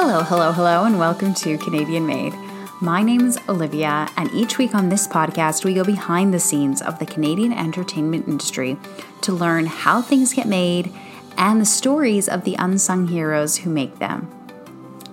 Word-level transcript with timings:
Hello, 0.00 0.22
hello, 0.22 0.52
hello, 0.52 0.84
and 0.84 0.96
welcome 0.96 1.34
to 1.34 1.58
Canadian 1.58 2.06
Made. 2.06 2.32
My 2.80 3.02
name 3.02 3.22
is 3.22 3.36
Olivia, 3.48 4.08
and 4.16 4.30
each 4.32 4.56
week 4.56 4.72
on 4.72 4.88
this 4.88 5.08
podcast, 5.08 5.64
we 5.64 5.74
go 5.74 5.82
behind 5.82 6.32
the 6.32 6.38
scenes 6.38 6.80
of 6.80 7.00
the 7.00 7.04
Canadian 7.04 7.52
entertainment 7.52 8.28
industry 8.28 8.76
to 9.22 9.32
learn 9.32 9.66
how 9.66 10.00
things 10.00 10.32
get 10.32 10.46
made 10.46 10.94
and 11.36 11.60
the 11.60 11.66
stories 11.66 12.28
of 12.28 12.44
the 12.44 12.54
unsung 12.60 13.08
heroes 13.08 13.56
who 13.56 13.70
make 13.70 13.98
them. 13.98 14.30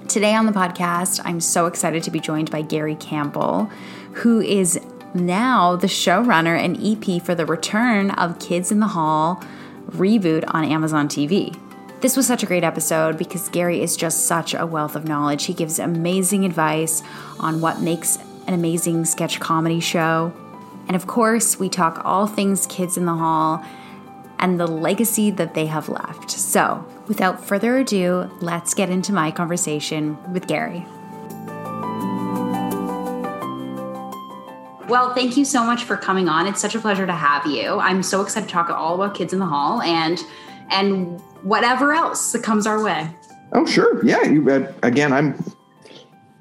Today 0.07 0.35
on 0.35 0.45
the 0.45 0.52
podcast, 0.52 1.20
I'm 1.25 1.41
so 1.41 1.65
excited 1.65 2.04
to 2.04 2.11
be 2.11 2.20
joined 2.20 2.52
by 2.52 2.61
Garry 2.61 2.93
Campbell, 2.93 3.71
who 4.11 4.39
is 4.39 4.79
now 5.15 5.75
the 5.75 5.88
showrunner 5.88 6.59
and 6.59 6.77
EP 6.79 7.20
for 7.23 7.33
the 7.33 7.47
return 7.47 8.11
of 8.11 8.38
Kids 8.38 8.71
in 8.71 8.81
the 8.81 8.89
Hall 8.89 9.43
reboot 9.89 10.43
on 10.54 10.63
Amazon 10.63 11.07
TV. 11.07 11.57
This 12.02 12.18
was 12.18 12.27
such 12.27 12.43
a 12.43 12.46
great 12.46 12.64
episode 12.64 13.18
because 13.18 13.50
Garry 13.50 13.82
is 13.82 13.95
just 13.95 14.26
such 14.26 14.53
a 14.53 14.66
wealth 14.66 14.95
of 14.95 15.05
knowledge. 15.05 15.45
He 15.45 15.53
gives 15.53 15.80
amazing 15.80 16.45
advice 16.45 17.02
on 17.40 17.62
what 17.62 17.81
makes 17.81 18.17
an 18.48 18.53
amazing 18.53 19.05
sketch 19.05 19.40
comedy 19.40 19.80
show. 19.80 20.34
And 20.88 20.95
of 20.95 21.08
course, 21.08 21.58
we 21.58 21.70
talk 21.70 22.02
all 22.05 22.27
things 22.27 22.67
Kids 22.67 22.98
in 22.98 23.05
the 23.05 23.13
Hall 23.16 23.66
and 24.39 24.59
the 24.59 24.67
legacy 24.67 25.31
that 25.31 25.53
they 25.53 25.66
have 25.66 25.89
left. 25.89 26.30
So, 26.30 26.86
without 27.08 27.44
further 27.44 27.77
ado, 27.77 28.30
let's 28.41 28.73
get 28.73 28.89
into 28.89 29.14
my 29.14 29.31
conversation 29.31 30.17
with 30.31 30.48
Garry. 30.48 30.86
Well, 34.88 35.16
thank 35.16 35.36
you 35.36 35.45
so 35.45 35.64
much 35.64 35.84
for 35.86 35.98
coming 35.98 36.30
on. 36.30 36.45
It's 36.45 36.62
such 36.62 36.75
a 36.75 36.80
pleasure 36.80 37.08
to 37.08 37.14
have 37.14 37.48
you. 37.48 37.80
I'm 37.80 38.03
so 38.03 38.22
excited 38.22 38.48
to 38.48 38.53
talk 38.53 38.70
all 38.70 38.95
about 38.95 39.16
Kids 39.16 39.34
in 39.34 39.39
the 39.39 39.45
Hall 39.48 39.81
and 39.81 40.23
and 40.70 41.22
whatever 41.45 41.94
else 41.94 42.31
that 42.31 42.44
comes 42.44 42.67
our 42.67 42.84
way. 42.84 43.09
Oh, 43.53 43.66
sure. 43.66 44.03
Yeah. 44.05 44.23
You, 44.23 44.49
uh, 44.49 44.72
again, 44.84 45.13
I'm. 45.13 45.41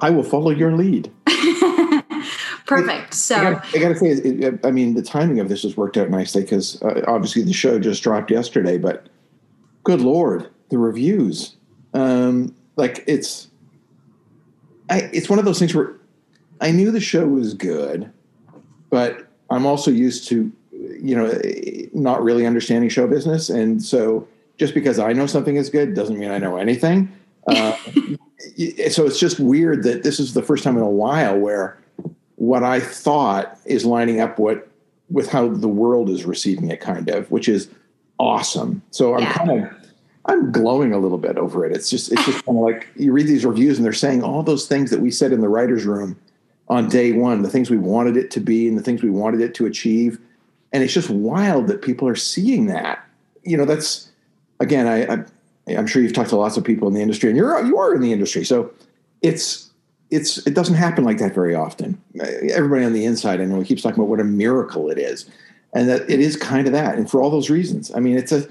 I 0.00 0.10
will 0.10 0.24
follow 0.24 0.50
your 0.50 0.72
lead. 0.72 1.12
Perfect. 2.66 3.14
So 3.14 3.36
I 3.36 3.78
got 3.78 3.90
to 3.90 3.96
say, 3.96 4.08
it, 4.08 4.60
I 4.64 4.70
mean, 4.70 4.94
the 4.94 5.02
timing 5.02 5.38
of 5.38 5.48
this 5.48 5.62
has 5.62 5.76
worked 5.76 5.96
out 5.96 6.10
nicely 6.10 6.42
because 6.42 6.82
uh, 6.82 7.02
obviously 7.06 7.42
the 7.42 7.52
show 7.52 7.78
just 7.78 8.02
dropped 8.02 8.30
yesterday, 8.30 8.78
but 8.78 9.06
good 9.84 10.00
lord, 10.00 10.50
the 10.70 10.78
reviews. 10.78 11.56
Um, 11.92 12.54
like 12.76 13.04
it's, 13.06 13.48
I, 14.90 15.10
it's 15.12 15.28
one 15.28 15.38
of 15.38 15.44
those 15.44 15.58
things 15.58 15.74
where 15.74 15.94
I 16.60 16.70
knew 16.70 16.90
the 16.90 17.00
show 17.00 17.26
was 17.26 17.54
good, 17.54 18.10
but 18.90 19.28
I'm 19.50 19.66
also 19.66 19.90
used 19.90 20.28
to, 20.28 20.50
you 20.72 21.14
know, 21.14 21.40
not 21.92 22.22
really 22.22 22.46
understanding 22.46 22.88
show 22.88 23.06
business, 23.06 23.50
and 23.50 23.82
so 23.82 24.26
just 24.58 24.74
because 24.74 24.98
I 24.98 25.12
know 25.12 25.26
something 25.26 25.56
is 25.56 25.70
good 25.70 25.94
doesn't 25.94 26.18
mean 26.18 26.30
I 26.30 26.38
know 26.38 26.56
anything. 26.56 27.12
Uh, 27.46 27.72
so 28.90 29.06
it's 29.06 29.18
just 29.18 29.40
weird 29.40 29.82
that 29.84 30.02
this 30.02 30.20
is 30.20 30.34
the 30.34 30.42
first 30.42 30.64
time 30.64 30.76
in 30.76 30.82
a 30.82 30.88
while 30.88 31.38
where 31.38 31.78
what 32.36 32.62
I 32.62 32.80
thought 32.80 33.58
is 33.64 33.84
lining 33.84 34.20
up 34.20 34.38
what 34.38 34.68
with 35.10 35.30
how 35.30 35.48
the 35.48 35.68
world 35.68 36.08
is 36.08 36.24
receiving 36.24 36.70
it, 36.70 36.80
kind 36.80 37.08
of, 37.08 37.30
which 37.30 37.48
is 37.48 37.68
awesome. 38.18 38.82
So 38.90 39.14
I'm 39.14 39.22
Yeah. 39.22 39.32
kind 39.32 39.50
of 39.50 39.70
I'm 40.26 40.50
glowing 40.52 40.94
a 40.94 40.98
little 40.98 41.18
bit 41.18 41.36
over 41.36 41.66
it. 41.66 41.72
It's 41.72 41.90
just 41.90 42.10
it's 42.10 42.24
just 42.24 42.44
kind 42.46 42.56
of 42.56 42.64
like 42.64 42.88
you 42.96 43.12
read 43.12 43.26
these 43.26 43.44
reviews 43.44 43.76
and 43.76 43.84
they're 43.84 43.92
saying 43.92 44.22
all 44.22 44.42
those 44.42 44.66
things 44.66 44.90
that 44.90 45.00
we 45.00 45.10
said 45.10 45.32
in 45.32 45.42
the 45.42 45.48
writers' 45.50 45.84
room 45.84 46.16
on 46.68 46.88
day 46.88 47.12
one, 47.12 47.42
the 47.42 47.50
things 47.50 47.68
we 47.70 47.76
wanted 47.76 48.16
it 48.16 48.30
to 48.30 48.40
be 48.40 48.66
and 48.66 48.78
the 48.78 48.82
things 48.82 49.02
we 49.02 49.10
wanted 49.10 49.42
it 49.42 49.54
to 49.56 49.66
achieve, 49.66 50.18
and 50.72 50.82
it's 50.82 50.94
just 50.94 51.10
wild 51.10 51.66
that 51.66 51.82
people 51.82 52.08
are 52.08 52.14
seeing 52.16 52.66
that. 52.66 53.04
You 53.42 53.58
know, 53.58 53.66
that's 53.66 54.08
again, 54.60 54.86
I, 54.86 55.14
I 55.14 55.24
I'm 55.76 55.86
sure 55.86 56.02
you've 56.02 56.12
talked 56.12 56.30
to 56.30 56.36
lots 56.36 56.56
of 56.56 56.64
people 56.64 56.88
in 56.88 56.94
the 56.94 57.00
industry, 57.00 57.30
and 57.30 57.36
you're 57.36 57.64
you 57.64 57.78
are 57.78 57.94
in 57.94 58.00
the 58.00 58.12
industry, 58.12 58.44
so 58.44 58.70
it's 59.22 59.70
it's 60.10 60.46
it 60.46 60.54
doesn't 60.54 60.74
happen 60.74 61.04
like 61.04 61.18
that 61.18 61.34
very 61.34 61.54
often. 61.54 62.00
Everybody 62.50 62.84
on 62.84 62.92
the 62.92 63.04
inside, 63.04 63.40
I 63.40 63.44
know, 63.44 63.62
keeps 63.62 63.82
talking 63.82 63.98
about 63.98 64.10
what 64.10 64.20
a 64.20 64.24
miracle 64.24 64.90
it 64.90 64.98
is, 64.98 65.28
and 65.72 65.88
that 65.88 66.08
it 66.10 66.20
is 66.20 66.36
kind 66.36 66.66
of 66.66 66.72
that, 66.72 66.96
and 66.96 67.10
for 67.10 67.22
all 67.22 67.30
those 67.30 67.50
reasons. 67.50 67.94
I 67.94 68.00
mean, 68.00 68.18
it's 68.18 68.32
a 68.32 68.46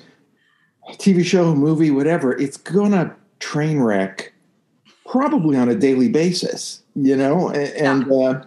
TV 0.94 1.24
show, 1.24 1.54
movie, 1.54 1.92
whatever. 1.92 2.38
It's 2.40 2.58
gonna 2.58 3.16
train 3.40 3.80
wreck 3.80 4.34
probably 5.06 5.56
on 5.56 5.70
a 5.70 5.76
daily 5.76 6.10
basis, 6.10 6.82
you 6.96 7.16
know, 7.16 7.50
and. 7.50 7.70
and 7.74 8.12
uh, 8.12 8.46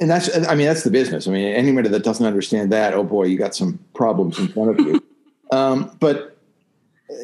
and 0.00 0.10
that's, 0.10 0.36
I 0.48 0.56
mean, 0.56 0.66
that's 0.66 0.82
the 0.82 0.90
business. 0.90 1.28
I 1.28 1.30
mean, 1.30 1.54
anybody 1.54 1.88
that 1.88 2.02
doesn't 2.02 2.26
understand 2.26 2.72
that, 2.72 2.94
oh 2.94 3.04
boy, 3.04 3.26
you 3.26 3.38
got 3.38 3.54
some 3.54 3.78
problems 3.94 4.40
in 4.40 4.48
front 4.48 4.70
of 4.70 4.84
you. 4.84 5.00
Um, 5.54 5.96
but 6.00 6.36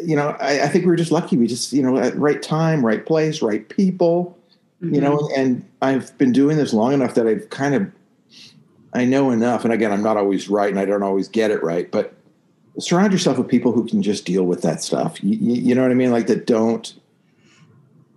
you 0.03 0.15
know, 0.15 0.37
I, 0.41 0.63
I 0.65 0.69
think 0.69 0.85
we 0.85 0.91
were 0.91 0.97
just 0.97 1.11
lucky. 1.11 1.37
We 1.37 1.47
just, 1.47 1.73
you 1.73 1.83
know, 1.83 1.97
at 1.99 2.17
right 2.17 2.41
time, 2.43 2.85
right 2.85 3.05
place, 3.05 3.43
right 3.43 3.69
people, 3.69 4.39
you 4.81 5.01
know, 5.01 5.31
and 5.37 5.67
I've 5.83 6.17
been 6.17 6.33
doing 6.33 6.57
this 6.57 6.73
long 6.73 6.93
enough 6.93 7.15
that 7.15 7.27
I've 7.27 7.51
kind 7.51 7.75
of, 7.75 7.91
I 8.95 9.05
know 9.05 9.31
enough. 9.31 9.65
And 9.65 9.73
again, 9.73 9.93
I'm 9.93 10.03
not 10.03 10.17
always 10.17 10.49
right 10.49 10.71
and 10.71 10.79
I 10.79 10.85
don't 10.85 11.03
always 11.03 11.29
get 11.29 11.51
it 11.51 11.63
right, 11.63 11.91
but 11.91 12.15
surround 12.79 13.13
yourself 13.13 13.39
with 13.39 13.49
people 13.49 13.73
who 13.73 13.87
can 13.87 14.03
just 14.03 14.25
deal 14.25 14.45
with 14.45 14.63
that 14.63 14.83
stuff. 14.83 15.23
You, 15.23 15.37
you, 15.37 15.63
you 15.63 15.75
know 15.75 15.83
what 15.83 15.91
I 15.91 15.95
mean? 15.95 16.13
Like 16.13 16.29
that 16.29 16.47
don't 16.47 16.95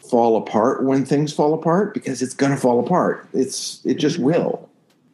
fall 0.10 0.38
apart 0.38 0.84
when 0.84 1.06
things 1.06 1.34
fall 1.34 1.54
apart 1.54 1.94
because 1.94 2.22
it's 2.22 2.34
going 2.34 2.52
to 2.52 2.58
fall 2.58 2.80
apart. 2.80 3.28
It's, 3.34 3.86
it 3.86 3.96
just 3.96 4.20
will. 4.20 4.70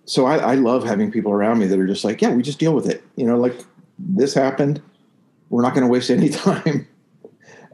So 0.05 0.25
I, 0.25 0.37
I 0.37 0.55
love 0.55 0.83
having 0.83 1.11
people 1.11 1.31
around 1.31 1.59
me 1.59 1.67
that 1.67 1.79
are 1.79 1.87
just 1.87 2.03
like, 2.03 2.21
yeah, 2.21 2.31
we 2.31 2.41
just 2.41 2.59
deal 2.59 2.73
with 2.73 2.87
it. 2.87 3.03
You 3.15 3.25
know, 3.25 3.37
like 3.37 3.55
this 3.97 4.33
happened 4.33 4.81
we're 5.49 5.61
not 5.61 5.73
going 5.73 5.85
to 5.85 5.89
waste 5.91 6.09
any 6.09 6.29
time 6.45 6.87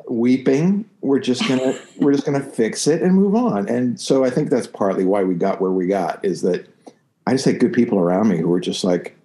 weeping 0.08 0.88
we're 1.02 1.20
just 1.20 1.48
going 1.48 1.60
to 1.60 1.80
we're 1.98 2.12
just 2.12 2.26
going 2.26 2.40
to 2.40 2.48
fix 2.48 2.86
it 2.86 3.02
and 3.02 3.16
move 3.16 3.36
on 3.36 3.68
and 3.68 4.00
so 4.00 4.24
i 4.24 4.30
think 4.30 4.50
that's 4.50 4.68
partly 4.68 5.04
why 5.04 5.24
we 5.24 5.34
got 5.34 5.60
where 5.60 5.72
we 5.72 5.88
got 5.88 6.24
is 6.24 6.42
that 6.42 6.68
i 7.26 7.32
just 7.32 7.46
had 7.46 7.60
good 7.60 7.74
people 7.74 7.98
around 7.98 8.28
me 8.30 8.38
who 8.38 8.48
were 8.48 8.60
just 8.60 8.84
like 8.84 9.16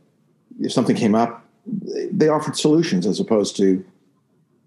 if 0.58 0.72
something 0.72 0.96
came 0.96 1.14
up 1.14 1.44
they 1.66 2.28
offered 2.28 2.56
solutions 2.56 3.06
as 3.06 3.20
opposed 3.20 3.56
to 3.56 3.84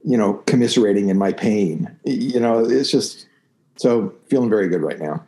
you 0.03 0.17
know 0.17 0.33
commiserating 0.45 1.09
in 1.09 1.17
my 1.17 1.31
pain 1.31 1.89
you 2.05 2.39
know 2.39 2.59
it's 2.59 2.91
just 2.91 3.25
so 3.75 4.13
feeling 4.27 4.49
very 4.49 4.67
good 4.67 4.81
right 4.81 4.99
now 4.99 5.23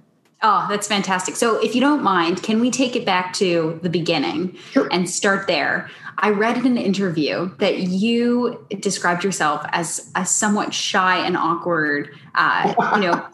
Oh, 0.47 0.67
that's 0.69 0.87
fantastic. 0.87 1.35
So, 1.35 1.55
if 1.63 1.73
you 1.73 1.81
don't 1.81 2.03
mind, 2.03 2.43
can 2.43 2.59
we 2.59 2.69
take 2.69 2.95
it 2.95 3.03
back 3.03 3.33
to 3.35 3.79
the 3.81 3.89
beginning 3.89 4.55
Sure. 4.69 4.87
and 4.91 5.09
start 5.09 5.47
there? 5.47 5.89
I 6.17 6.29
read 6.29 6.57
in 6.57 6.65
an 6.65 6.77
interview 6.77 7.51
that 7.57 7.79
you 7.79 8.65
described 8.79 9.23
yourself 9.23 9.65
as 9.69 10.11
a 10.15 10.25
somewhat 10.25 10.73
shy 10.73 11.17
and 11.25 11.35
awkward, 11.35 12.09
uh, 12.35 12.73
you 12.95 13.01
know, 13.01 13.27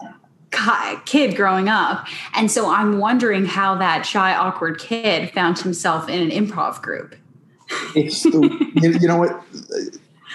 kid 1.06 1.36
growing 1.36 1.70
up. 1.70 2.06
And 2.36 2.52
so, 2.52 2.70
I'm 2.70 3.00
wondering 3.00 3.46
how 3.46 3.76
that 3.76 4.06
shy, 4.06 4.36
awkward 4.36 4.80
kid 4.80 5.32
found 5.32 5.60
himself 5.60 6.10
in 6.10 6.22
an 6.22 6.30
improv 6.30 6.82
group. 6.82 7.16
it's 7.96 8.24
the, 8.24 8.72
you, 8.76 8.92
you 9.00 9.08
know 9.08 9.18
what 9.18 9.44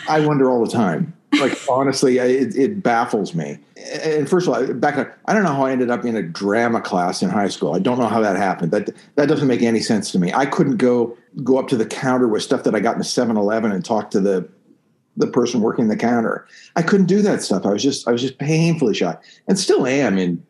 i 0.09 0.25
wonder 0.25 0.51
all 0.51 0.65
the 0.65 0.71
time 0.71 1.12
like 1.41 1.59
honestly 1.69 2.19
it, 2.19 2.56
it 2.56 2.82
baffles 2.82 3.34
me. 3.34 3.59
And 4.04 4.28
first 4.28 4.47
of 4.47 4.54
all 4.54 4.75
back 4.75 5.16
i 5.26 5.32
don't 5.32 5.42
know 5.42 5.54
how 5.54 5.66
i 5.66 5.72
ended 5.72 5.91
up 5.91 6.04
in 6.04 6.16
a 6.16 6.22
drama 6.22 6.81
class 6.81 7.22
in 7.22 7.28
high 7.28 7.48
school. 7.48 7.75
I 7.75 7.78
don't 7.78 7.98
know 7.98 8.09
how 8.09 8.20
that 8.20 8.37
happened. 8.37 8.72
That 8.72 8.91
that 9.16 9.28
doesn't 9.28 9.48
make 9.48 9.62
any 9.62 9.81
sense 9.81 10.10
to 10.12 10.19
me. 10.19 10.32
I 10.32 10.47
couldn't 10.47 10.76
go 10.76 11.16
go 11.44 11.59
up 11.59 11.69
to 11.69 11.76
the 11.76 11.87
counter 11.87 12.28
with 12.28 12.42
stuff 12.42 12.64
that 12.64 12.75
i 12.75 12.81
got 12.81 12.94
in 12.94 13.00
a 13.00 13.04
7-eleven 13.04 13.72
and 13.72 13.84
talk 13.84 14.10
to 14.10 14.20
the 14.20 14.48
the 15.19 15.26
person 15.26 15.62
working 15.62 15.88
the 15.88 15.97
counter. 15.97 16.47
I 16.76 16.82
couldn't 16.82 17.06
do 17.06 17.22
that 17.22 17.43
stuff. 17.43 17.64
I 17.66 17.72
was 17.72 17.82
just 17.82 18.06
i 18.08 18.12
was 18.12 18.22
just 18.22 18.38
painfully 18.38 18.94
shy. 18.94 19.16
And 19.48 19.58
still 19.58 19.87
am 19.87 20.19
in 20.19 20.44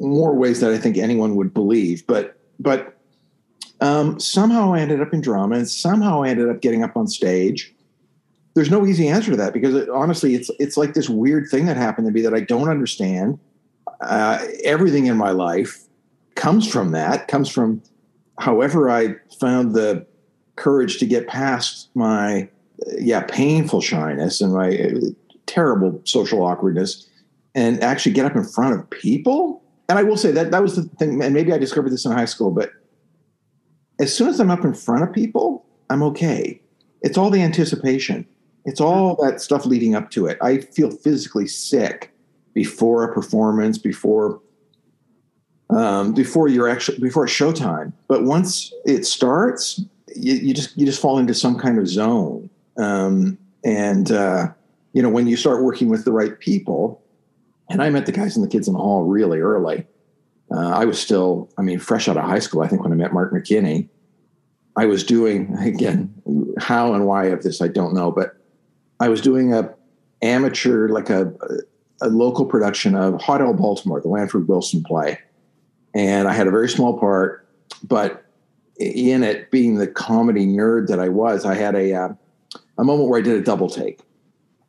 more 0.00 0.34
ways 0.34 0.60
that 0.60 0.70
i 0.70 0.78
think 0.78 0.96
anyone 0.96 1.36
would 1.36 1.54
believe. 1.54 2.06
But 2.06 2.38
but 2.58 2.94
um, 3.80 4.18
somehow 4.20 4.72
I 4.72 4.80
ended 4.80 5.00
up 5.00 5.12
in 5.12 5.20
drama, 5.20 5.56
and 5.56 5.68
somehow 5.68 6.22
I 6.22 6.28
ended 6.28 6.48
up 6.48 6.60
getting 6.60 6.82
up 6.82 6.96
on 6.96 7.06
stage. 7.06 7.73
There's 8.54 8.70
no 8.70 8.86
easy 8.86 9.08
answer 9.08 9.32
to 9.32 9.36
that 9.36 9.52
because 9.52 9.74
it, 9.74 9.88
honestly, 9.88 10.34
it's 10.34 10.50
it's 10.58 10.76
like 10.76 10.94
this 10.94 11.08
weird 11.08 11.48
thing 11.50 11.66
that 11.66 11.76
happened 11.76 12.06
to 12.06 12.12
me 12.12 12.20
that 12.22 12.34
I 12.34 12.40
don't 12.40 12.68
understand. 12.68 13.38
Uh, 14.00 14.44
everything 14.62 15.06
in 15.06 15.16
my 15.16 15.30
life 15.30 15.82
comes 16.36 16.70
from 16.70 16.92
that. 16.92 17.28
Comes 17.28 17.48
from 17.48 17.82
however 18.38 18.90
I 18.90 19.16
found 19.40 19.74
the 19.74 20.06
courage 20.56 20.98
to 20.98 21.06
get 21.06 21.26
past 21.26 21.88
my 21.94 22.48
yeah 22.98 23.22
painful 23.22 23.80
shyness 23.80 24.40
and 24.40 24.52
my 24.52 24.76
uh, 24.78 25.00
terrible 25.46 26.00
social 26.04 26.44
awkwardness, 26.44 27.08
and 27.56 27.82
actually 27.82 28.12
get 28.12 28.24
up 28.24 28.36
in 28.36 28.44
front 28.44 28.78
of 28.78 28.88
people. 28.90 29.62
And 29.88 29.98
I 29.98 30.02
will 30.02 30.16
say 30.16 30.30
that 30.30 30.50
that 30.52 30.62
was 30.62 30.76
the 30.76 30.82
thing, 30.82 31.22
and 31.22 31.34
maybe 31.34 31.52
I 31.52 31.58
discovered 31.58 31.90
this 31.90 32.04
in 32.04 32.12
high 32.12 32.24
school, 32.24 32.50
but 32.50 32.70
as 33.98 34.14
soon 34.14 34.28
as 34.28 34.40
I'm 34.40 34.50
up 34.50 34.64
in 34.64 34.74
front 34.74 35.02
of 35.02 35.12
people, 35.12 35.64
I'm 35.90 36.02
okay. 36.04 36.60
It's 37.02 37.18
all 37.18 37.30
the 37.30 37.42
anticipation. 37.42 38.26
It's 38.64 38.80
all 38.80 39.16
that 39.22 39.40
stuff 39.40 39.66
leading 39.66 39.94
up 39.94 40.10
to 40.10 40.26
it. 40.26 40.38
I 40.40 40.58
feel 40.58 40.90
physically 40.90 41.46
sick 41.46 42.12
before 42.54 43.04
a 43.04 43.12
performance, 43.12 43.78
before 43.78 44.40
um, 45.70 46.14
before 46.14 46.48
you're 46.48 46.68
actually 46.68 46.98
before 46.98 47.26
showtime. 47.26 47.92
But 48.08 48.24
once 48.24 48.72
it 48.84 49.04
starts, 49.04 49.80
you, 50.14 50.34
you 50.34 50.54
just 50.54 50.76
you 50.78 50.86
just 50.86 51.00
fall 51.00 51.18
into 51.18 51.34
some 51.34 51.58
kind 51.58 51.78
of 51.78 51.88
zone. 51.88 52.48
Um, 52.78 53.38
and 53.64 54.10
uh, 54.12 54.48
you 54.92 55.02
know 55.02 55.10
when 55.10 55.26
you 55.26 55.36
start 55.36 55.62
working 55.62 55.88
with 55.88 56.04
the 56.04 56.12
right 56.12 56.38
people, 56.38 57.02
And 57.68 57.82
I 57.82 57.90
met 57.90 58.06
the 58.06 58.12
guys 58.12 58.36
and 58.36 58.44
the 58.44 58.48
kids 58.48 58.68
in 58.68 58.74
the 58.74 58.80
hall 58.80 59.04
really 59.04 59.40
early. 59.40 59.86
Uh, 60.50 60.68
I 60.68 60.84
was 60.84 61.00
still, 61.00 61.50
I 61.56 61.62
mean, 61.62 61.78
fresh 61.78 62.08
out 62.08 62.16
of 62.16 62.24
high 62.24 62.38
school, 62.38 62.62
I 62.62 62.68
think, 62.68 62.82
when 62.82 62.92
I 62.92 62.96
met 62.96 63.12
Mark 63.12 63.32
McKinney. 63.32 63.88
I 64.76 64.86
was 64.86 65.04
doing, 65.04 65.56
again, 65.58 66.14
how 66.58 66.94
and 66.94 67.06
why 67.06 67.26
of 67.26 67.42
this, 67.42 67.62
I 67.62 67.68
don't 67.68 67.94
know, 67.94 68.10
but 68.10 68.36
I 69.00 69.08
was 69.08 69.20
doing 69.20 69.52
a 69.52 69.74
amateur, 70.22 70.88
like 70.88 71.10
a, 71.10 71.32
a 72.00 72.08
local 72.08 72.46
production 72.46 72.94
of 72.94 73.20
Hot 73.20 73.40
Baltimore, 73.56 74.00
the 74.00 74.08
Lanford 74.08 74.48
Wilson 74.48 74.82
play. 74.82 75.18
And 75.94 76.26
I 76.26 76.32
had 76.32 76.46
a 76.46 76.50
very 76.50 76.68
small 76.68 76.98
part, 76.98 77.46
but 77.82 78.24
in 78.78 79.22
it, 79.22 79.50
being 79.50 79.76
the 79.76 79.86
comedy 79.86 80.46
nerd 80.46 80.88
that 80.88 80.98
I 80.98 81.08
was, 81.08 81.44
I 81.44 81.54
had 81.54 81.74
a, 81.74 81.94
uh, 81.94 82.08
a 82.78 82.84
moment 82.84 83.08
where 83.08 83.20
I 83.20 83.22
did 83.22 83.36
a 83.36 83.42
double 83.42 83.68
take 83.68 84.00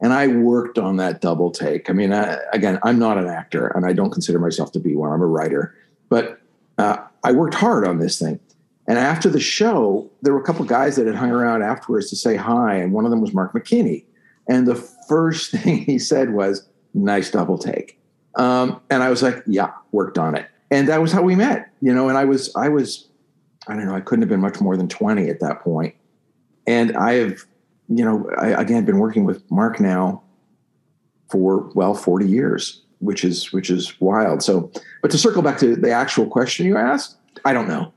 and 0.01 0.13
I 0.13 0.27
worked 0.27 0.77
on 0.77 0.97
that 0.97 1.21
double 1.21 1.51
take. 1.51 1.89
I 1.89 1.93
mean, 1.93 2.13
I, 2.13 2.37
again, 2.53 2.79
I'm 2.83 2.99
not 2.99 3.17
an 3.17 3.27
actor, 3.27 3.67
and 3.67 3.85
I 3.85 3.93
don't 3.93 4.11
consider 4.11 4.39
myself 4.39 4.71
to 4.73 4.79
be 4.79 4.95
one. 4.95 5.11
I'm 5.11 5.21
a 5.21 5.25
writer, 5.25 5.75
but 6.09 6.39
uh, 6.77 6.97
I 7.23 7.31
worked 7.31 7.55
hard 7.55 7.87
on 7.87 7.99
this 7.99 8.19
thing. 8.19 8.39
And 8.87 8.99
after 8.99 9.29
the 9.29 9.39
show, 9.39 10.09
there 10.21 10.33
were 10.33 10.39
a 10.39 10.43
couple 10.43 10.63
guys 10.65 10.95
that 10.97 11.07
had 11.07 11.15
hung 11.15 11.31
around 11.31 11.63
afterwards 11.63 12.09
to 12.09 12.15
say 12.15 12.35
hi, 12.35 12.75
and 12.75 12.93
one 12.93 13.05
of 13.05 13.11
them 13.11 13.21
was 13.21 13.33
Mark 13.33 13.53
McKinney. 13.53 14.03
And 14.47 14.67
the 14.67 14.75
first 14.75 15.51
thing 15.55 15.79
he 15.79 15.99
said 15.99 16.33
was, 16.33 16.67
"Nice 16.93 17.31
double 17.31 17.57
take." 17.57 17.99
Um, 18.35 18.81
and 18.89 19.03
I 19.03 19.09
was 19.09 19.23
like, 19.23 19.43
"Yeah, 19.47 19.71
worked 19.91 20.17
on 20.17 20.35
it." 20.35 20.47
And 20.71 20.89
that 20.89 21.01
was 21.01 21.11
how 21.11 21.21
we 21.21 21.35
met, 21.35 21.71
you 21.81 21.93
know. 21.93 22.09
And 22.09 22.17
I 22.17 22.25
was, 22.25 22.53
I 22.55 22.69
was, 22.69 23.07
I 23.67 23.75
don't 23.75 23.85
know, 23.85 23.95
I 23.95 24.01
couldn't 24.01 24.23
have 24.23 24.29
been 24.29 24.41
much 24.41 24.59
more 24.59 24.75
than 24.75 24.87
twenty 24.87 25.29
at 25.29 25.39
that 25.39 25.61
point. 25.61 25.95
And 26.67 26.97
I 26.97 27.13
have 27.13 27.45
you 27.89 28.03
know, 28.03 28.29
I, 28.37 28.47
again, 28.61 28.85
been 28.85 28.99
working 28.99 29.25
with 29.25 29.49
Mark 29.51 29.79
now 29.79 30.23
for 31.29 31.71
well 31.75 31.93
40 31.93 32.27
years, 32.27 32.81
which 32.99 33.23
is 33.23 33.51
which 33.53 33.69
is 33.69 33.99
wild. 33.99 34.41
So, 34.41 34.71
but 35.01 35.11
to 35.11 35.17
circle 35.17 35.41
back 35.41 35.57
to 35.59 35.75
the 35.75 35.91
actual 35.91 36.27
question 36.27 36.65
you 36.65 36.77
asked, 36.77 37.17
I 37.43 37.53
don't 37.53 37.67
know. 37.67 37.93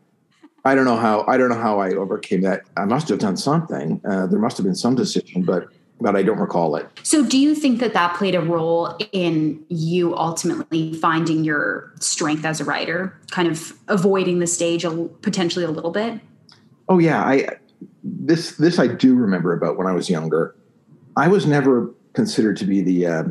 I 0.64 0.74
don't 0.74 0.84
know 0.84 0.96
how 0.96 1.24
I 1.26 1.36
don't 1.36 1.48
know 1.48 1.60
how 1.60 1.80
I 1.80 1.90
overcame 1.92 2.42
that. 2.42 2.62
I 2.76 2.84
must 2.84 3.08
have 3.08 3.18
done 3.18 3.36
something. 3.36 4.00
Uh, 4.04 4.26
there 4.26 4.38
must 4.38 4.56
have 4.56 4.64
been 4.66 4.74
some 4.74 4.94
decision, 4.94 5.42
but 5.42 5.68
but 6.00 6.16
I 6.16 6.22
don't 6.22 6.38
recall 6.38 6.76
it. 6.76 6.86
So, 7.02 7.24
do 7.24 7.38
you 7.38 7.54
think 7.54 7.80
that 7.80 7.92
that 7.94 8.16
played 8.16 8.34
a 8.34 8.40
role 8.40 8.96
in 9.12 9.64
you 9.68 10.16
ultimately 10.16 10.94
finding 10.94 11.44
your 11.44 11.92
strength 12.00 12.44
as 12.44 12.60
a 12.60 12.64
writer, 12.64 13.18
kind 13.30 13.48
of 13.48 13.72
avoiding 13.88 14.38
the 14.38 14.46
stage 14.46 14.84
a, 14.84 14.90
potentially 15.22 15.64
a 15.64 15.70
little 15.70 15.90
bit? 15.90 16.20
Oh 16.88 16.98
yeah, 16.98 17.22
I 17.22 17.48
this 18.02 18.52
this 18.52 18.78
I 18.78 18.86
do 18.86 19.14
remember 19.14 19.52
about 19.52 19.76
when 19.76 19.86
I 19.86 19.92
was 19.92 20.08
younger. 20.08 20.54
I 21.16 21.28
was 21.28 21.46
never 21.46 21.92
considered 22.12 22.56
to 22.58 22.64
be 22.64 22.80
the 22.80 23.06
uh, 23.06 23.24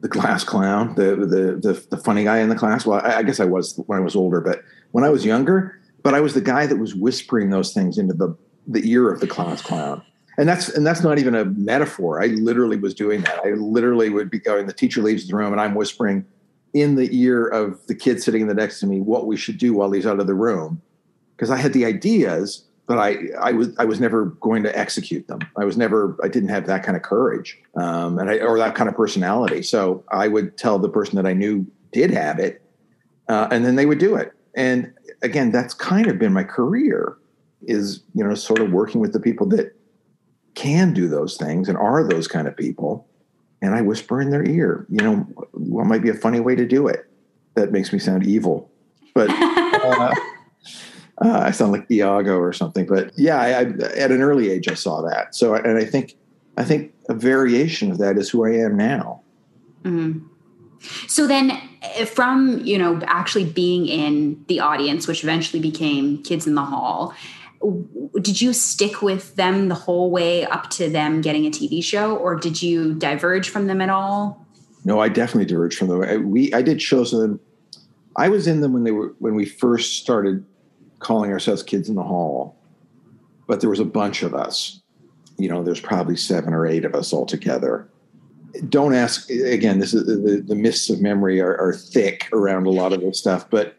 the 0.00 0.08
class 0.08 0.44
clown, 0.44 0.94
the, 0.96 1.16
the, 1.16 1.72
the 1.72 1.86
the 1.90 1.96
funny 1.96 2.24
guy 2.24 2.38
in 2.38 2.48
the 2.48 2.56
class. 2.56 2.84
Well, 2.84 3.00
I, 3.02 3.18
I, 3.18 3.22
guess 3.22 3.40
I 3.40 3.44
was 3.44 3.80
when 3.86 3.98
I 3.98 4.02
was 4.02 4.14
older, 4.14 4.40
but 4.40 4.62
when 4.92 5.04
I 5.04 5.10
was 5.10 5.24
younger, 5.24 5.80
but 6.02 6.14
I 6.14 6.20
was 6.20 6.34
the 6.34 6.40
guy 6.40 6.66
that 6.66 6.76
was 6.76 6.94
whispering 6.94 7.50
those 7.50 7.72
things 7.72 7.98
into 7.98 8.14
the 8.14 8.36
the 8.66 8.88
ear 8.90 9.10
of 9.10 9.20
the 9.20 9.26
class 9.26 9.62
clown. 9.62 10.02
And 10.38 10.48
that's 10.48 10.68
and 10.68 10.86
that's 10.86 11.02
not 11.02 11.18
even 11.18 11.34
a 11.34 11.46
metaphor. 11.46 12.22
I 12.22 12.26
literally 12.26 12.76
was 12.76 12.94
doing 12.94 13.22
that. 13.22 13.40
I 13.44 13.50
literally 13.50 14.10
would 14.10 14.30
be 14.30 14.38
going. 14.38 14.66
The 14.66 14.72
teacher 14.72 15.00
leaves 15.00 15.26
the 15.26 15.34
room, 15.34 15.52
and 15.52 15.60
I'm 15.60 15.74
whispering 15.74 16.26
in 16.74 16.96
the 16.96 17.08
ear 17.10 17.46
of 17.46 17.86
the 17.86 17.94
kid 17.94 18.22
sitting 18.22 18.42
in 18.42 18.48
the 18.48 18.54
next 18.54 18.80
to 18.80 18.86
me 18.86 19.00
what 19.00 19.26
we 19.26 19.36
should 19.36 19.56
do 19.56 19.72
while 19.72 19.90
he's 19.90 20.06
out 20.06 20.20
of 20.20 20.26
the 20.26 20.34
room, 20.34 20.82
because 21.34 21.50
I 21.50 21.56
had 21.56 21.72
the 21.72 21.86
ideas 21.86 22.66
but 22.86 22.98
I, 22.98 23.16
I 23.40 23.52
was 23.52 23.76
I 23.78 23.84
was 23.84 24.00
never 24.00 24.26
going 24.26 24.62
to 24.62 24.78
execute 24.78 25.26
them. 25.26 25.40
I 25.56 25.64
was 25.64 25.76
never 25.76 26.16
I 26.22 26.28
didn't 26.28 26.50
have 26.50 26.66
that 26.66 26.84
kind 26.84 26.96
of 26.96 27.02
courage 27.02 27.58
um, 27.76 28.18
and 28.18 28.30
I, 28.30 28.38
or 28.38 28.58
that 28.58 28.74
kind 28.74 28.88
of 28.88 28.96
personality. 28.96 29.62
So 29.62 30.04
I 30.10 30.28
would 30.28 30.56
tell 30.56 30.78
the 30.78 30.88
person 30.88 31.16
that 31.16 31.26
I 31.26 31.32
knew 31.32 31.66
did 31.92 32.10
have 32.10 32.38
it, 32.38 32.62
uh, 33.28 33.48
and 33.50 33.64
then 33.64 33.76
they 33.76 33.86
would 33.86 33.98
do 33.98 34.14
it. 34.14 34.32
And 34.54 34.92
again, 35.22 35.50
that's 35.50 35.74
kind 35.74 36.06
of 36.06 36.18
been 36.18 36.32
my 36.32 36.44
career 36.44 37.16
is 37.62 38.02
you 38.14 38.22
know 38.22 38.34
sort 38.34 38.60
of 38.60 38.70
working 38.70 39.00
with 39.00 39.12
the 39.12 39.20
people 39.20 39.46
that 39.48 39.75
can 40.56 40.92
do 40.92 41.06
those 41.06 41.36
things 41.36 41.68
and 41.68 41.78
are 41.78 42.02
those 42.02 42.26
kind 42.26 42.48
of 42.48 42.56
people. 42.56 43.06
And 43.62 43.74
I 43.74 43.82
whisper 43.82 44.20
in 44.20 44.30
their 44.30 44.44
ear, 44.44 44.86
you 44.90 44.98
know, 44.98 45.16
what 45.52 45.86
might 45.86 46.02
be 46.02 46.10
a 46.10 46.14
funny 46.14 46.40
way 46.40 46.56
to 46.56 46.66
do 46.66 46.88
it. 46.88 47.08
That 47.54 47.72
makes 47.72 47.92
me 47.92 48.00
sound 48.00 48.26
evil, 48.26 48.68
but. 49.14 49.30
Uh, 49.30 50.14
uh, 51.24 51.38
I 51.38 51.50
sound 51.52 51.72
like 51.72 51.90
Iago 51.90 52.36
or 52.36 52.52
something, 52.52 52.86
but 52.86 53.12
yeah, 53.16 53.40
I, 53.40 53.48
I, 53.48 53.60
at 53.96 54.10
an 54.10 54.20
early 54.20 54.50
age 54.50 54.68
I 54.68 54.74
saw 54.74 55.00
that. 55.02 55.34
So, 55.34 55.54
and 55.54 55.78
I 55.78 55.84
think, 55.84 56.16
I 56.58 56.64
think 56.64 56.92
a 57.08 57.14
variation 57.14 57.90
of 57.90 57.98
that 57.98 58.18
is 58.18 58.28
who 58.28 58.44
I 58.44 58.50
am 58.50 58.76
now. 58.76 59.22
Mm-hmm. 59.84 60.26
So 61.08 61.26
then, 61.26 61.52
eh, 61.82 62.04
from 62.04 62.60
you 62.64 62.78
know 62.78 63.00
actually 63.06 63.44
being 63.44 63.86
in 63.86 64.44
the 64.48 64.60
audience, 64.60 65.06
which 65.06 65.22
eventually 65.22 65.60
became 65.60 66.22
Kids 66.22 66.46
in 66.46 66.54
the 66.54 66.64
Hall, 66.64 67.14
did 68.20 68.40
you 68.40 68.52
stick 68.52 69.02
with 69.02 69.36
them 69.36 69.68
the 69.68 69.74
whole 69.74 70.10
way 70.10 70.44
up 70.44 70.70
to 70.70 70.88
them 70.88 71.20
getting 71.20 71.46
a 71.46 71.50
TV 71.50 71.82
show, 71.82 72.16
or 72.16 72.36
did 72.36 72.62
you 72.62 72.94
diverge 72.94 73.48
from 73.48 73.66
them 73.66 73.80
at 73.80 73.90
all? 73.90 74.46
No, 74.84 75.00
I 75.00 75.08
definitely 75.08 75.46
diverged 75.46 75.78
from 75.78 75.88
them. 75.88 76.30
We 76.30 76.52
I 76.54 76.62
did 76.62 76.80
shows 76.80 77.12
with 77.12 77.22
them. 77.22 77.40
I 78.14 78.28
was 78.28 78.46
in 78.46 78.60
them 78.60 78.72
when 78.72 78.84
they 78.84 78.92
were 78.92 79.14
when 79.18 79.34
we 79.34 79.44
first 79.44 79.98
started 80.00 80.44
calling 80.98 81.30
ourselves 81.32 81.62
Kids 81.62 81.88
in 81.88 81.94
the 81.94 82.02
Hall, 82.02 82.56
but 83.46 83.60
there 83.60 83.70
was 83.70 83.80
a 83.80 83.84
bunch 83.84 84.22
of 84.22 84.34
us. 84.34 84.80
You 85.38 85.48
know, 85.48 85.62
there's 85.62 85.80
probably 85.80 86.16
seven 86.16 86.54
or 86.54 86.66
eight 86.66 86.84
of 86.84 86.94
us 86.94 87.12
all 87.12 87.26
together. 87.26 87.88
Don't 88.68 88.94
ask 88.94 89.28
again. 89.28 89.80
This 89.80 89.92
is 89.92 90.06
the, 90.06 90.40
the 90.40 90.54
mists 90.54 90.88
of 90.88 91.02
memory 91.02 91.40
are, 91.40 91.58
are 91.58 91.74
thick 91.74 92.28
around 92.32 92.66
a 92.66 92.70
lot 92.70 92.92
of 92.92 93.02
this 93.02 93.18
stuff, 93.18 93.50
but 93.50 93.76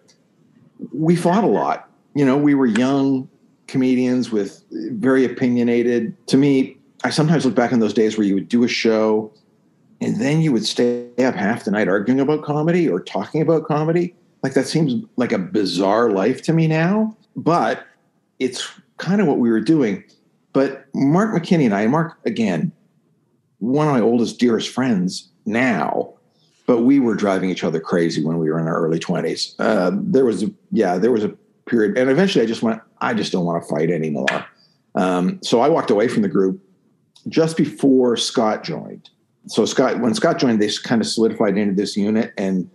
we 0.94 1.16
fought 1.16 1.44
a 1.44 1.48
lot. 1.48 1.90
You 2.14 2.26
know, 2.26 2.38
we 2.38 2.54
were 2.54 2.68
young 2.68 3.30
comedians 3.68 4.32
with 4.32 4.64
very 4.72 5.26
opinionated. 5.26 6.16
To 6.28 6.38
me, 6.38 6.78
I 7.04 7.10
sometimes 7.10 7.46
look 7.46 7.56
back 7.56 7.72
on 7.74 7.80
those 7.80 7.94
days 7.94 8.18
where 8.18 8.26
you 8.26 8.34
would 8.34 8.50
do 8.50 8.64
a 8.64 8.68
show 8.68 9.32
and 10.02 10.20
then 10.22 10.42
you 10.42 10.52
would 10.52 10.66
stay 10.66 11.10
up 11.20 11.36
half 11.36 11.66
the 11.66 11.72
night 11.72 11.88
arguing 11.88 12.20
about 12.20 12.44
comedy 12.44 12.88
or 12.88 13.00
talking 13.00 13.42
about 13.42 13.66
comedy. 13.66 14.16
Like 14.44 14.54
that 14.54 14.68
seems 14.68 15.04
like 15.16 15.32
a 15.32 15.40
bizarre 15.40 16.12
life 16.12 16.42
to 16.44 16.54
me 16.54 16.68
now, 16.68 17.16
but 17.36 17.86
it's 18.40 18.68
kind 18.98 19.22
of 19.22 19.28
what 19.28 19.40
we 19.40 19.50
were 19.50 19.62
doing. 19.62 20.04
But 20.54 20.86
Mark 20.94 21.34
McKinney 21.34 21.66
and 21.66 21.74
I, 21.74 21.88
Mark, 21.88 22.18
again, 22.26 22.72
one 23.60 23.88
of 23.88 23.94
my 23.94 24.02
oldest, 24.02 24.40
dearest 24.40 24.70
friends 24.70 25.30
now, 25.46 26.14
but 26.68 26.82
we 26.82 27.00
were 27.00 27.16
driving 27.16 27.50
each 27.50 27.64
other 27.64 27.80
crazy 27.80 28.24
when 28.24 28.38
we 28.38 28.50
were 28.50 28.60
in 28.60 28.68
our 28.68 28.84
early 28.84 29.00
20s. 29.00 29.56
Uh, 29.60 29.92
there 29.94 30.26
was, 30.26 30.44
a, 30.44 30.52
yeah, 30.72 30.98
there 30.98 31.12
was 31.12 31.24
a 31.24 31.36
period. 31.68 31.98
And 31.98 32.10
eventually 32.10 32.44
I 32.44 32.48
just 32.48 32.62
went, 32.62 32.82
I 33.00 33.14
just 33.14 33.32
don't 33.32 33.46
want 33.46 33.62
to 33.62 33.70
fight 33.70 33.90
anymore. 33.90 34.46
Um, 34.96 35.40
so 35.44 35.62
I 35.62 35.70
walked 35.70 35.92
away 35.92 36.08
from 36.08 36.24
the 36.24 36.28
group 36.28 36.62
just 37.28 37.58
before 37.58 38.18
Scott 38.18 38.64
joined. 38.64 39.10
So 39.48 39.66
Scott, 39.66 40.00
when 40.00 40.14
Scott 40.14 40.40
joined, 40.40 40.62
they 40.62 40.70
kind 40.84 41.02
of 41.02 41.08
solidified 41.08 41.58
into 41.58 41.74
this 41.74 41.96
unit 41.96 42.34
and 42.38 42.70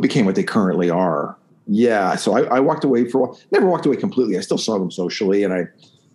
became 0.00 0.24
what 0.24 0.34
they 0.34 0.44
currently 0.44 0.90
are. 0.90 1.36
Yeah, 1.66 2.16
so 2.16 2.34
I, 2.34 2.56
I 2.56 2.60
walked 2.60 2.84
away 2.84 3.08
for 3.08 3.18
a 3.18 3.20
while. 3.26 3.40
never 3.50 3.66
walked 3.66 3.84
away 3.84 3.96
completely. 3.96 4.38
I 4.38 4.40
still 4.40 4.58
saw 4.58 4.78
them 4.78 4.90
socially, 4.90 5.44
and 5.44 5.52
I 5.52 5.66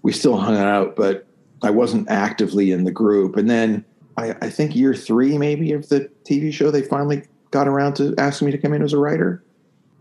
we 0.01 0.12
still 0.12 0.38
hung 0.38 0.58
out, 0.58 0.96
but 0.96 1.27
I 1.62 1.70
wasn't 1.70 2.10
actively 2.10 2.72
in 2.72 2.86
the 2.86 2.91
group. 2.91 3.38
And 3.38 3.50
then 3.50 3.86
I, 4.17 4.32
I 4.41 4.50
think 4.50 4.75
year 4.75 4.96
three 4.96 5.38
maybe 5.38 5.72
of 5.72 5.89
the 5.89 6.10
TV 6.25 6.51
show, 6.51 6.72
they 6.72 6.82
finally 6.82 7.24
got 7.51 7.67
around 7.67 7.96
to 7.96 8.15
asking 8.17 8.48
me 8.48 8.51
to 8.51 8.58
come 8.58 8.74
in 8.74 8.82
as 8.82 8.93
a 8.93 8.98
writer. 8.98 9.43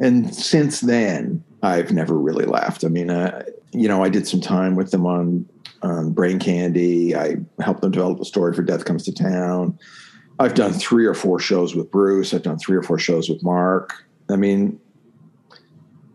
And 0.01 0.35
since 0.35 0.81
then, 0.81 1.45
I've 1.63 1.93
never 1.93 2.19
really 2.19 2.45
left. 2.45 2.85
I 2.85 2.89
mean, 2.89 3.11
uh, 3.11 3.45
you 3.73 3.89
know, 3.89 4.03
I 4.03 4.09
did 4.09 4.27
some 4.27 4.41
time 4.41 4.75
with 4.75 4.91
them 4.91 5.07
on 5.07 5.49
on 5.83 6.13
Brain 6.13 6.39
Candy. 6.39 7.17
I 7.17 7.37
helped 7.61 7.81
them 7.81 7.91
develop 7.91 8.21
a 8.21 8.25
story 8.25 8.55
for 8.55 8.63
Death 8.63 8.85
Comes 8.85 9.05
to 9.05 9.13
Town. 9.13 9.79
I've 10.39 10.55
done 10.55 10.73
three 10.73 11.07
or 11.07 11.15
four 11.15 11.39
shows 11.39 11.75
with 11.75 11.91
Bruce. 11.91 12.35
I've 12.35 12.43
done 12.43 12.59
three 12.59 12.77
or 12.77 12.83
four 12.83 12.99
shows 12.99 13.29
with 13.29 13.43
Mark. 13.43 14.05
I 14.29 14.37
mean, 14.37 14.81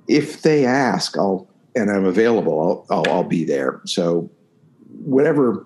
if 0.07 0.41
they 0.41 0.65
ask, 0.65 1.17
I'll 1.17 1.47
and 1.75 1.89
I'm 1.89 2.05
available. 2.05 2.85
I'll 2.89 2.97
I'll, 2.97 3.13
I'll 3.13 3.23
be 3.23 3.43
there. 3.43 3.81
So 3.85 4.29
whatever, 4.99 5.65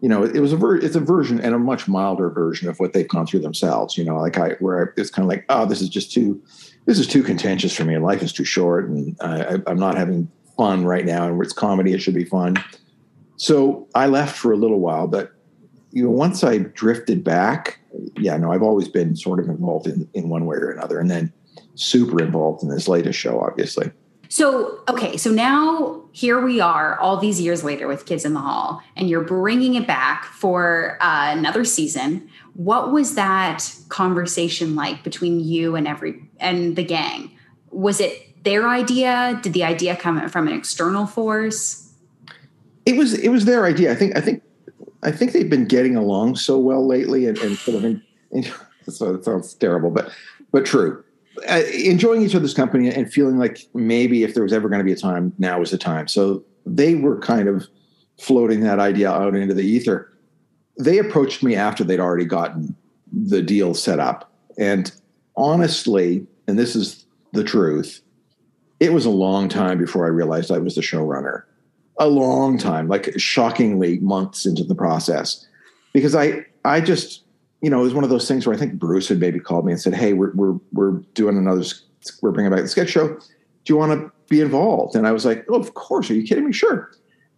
you 0.00 0.08
know, 0.08 0.22
it 0.22 0.40
was 0.40 0.52
a 0.52 0.56
ver- 0.56 0.76
it's 0.76 0.96
a 0.96 1.00
version 1.00 1.40
and 1.40 1.54
a 1.54 1.58
much 1.58 1.88
milder 1.88 2.30
version 2.30 2.68
of 2.68 2.78
what 2.80 2.92
they've 2.92 3.08
gone 3.08 3.26
through 3.26 3.40
themselves. 3.40 3.98
You 3.98 4.04
know, 4.04 4.18
like 4.18 4.38
I 4.38 4.52
where 4.60 4.94
it's 4.96 5.10
kind 5.10 5.24
of 5.24 5.28
like, 5.28 5.44
oh, 5.48 5.66
this 5.66 5.80
is 5.80 5.88
just 5.88 6.12
too 6.12 6.42
this 6.90 6.98
is 6.98 7.06
too 7.06 7.22
contentious 7.22 7.72
for 7.72 7.84
me. 7.84 7.94
And 7.94 8.02
life 8.02 8.20
is 8.20 8.32
too 8.32 8.44
short, 8.44 8.88
and 8.88 9.16
I, 9.20 9.58
I'm 9.68 9.78
not 9.78 9.96
having 9.96 10.28
fun 10.56 10.84
right 10.84 11.06
now. 11.06 11.28
And 11.28 11.40
it's 11.40 11.52
comedy, 11.52 11.92
it 11.92 12.02
should 12.02 12.14
be 12.14 12.24
fun. 12.24 12.56
So 13.36 13.86
I 13.94 14.06
left 14.06 14.36
for 14.36 14.50
a 14.50 14.56
little 14.56 14.80
while, 14.80 15.06
but 15.06 15.30
you 15.92 16.02
know, 16.02 16.10
once 16.10 16.42
I 16.42 16.58
drifted 16.58 17.22
back, 17.22 17.78
yeah, 18.16 18.36
no, 18.38 18.50
I've 18.50 18.64
always 18.64 18.88
been 18.88 19.14
sort 19.14 19.38
of 19.38 19.48
involved 19.48 19.86
in, 19.86 20.08
in 20.14 20.30
one 20.30 20.46
way 20.46 20.56
or 20.56 20.68
another, 20.68 20.98
and 20.98 21.08
then 21.08 21.32
super 21.76 22.20
involved 22.20 22.64
in 22.64 22.68
this 22.68 22.88
latest 22.88 23.16
show, 23.16 23.40
obviously. 23.40 23.92
So, 24.28 24.82
okay, 24.88 25.16
so 25.16 25.30
now 25.30 26.02
here 26.10 26.40
we 26.40 26.60
are 26.60 26.98
all 26.98 27.18
these 27.18 27.40
years 27.40 27.62
later 27.62 27.86
with 27.86 28.04
Kids 28.04 28.24
in 28.24 28.34
the 28.34 28.40
Hall, 28.40 28.82
and 28.96 29.08
you're 29.08 29.24
bringing 29.24 29.76
it 29.76 29.86
back 29.86 30.24
for 30.24 30.98
uh, 31.00 31.32
another 31.36 31.64
season. 31.64 32.28
What 32.54 32.90
was 32.90 33.14
that 33.14 33.72
conversation 33.88 34.74
like 34.74 35.04
between 35.04 35.38
you 35.38 35.76
and 35.76 35.86
every 35.86 36.29
and 36.40 36.76
the 36.76 36.84
gang? 36.84 37.30
Was 37.70 38.00
it 38.00 38.44
their 38.44 38.68
idea? 38.68 39.38
Did 39.42 39.52
the 39.52 39.64
idea 39.64 39.96
come 39.96 40.28
from 40.28 40.48
an 40.48 40.54
external 40.54 41.06
force? 41.06 41.92
It 42.86 42.96
was 42.96 43.14
it 43.14 43.28
was 43.28 43.44
their 43.44 43.64
idea. 43.64 43.92
I 43.92 43.94
think 43.94 44.16
I 44.16 44.20
think 44.20 44.42
I 45.02 45.10
think 45.10 45.32
they've 45.32 45.50
been 45.50 45.66
getting 45.66 45.96
along 45.96 46.36
so 46.36 46.58
well 46.58 46.86
lately, 46.86 47.26
and, 47.26 47.38
and 47.38 47.56
sort 47.56 47.76
of. 47.76 47.84
In, 47.84 48.02
in, 48.30 48.44
so 48.88 49.14
it 49.14 49.24
sounds 49.24 49.54
terrible, 49.54 49.90
but 49.90 50.10
but 50.52 50.64
true. 50.64 51.04
Uh, 51.48 51.62
enjoying 51.72 52.22
each 52.22 52.34
other's 52.34 52.52
company 52.52 52.92
and 52.92 53.10
feeling 53.10 53.38
like 53.38 53.66
maybe 53.72 54.24
if 54.24 54.34
there 54.34 54.42
was 54.42 54.52
ever 54.52 54.68
going 54.68 54.80
to 54.80 54.84
be 54.84 54.92
a 54.92 54.96
time, 54.96 55.32
now 55.38 55.58
was 55.58 55.70
the 55.70 55.78
time. 55.78 56.06
So 56.06 56.44
they 56.66 56.96
were 56.96 57.18
kind 57.20 57.48
of 57.48 57.66
floating 58.18 58.60
that 58.60 58.78
idea 58.78 59.10
out 59.10 59.34
into 59.34 59.54
the 59.54 59.62
ether. 59.62 60.12
They 60.78 60.98
approached 60.98 61.42
me 61.42 61.54
after 61.54 61.82
they'd 61.82 62.00
already 62.00 62.26
gotten 62.26 62.76
the 63.12 63.40
deal 63.42 63.74
set 63.74 64.00
up, 64.00 64.32
and 64.58 64.92
honestly, 65.36 66.26
and 66.50 66.58
this 66.58 66.76
is 66.76 67.06
the 67.32 67.44
truth, 67.44 68.02
it 68.80 68.92
was 68.92 69.06
a 69.06 69.10
long 69.10 69.48
time 69.48 69.78
before 69.78 70.04
I 70.04 70.08
realized 70.08 70.50
I 70.50 70.58
was 70.58 70.74
the 70.74 70.82
showrunner. 70.82 71.44
A 71.98 72.08
long 72.08 72.58
time, 72.58 72.88
like 72.88 73.18
shockingly 73.18 73.98
months 74.00 74.46
into 74.46 74.64
the 74.64 74.74
process, 74.74 75.46
because 75.92 76.14
I 76.14 76.44
I 76.64 76.80
just 76.80 77.24
you 77.60 77.68
know, 77.68 77.80
it 77.80 77.84
was 77.84 77.94
one 77.94 78.04
of 78.04 78.10
those 78.10 78.26
things 78.26 78.46
where 78.46 78.56
I 78.56 78.58
think 78.58 78.74
Bruce 78.74 79.08
had 79.08 79.20
maybe 79.20 79.38
called 79.38 79.66
me 79.66 79.72
and 79.72 79.80
said, 79.80 79.94
"Hey, 79.94 80.12
we're 80.12 80.32
we're 80.34 80.58
we're 80.72 80.92
doing 81.14 81.36
another. 81.36 81.64
We're 82.22 82.32
bringing 82.32 82.50
back 82.50 82.62
the 82.62 82.68
sketch 82.68 82.90
show. 82.90 83.08
Do 83.08 83.72
you 83.72 83.76
want 83.76 84.00
to 84.00 84.10
be 84.28 84.40
involved?" 84.40 84.96
And 84.96 85.06
I 85.06 85.12
was 85.12 85.24
like, 85.24 85.44
"Oh, 85.50 85.56
of 85.56 85.74
course. 85.74 86.10
Are 86.10 86.14
you 86.14 86.26
kidding 86.26 86.46
me? 86.46 86.52
Sure." 86.52 86.90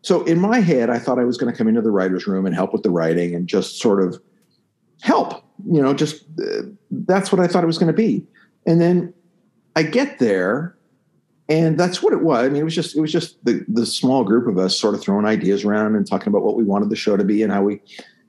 So 0.02 0.22
in 0.24 0.38
my 0.38 0.60
head, 0.60 0.90
I 0.90 0.98
thought 0.98 1.18
I 1.18 1.24
was 1.24 1.36
going 1.36 1.52
to 1.52 1.56
come 1.56 1.68
into 1.68 1.80
the 1.80 1.90
writers' 1.90 2.26
room 2.26 2.46
and 2.46 2.54
help 2.54 2.72
with 2.72 2.82
the 2.82 2.90
writing 2.90 3.34
and 3.34 3.48
just 3.48 3.80
sort 3.80 4.02
of 4.02 4.20
help. 5.00 5.44
You 5.66 5.82
know, 5.82 5.92
just 5.92 6.24
uh, 6.40 6.62
that's 6.90 7.32
what 7.32 7.40
I 7.40 7.46
thought 7.48 7.64
it 7.64 7.68
was 7.68 7.78
going 7.78 7.92
to 7.92 7.96
be. 7.96 8.24
And 8.66 8.80
then 8.80 9.14
I 9.76 9.82
get 9.82 10.18
there, 10.18 10.76
and 11.48 11.78
that's 11.78 12.02
what 12.02 12.12
it 12.12 12.22
was. 12.22 12.44
I 12.44 12.48
mean, 12.48 12.60
it 12.60 12.64
was 12.64 12.74
just 12.74 12.96
it 12.96 13.00
was 13.00 13.12
just 13.12 13.44
the 13.44 13.64
the 13.68 13.86
small 13.86 14.24
group 14.24 14.46
of 14.46 14.58
us 14.58 14.78
sort 14.78 14.94
of 14.94 15.00
throwing 15.00 15.26
ideas 15.26 15.64
around 15.64 15.96
and 15.96 16.06
talking 16.06 16.28
about 16.28 16.42
what 16.42 16.56
we 16.56 16.64
wanted 16.64 16.90
the 16.90 16.96
show 16.96 17.16
to 17.16 17.24
be 17.24 17.42
and 17.42 17.52
how 17.52 17.62
we, 17.62 17.80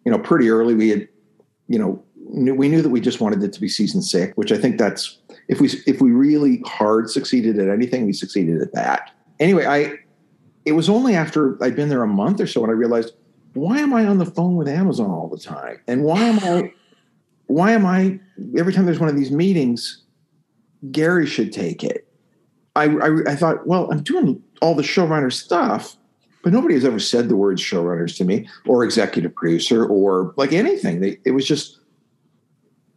you 0.06 0.12
know, 0.12 0.20
pretty 0.20 0.50
early 0.50 0.74
we 0.74 0.90
had 0.90 1.08
you 1.68 1.80
know, 1.80 2.04
we 2.16 2.70
knew 2.70 2.82
that 2.82 2.90
we 2.90 3.02
just 3.02 3.22
wanted 3.22 3.44
it 3.44 3.54
to 3.54 3.62
be 3.62 3.68
season 3.68 4.02
six, 4.02 4.36
which 4.36 4.52
I 4.52 4.58
think 4.58 4.78
that's 4.78 5.18
if 5.48 5.60
we 5.60 5.70
if 5.88 6.02
we 6.02 6.12
really 6.12 6.62
hard 6.66 7.10
succeeded 7.10 7.60
at 7.60 7.70
anything, 7.70 8.06
we 8.06 8.14
succeeded 8.14 8.62
at 8.62 8.74
that. 8.74 9.12
Anyway, 9.40 9.66
I 9.66 9.98
it 10.66 10.74
was 10.74 10.90
only 10.90 11.16
after 11.16 11.62
I'd 11.64 11.76
been 11.76 11.90
there 11.90 12.04
a 12.04 12.08
month 12.08 12.40
or 12.40 12.48
so 12.48 12.62
when 12.62 12.70
I 12.70 12.74
realized 12.74 13.14
why 13.54 13.80
am 13.80 13.94
I 13.94 14.06
on 14.06 14.18
the 14.18 14.26
phone 14.26 14.56
with 14.56 14.68
Amazon 14.68 15.10
all 15.10 15.28
the 15.28 15.38
time, 15.38 15.80
and 15.88 16.04
why 16.04 16.22
am 16.22 16.40
I 16.40 16.74
why 17.48 17.72
am 17.72 17.86
I 17.86 18.20
every 18.58 18.74
time 18.74 18.86
there's 18.86 19.00
one 19.00 19.10
of 19.10 19.16
these 19.16 19.32
meetings, 19.32 20.03
Garry 20.92 21.26
should 21.26 21.54
take 21.54 21.84
it. 21.84 22.08
I, 22.76 22.86
I, 22.86 23.32
I 23.32 23.36
thought, 23.36 23.68
well, 23.68 23.92
I'm 23.92 24.04
doing 24.04 24.42
all 24.62 24.76
the 24.76 24.84
showrunner 24.84 25.32
stuff, 25.32 25.96
but 26.44 26.52
nobody 26.52 26.74
has 26.74 26.86
ever 26.86 27.00
said 27.00 27.30
the 27.30 27.36
words 27.36 27.62
showrunners 27.62 28.18
to 28.18 28.26
me 28.26 28.48
or 28.66 28.84
executive 28.84 29.34
producer 29.36 29.86
or 29.86 30.34
like 30.36 30.52
anything. 30.54 31.00
They, 31.00 31.20
it 31.24 31.32
was 31.32 31.48
just, 31.48 31.80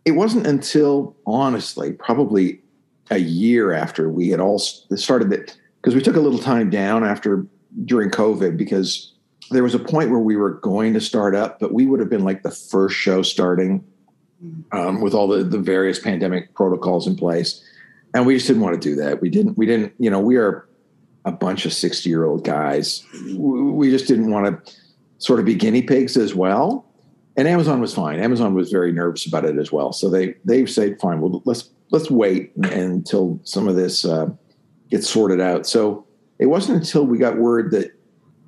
it 0.04 0.12
wasn't 0.12 0.46
until 0.46 1.14
honestly, 1.26 1.92
probably 1.92 2.60
a 3.10 3.18
year 3.18 3.72
after 3.72 4.08
we 4.08 4.30
had 4.30 4.40
all 4.40 4.58
started 4.58 5.30
that, 5.30 5.56
because 5.80 5.94
we 5.94 6.02
took 6.02 6.16
a 6.16 6.20
little 6.20 6.38
time 6.38 6.70
down 6.70 7.04
after 7.04 7.46
during 7.84 8.10
COVID 8.10 8.56
because 8.56 9.12
there 9.50 9.62
was 9.62 9.74
a 9.74 9.78
point 9.78 10.10
where 10.10 10.18
we 10.18 10.36
were 10.36 10.54
going 10.54 10.94
to 10.94 11.00
start 11.00 11.34
up, 11.34 11.60
but 11.60 11.72
we 11.72 11.86
would 11.86 12.00
have 12.00 12.10
been 12.10 12.24
like 12.24 12.42
the 12.42 12.50
first 12.50 12.96
show 12.96 13.22
starting 13.22 13.84
um, 14.72 15.00
with 15.00 15.14
all 15.14 15.28
the, 15.28 15.44
the 15.44 15.58
various 15.58 16.00
pandemic 16.00 16.52
protocols 16.54 17.06
in 17.06 17.14
place. 17.14 17.62
And 18.16 18.24
we 18.24 18.32
just 18.32 18.46
didn't 18.46 18.62
want 18.62 18.80
to 18.80 18.88
do 18.88 18.96
that. 18.96 19.20
We 19.20 19.28
didn't, 19.28 19.58
we 19.58 19.66
didn't, 19.66 19.92
you 19.98 20.08
know, 20.08 20.18
we 20.18 20.36
are 20.36 20.66
a 21.26 21.32
bunch 21.32 21.66
of 21.66 21.74
60 21.74 22.08
year 22.08 22.24
old 22.24 22.44
guys. 22.44 23.04
We 23.36 23.90
just 23.90 24.08
didn't 24.08 24.30
want 24.30 24.64
to 24.64 24.74
sort 25.18 25.38
of 25.38 25.44
be 25.44 25.54
guinea 25.54 25.82
pigs 25.82 26.16
as 26.16 26.34
well. 26.34 26.86
And 27.36 27.46
Amazon 27.46 27.78
was 27.78 27.92
fine. 27.92 28.18
Amazon 28.18 28.54
was 28.54 28.72
very 28.72 28.90
nervous 28.90 29.26
about 29.26 29.44
it 29.44 29.58
as 29.58 29.70
well. 29.70 29.92
So 29.92 30.08
they 30.08 30.34
they 30.46 30.64
said, 30.64 30.98
fine, 30.98 31.20
well 31.20 31.42
let's 31.44 31.68
let's 31.90 32.10
wait 32.10 32.56
until 32.56 33.38
some 33.44 33.68
of 33.68 33.76
this 33.76 34.06
uh, 34.06 34.30
gets 34.88 35.10
sorted 35.10 35.42
out. 35.42 35.66
So 35.66 36.06
it 36.38 36.46
wasn't 36.46 36.78
until 36.78 37.04
we 37.04 37.18
got 37.18 37.36
word 37.36 37.70
that 37.72 37.92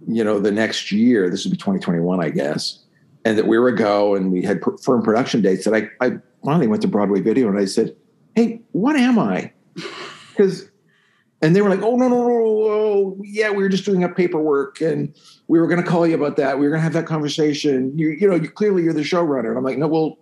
you 0.07 0.25
know 0.25 0.39
the 0.39 0.51
next 0.51 0.91
year, 0.91 1.29
this 1.29 1.45
would 1.45 1.51
be 1.51 1.59
2021, 1.59 2.25
I 2.25 2.31
guess, 2.31 2.87
and 3.27 3.37
that 3.37 3.47
we 3.47 3.59
were 3.59 3.69
a 3.69 3.77
go 3.77 4.15
and 4.15 4.33
we 4.33 4.41
had 4.41 4.63
firm 4.83 5.03
production 5.03 5.43
dates 5.43 5.67
that 5.67 5.75
I 5.75 5.91
I 6.01 6.13
finally 6.43 6.69
went 6.69 6.81
to 6.81 6.89
Broadway 6.89 7.21
Video 7.21 7.51
and 7.51 7.59
I 7.59 7.67
said, 7.67 7.95
hey, 8.35 8.63
what 8.73 8.97
am 8.97 9.19
I? 9.19 9.53
Because 10.31 10.69
and 11.41 11.55
they 11.55 11.63
were 11.63 11.71
like, 11.71 11.83
"Oh 11.83 11.97
no, 11.97 12.09
no, 12.09 12.27
no, 12.27 12.29
no, 12.29 13.17
yeah, 13.23 13.51
we 13.51 13.63
were 13.63 13.69
just 13.69 13.85
doing 13.85 14.03
up 14.03 14.17
paperwork, 14.17 14.81
and 14.81 15.15
we 15.47 15.61
were 15.61 15.67
going 15.67 15.83
to 15.83 15.89
call 15.89 16.07
you 16.07 16.17
about 16.17 16.37
that. 16.37 16.59
We 16.59 16.67
were 16.67 16.71
going 16.71 16.81
to 16.81 16.85
have 16.85 16.93
that 16.95 17.07
conversation. 17.07 17.97
You, 17.97 18.11
you 18.11 18.29
know, 18.29 18.35
you, 18.35 18.49
clearly 18.51 18.83
you're 18.83 18.93
the 18.93 19.03
showrunner." 19.03 19.51
And 19.51 19.59
I'm 19.59 19.65
like, 19.65 19.79
"No, 19.79 19.87
well, 19.87 20.19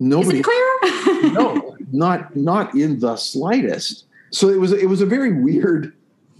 nobody, 0.00 0.42
clear? 0.42 0.78
no, 1.32 1.76
not 1.92 2.34
not 2.34 2.74
in 2.74 2.98
the 2.98 3.16
slightest." 3.16 4.06
So 4.30 4.48
it 4.48 4.58
was 4.58 4.72
it 4.72 4.88
was 4.88 5.00
a 5.00 5.06
very 5.06 5.32
weird 5.32 5.92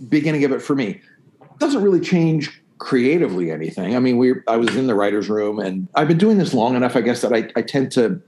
beginning 0.09 0.45
of 0.45 0.53
it 0.53 0.63
for 0.63 0.75
me. 0.75 1.01
It 1.41 1.59
doesn't 1.59 1.83
really 1.83 2.01
change 2.01 2.63
creatively 2.79 3.51
anything. 3.51 3.95
I 3.95 4.01
mean, 4.01 4.19
we 4.19 4.35
I 4.49 4.57
was 4.57 4.75
in 4.75 4.89
the 4.89 4.95
writers' 4.97 5.29
room, 5.29 5.61
and 5.61 5.87
I've 5.95 6.09
been 6.09 6.19
doing 6.19 6.39
this 6.39 6.53
long 6.55 6.75
enough, 6.75 6.97
I 6.97 7.03
guess, 7.03 7.21
that 7.23 7.33
I, 7.33 7.51
I 7.55 7.63
tend 7.63 7.93
to 7.93 8.21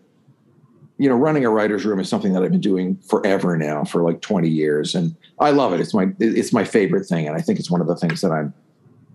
you 1.00 1.09
know, 1.09 1.16
running 1.16 1.47
a 1.47 1.50
writer's 1.50 1.87
room 1.87 1.99
is 1.99 2.11
something 2.11 2.35
that 2.35 2.42
I've 2.42 2.50
been 2.50 2.61
doing 2.61 2.95
forever 2.99 3.57
now 3.57 3.85
for 3.85 4.02
like 4.02 4.21
20 4.21 4.50
years. 4.50 4.95
And 4.95 5.16
I 5.38 5.50
love 5.50 5.73
it. 5.73 5.80
It's 5.80 5.95
my, 5.95 6.12
it's 6.19 6.52
my 6.52 6.62
favorite 6.62 7.07
thing. 7.07 7.26
And 7.26 7.35
I 7.35 7.40
think 7.40 7.59
it's 7.59 7.71
one 7.71 7.80
of 7.80 7.87
the 7.87 7.97
things 7.97 8.21
that 8.21 8.30
I'm, 8.30 8.52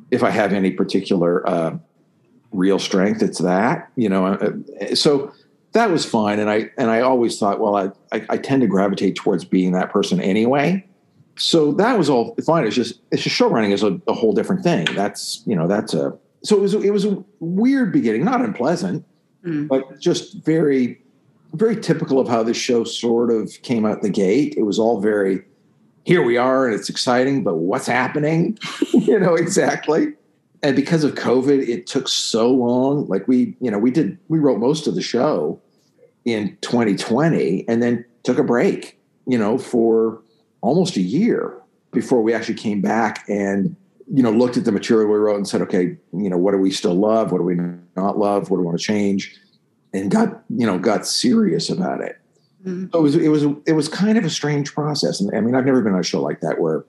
if 0.09 0.23
I 0.23 0.31
have 0.31 0.51
any 0.51 0.71
particular 0.71 1.47
uh, 1.47 1.77
real 2.51 2.79
strength, 2.79 3.21
it's 3.21 3.37
that, 3.37 3.91
you 3.95 4.09
know, 4.09 4.25
uh, 4.25 4.95
so 4.95 5.31
that 5.73 5.91
was 5.91 6.03
fine. 6.03 6.39
And 6.39 6.49
I, 6.49 6.71
and 6.75 6.89
I 6.89 7.01
always 7.01 7.37
thought, 7.37 7.59
well, 7.59 7.75
I, 7.75 7.91
I, 8.11 8.25
I 8.29 8.37
tend 8.37 8.63
to 8.63 8.67
gravitate 8.67 9.15
towards 9.15 9.45
being 9.45 9.73
that 9.73 9.91
person 9.91 10.19
anyway. 10.19 10.83
So 11.37 11.71
that 11.73 11.99
was 11.99 12.09
all 12.09 12.35
fine. 12.47 12.65
It's 12.65 12.75
just, 12.75 12.99
it's 13.11 13.21
just 13.21 13.35
show 13.35 13.47
running 13.47 13.69
is 13.69 13.83
a, 13.83 14.01
a 14.07 14.13
whole 14.13 14.33
different 14.33 14.63
thing. 14.63 14.87
That's, 14.95 15.43
you 15.45 15.55
know, 15.55 15.67
that's 15.67 15.93
a, 15.93 16.17
so 16.43 16.57
it 16.57 16.61
was, 16.61 16.73
it 16.73 16.91
was 16.91 17.05
a 17.05 17.23
weird 17.39 17.93
beginning, 17.93 18.25
not 18.25 18.41
unpleasant, 18.41 19.05
mm. 19.45 19.67
but 19.67 19.99
just 19.99 20.43
very 20.43 21.04
very 21.57 21.75
typical 21.75 22.19
of 22.19 22.27
how 22.27 22.43
this 22.43 22.57
show 22.57 22.83
sort 22.83 23.31
of 23.31 23.51
came 23.61 23.85
out 23.85 24.01
the 24.01 24.09
gate. 24.09 24.55
It 24.57 24.63
was 24.63 24.79
all 24.79 24.99
very, 24.99 25.43
here 26.03 26.23
we 26.23 26.37
are 26.37 26.65
and 26.65 26.75
it's 26.75 26.89
exciting, 26.89 27.43
but 27.43 27.55
what's 27.55 27.87
happening? 27.87 28.57
you 28.93 29.19
know, 29.19 29.35
exactly. 29.35 30.13
And 30.63 30.75
because 30.75 31.03
of 31.03 31.15
COVID, 31.15 31.67
it 31.67 31.87
took 31.87 32.07
so 32.07 32.49
long. 32.51 33.07
Like 33.07 33.27
we, 33.27 33.55
you 33.61 33.69
know, 33.69 33.77
we 33.77 33.91
did, 33.91 34.17
we 34.27 34.39
wrote 34.39 34.59
most 34.59 34.87
of 34.87 34.95
the 34.95 35.01
show 35.01 35.61
in 36.25 36.57
2020 36.61 37.65
and 37.67 37.81
then 37.81 38.03
took 38.23 38.37
a 38.37 38.43
break, 38.43 38.99
you 39.27 39.37
know, 39.37 39.57
for 39.57 40.21
almost 40.61 40.97
a 40.97 41.01
year 41.01 41.55
before 41.91 42.21
we 42.21 42.33
actually 42.33 42.55
came 42.55 42.81
back 42.81 43.23
and, 43.29 43.75
you 44.11 44.23
know, 44.23 44.31
looked 44.31 44.57
at 44.57 44.65
the 44.65 44.71
material 44.71 45.09
we 45.09 45.17
wrote 45.17 45.37
and 45.37 45.47
said, 45.47 45.61
okay, 45.61 45.97
you 46.13 46.29
know, 46.29 46.37
what 46.37 46.51
do 46.51 46.57
we 46.57 46.71
still 46.71 46.95
love? 46.95 47.31
What 47.31 47.37
do 47.37 47.43
we 47.43 47.55
not 47.95 48.17
love? 48.17 48.49
What 48.49 48.57
do 48.57 48.61
we 48.61 48.65
want 48.65 48.79
to 48.79 48.83
change? 48.83 49.35
And 49.95 50.11
got 50.11 50.43
you 50.49 50.65
know 50.65 50.77
got 50.77 51.07
serious 51.07 51.69
about 51.69 52.01
it. 52.01 52.19
Mm-hmm. 52.65 52.87
So 52.91 52.99
it 52.99 53.01
was 53.01 53.15
it 53.15 53.29
was 53.29 53.43
it 53.65 53.73
was 53.73 53.87
kind 53.87 54.17
of 54.17 54.25
a 54.25 54.29
strange 54.29 54.73
process. 54.73 55.21
And 55.21 55.35
I 55.35 55.41
mean, 55.41 55.55
I've 55.55 55.65
never 55.65 55.81
been 55.81 55.93
on 55.93 55.99
a 55.99 56.03
show 56.03 56.21
like 56.21 56.41
that 56.41 56.59
where 56.59 56.85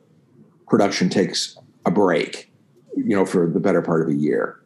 production 0.68 1.08
takes 1.08 1.56
a 1.84 1.90
break, 1.90 2.50
you 2.96 3.16
know, 3.16 3.24
for 3.24 3.48
the 3.48 3.60
better 3.60 3.82
part 3.82 4.02
of 4.02 4.08
a 4.08 4.14
year. 4.14 4.60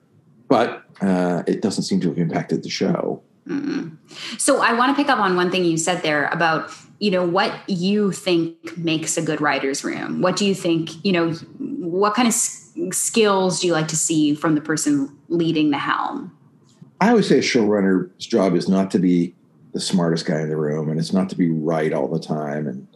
But 0.49 0.85
uh, 1.00 1.42
it 1.47 1.62
doesn't 1.62 1.85
seem 1.85 2.00
to 2.00 2.09
have 2.09 2.18
impacted 2.18 2.62
the 2.62 2.70
show. 2.70 3.23
Mm-hmm. 3.47 3.94
So 4.38 4.61
I 4.61 4.73
want 4.73 4.97
to 4.97 5.00
pick 5.00 5.11
up 5.11 5.18
on 5.18 5.37
one 5.37 5.50
thing 5.50 5.64
you 5.64 5.76
said 5.76 6.02
there 6.02 6.28
about 6.28 6.70
you 6.99 7.11
know 7.11 7.26
what 7.26 7.52
you 7.68 8.12
think 8.12 8.76
makes 8.76 9.16
a 9.16 9.23
good 9.23 9.40
writer's 9.40 9.85
room. 9.85 10.23
What 10.23 10.37
do 10.37 10.47
you 10.47 10.54
think? 10.54 11.04
You 11.04 11.12
know, 11.12 11.32
what 11.59 12.14
kind 12.14 12.28
of 12.28 12.35
skills 12.35 13.61
do 13.61 13.66
you 13.66 13.73
like 13.73 13.88
to 13.88 13.97
see 13.97 14.35
from 14.35 14.54
the 14.54 14.61
person 14.61 15.16
leading 15.28 15.70
the 15.70 15.78
helm? 15.78 16.37
I 17.00 17.11
always 17.11 17.28
say 17.28 17.38
a 17.38 17.42
showrunner's 17.42 18.26
job 18.26 18.54
is 18.54 18.69
not 18.69 18.90
to 18.92 18.99
be 18.99 19.35
the 19.73 19.80
smartest 19.80 20.26
guy 20.26 20.40
in 20.40 20.49
the 20.49 20.57
room 20.57 20.90
and 20.90 20.99
it's 20.99 21.12
not 21.12 21.28
to 21.30 21.37
be 21.37 21.50
right 21.50 21.92
all 21.92 22.09
the 22.09 22.21
time. 22.21 22.66
And 22.66 22.87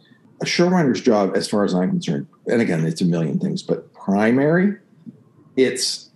a 0.41 0.45
showrunner's 0.45 1.01
job, 1.01 1.35
as 1.35 1.47
far 1.47 1.63
as 1.63 1.73
I'm 1.73 1.89
concerned, 1.89 2.27
and 2.47 2.61
again, 2.61 2.85
it's 2.85 3.01
a 3.01 3.05
million 3.05 3.39
things, 3.39 3.63
but 3.63 3.93
primary, 3.93 4.75
it's 5.55 6.09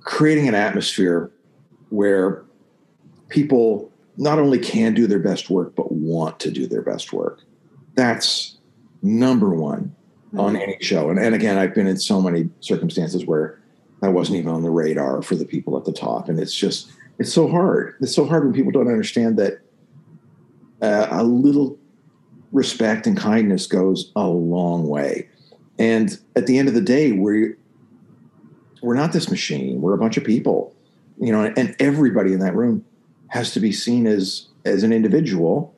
creating 0.00 0.48
an 0.48 0.54
atmosphere 0.54 1.30
where 1.90 2.44
people 3.28 3.92
not 4.16 4.38
only 4.38 4.58
can 4.58 4.94
do 4.94 5.06
their 5.06 5.18
best 5.18 5.50
work, 5.50 5.74
but 5.74 5.92
want 5.92 6.38
to 6.40 6.50
do 6.50 6.66
their 6.66 6.82
best 6.82 7.12
work. 7.12 7.40
That's 7.94 8.56
number 9.02 9.50
one. 9.50 9.94
mm-hmm. 10.28 10.40
on 10.40 10.56
any 10.56 10.76
show. 10.80 11.10
And, 11.10 11.18
and 11.18 11.34
again, 11.34 11.58
I've 11.58 11.74
been 11.74 11.86
in 11.86 11.96
so 11.96 12.20
many 12.20 12.48
circumstances 12.60 13.26
where 13.26 13.60
I 14.02 14.08
wasn't 14.08 14.38
even 14.38 14.50
on 14.50 14.62
the 14.62 14.70
radar 14.70 15.22
for 15.22 15.34
the 15.34 15.44
people 15.44 15.76
at 15.76 15.84
the 15.84 15.92
top. 15.92 16.28
And 16.28 16.38
it's 16.38 16.54
just, 16.54 16.90
it's 17.18 17.32
so 17.32 17.48
hard. 17.48 17.94
It's 18.00 18.14
so 18.14 18.26
hard 18.26 18.44
when 18.44 18.52
people 18.52 18.72
don't 18.72 18.88
understand 18.88 19.38
that 19.38 19.60
uh, 20.82 21.08
a 21.10 21.24
little 21.24 21.78
respect 22.52 23.06
and 23.06 23.16
kindness 23.16 23.66
goes 23.66 24.12
a 24.16 24.26
long 24.26 24.88
way. 24.88 25.28
And 25.78 26.18
at 26.34 26.46
the 26.46 26.58
end 26.58 26.68
of 26.68 26.74
the 26.74 26.80
day, 26.80 27.12
we're 27.12 27.56
we're 28.82 28.94
not 28.94 29.12
this 29.12 29.30
machine. 29.30 29.80
We're 29.80 29.94
a 29.94 29.98
bunch 29.98 30.16
of 30.16 30.24
people, 30.24 30.74
you 31.18 31.32
know, 31.32 31.52
and 31.56 31.74
everybody 31.80 32.32
in 32.32 32.40
that 32.40 32.54
room 32.54 32.84
has 33.28 33.52
to 33.52 33.60
be 33.60 33.72
seen 33.72 34.06
as 34.06 34.48
as 34.64 34.82
an 34.82 34.92
individual. 34.92 35.74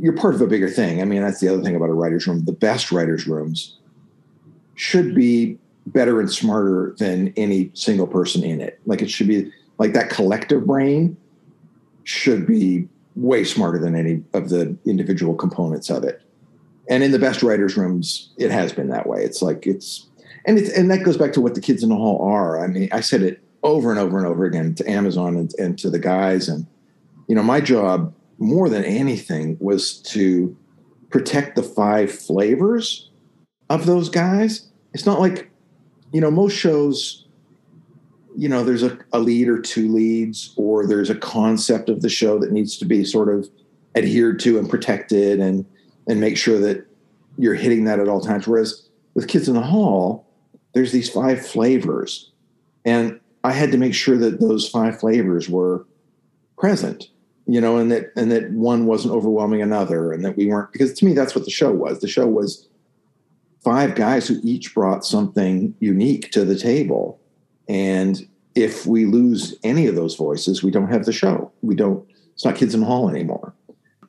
You're 0.00 0.12
part 0.12 0.34
of 0.34 0.40
a 0.40 0.46
bigger 0.46 0.68
thing. 0.68 1.02
I 1.02 1.04
mean, 1.04 1.22
that's 1.22 1.40
the 1.40 1.48
other 1.48 1.62
thing 1.62 1.74
about 1.74 1.88
a 1.88 1.94
writer's 1.94 2.26
room. 2.26 2.44
The 2.44 2.52
best 2.52 2.92
writers' 2.92 3.26
rooms 3.26 3.76
should 4.76 5.14
be 5.14 5.58
better 5.86 6.20
and 6.20 6.30
smarter 6.30 6.94
than 6.98 7.32
any 7.36 7.70
single 7.74 8.06
person 8.06 8.44
in 8.44 8.60
it. 8.60 8.78
Like 8.86 9.02
it 9.02 9.10
should 9.10 9.26
be 9.26 9.50
like 9.78 9.92
that 9.92 10.10
collective 10.10 10.66
brain 10.66 11.16
should 12.04 12.46
be 12.46 12.88
way 13.16 13.44
smarter 13.44 13.78
than 13.78 13.94
any 13.94 14.22
of 14.32 14.48
the 14.48 14.76
individual 14.86 15.34
components 15.34 15.90
of 15.90 16.04
it. 16.04 16.22
And 16.88 17.02
in 17.02 17.12
the 17.12 17.18
best 17.18 17.42
writers' 17.42 17.76
rooms, 17.76 18.30
it 18.38 18.50
has 18.50 18.72
been 18.72 18.88
that 18.88 19.06
way. 19.06 19.22
It's 19.22 19.42
like 19.42 19.66
it's 19.66 20.06
and 20.46 20.58
it's 20.58 20.70
and 20.70 20.90
that 20.90 21.04
goes 21.04 21.16
back 21.16 21.32
to 21.34 21.40
what 21.40 21.54
the 21.54 21.60
kids 21.60 21.82
in 21.82 21.90
the 21.90 21.96
hall 21.96 22.22
are. 22.22 22.62
I 22.62 22.66
mean, 22.66 22.88
I 22.92 23.00
said 23.00 23.22
it 23.22 23.42
over 23.62 23.90
and 23.90 24.00
over 24.00 24.16
and 24.16 24.26
over 24.26 24.44
again 24.44 24.74
to 24.76 24.90
Amazon 24.90 25.36
and, 25.36 25.52
and 25.58 25.78
to 25.80 25.90
the 25.90 25.98
guys. 25.98 26.48
And 26.48 26.66
you 27.26 27.34
know, 27.34 27.42
my 27.42 27.60
job 27.60 28.14
more 28.38 28.68
than 28.68 28.84
anything 28.84 29.58
was 29.60 29.98
to 29.98 30.56
protect 31.10 31.56
the 31.56 31.62
five 31.62 32.10
flavors 32.10 33.10
of 33.68 33.86
those 33.86 34.08
guys. 34.08 34.68
It's 34.94 35.06
not 35.06 35.20
like, 35.20 35.50
you 36.12 36.20
know, 36.20 36.30
most 36.30 36.54
shows 36.54 37.26
you 38.38 38.48
know 38.48 38.62
there's 38.62 38.84
a, 38.84 38.96
a 39.12 39.18
lead 39.18 39.48
or 39.48 39.60
two 39.60 39.92
leads 39.92 40.54
or 40.56 40.86
there's 40.86 41.10
a 41.10 41.14
concept 41.16 41.88
of 41.88 42.02
the 42.02 42.08
show 42.08 42.38
that 42.38 42.52
needs 42.52 42.78
to 42.78 42.84
be 42.84 43.04
sort 43.04 43.28
of 43.28 43.48
adhered 43.96 44.38
to 44.38 44.58
and 44.58 44.70
protected 44.70 45.40
and 45.40 45.66
and 46.06 46.20
make 46.20 46.36
sure 46.36 46.60
that 46.60 46.86
you're 47.36 47.54
hitting 47.54 47.84
that 47.84 48.00
at 48.00 48.08
all 48.08 48.20
times. 48.20 48.46
Whereas 48.46 48.88
with 49.14 49.28
kids 49.28 49.48
in 49.48 49.54
the 49.54 49.60
hall 49.60 50.24
there's 50.72 50.92
these 50.92 51.10
five 51.10 51.44
flavors 51.44 52.30
and 52.84 53.18
i 53.42 53.50
had 53.52 53.72
to 53.72 53.78
make 53.78 53.94
sure 53.94 54.16
that 54.16 54.38
those 54.38 54.68
five 54.68 55.00
flavors 55.00 55.48
were 55.48 55.84
present 56.56 57.08
you 57.48 57.60
know 57.60 57.78
and 57.78 57.90
that 57.90 58.12
and 58.14 58.30
that 58.30 58.48
one 58.52 58.86
wasn't 58.86 59.12
overwhelming 59.12 59.62
another 59.62 60.12
and 60.12 60.24
that 60.24 60.36
we 60.36 60.46
weren't 60.46 60.70
because 60.70 60.92
to 60.92 61.04
me 61.04 61.14
that's 61.14 61.34
what 61.34 61.44
the 61.44 61.50
show 61.50 61.72
was. 61.72 62.00
The 62.00 62.06
show 62.06 62.28
was 62.28 62.68
five 63.64 63.96
guys 63.96 64.28
who 64.28 64.38
each 64.44 64.74
brought 64.74 65.04
something 65.04 65.74
unique 65.80 66.30
to 66.32 66.44
the 66.44 66.56
table 66.56 67.17
and 67.68 68.26
if 68.54 68.86
we 68.86 69.04
lose 69.04 69.56
any 69.62 69.86
of 69.86 69.94
those 69.94 70.16
voices, 70.16 70.62
we 70.62 70.70
don't 70.70 70.88
have 70.88 71.04
the 71.04 71.12
show. 71.12 71.52
We 71.62 71.74
don't, 71.74 72.08
it's 72.34 72.44
not 72.44 72.56
Kids 72.56 72.74
in 72.74 72.80
the 72.80 72.86
Hall 72.86 73.08
anymore. 73.08 73.54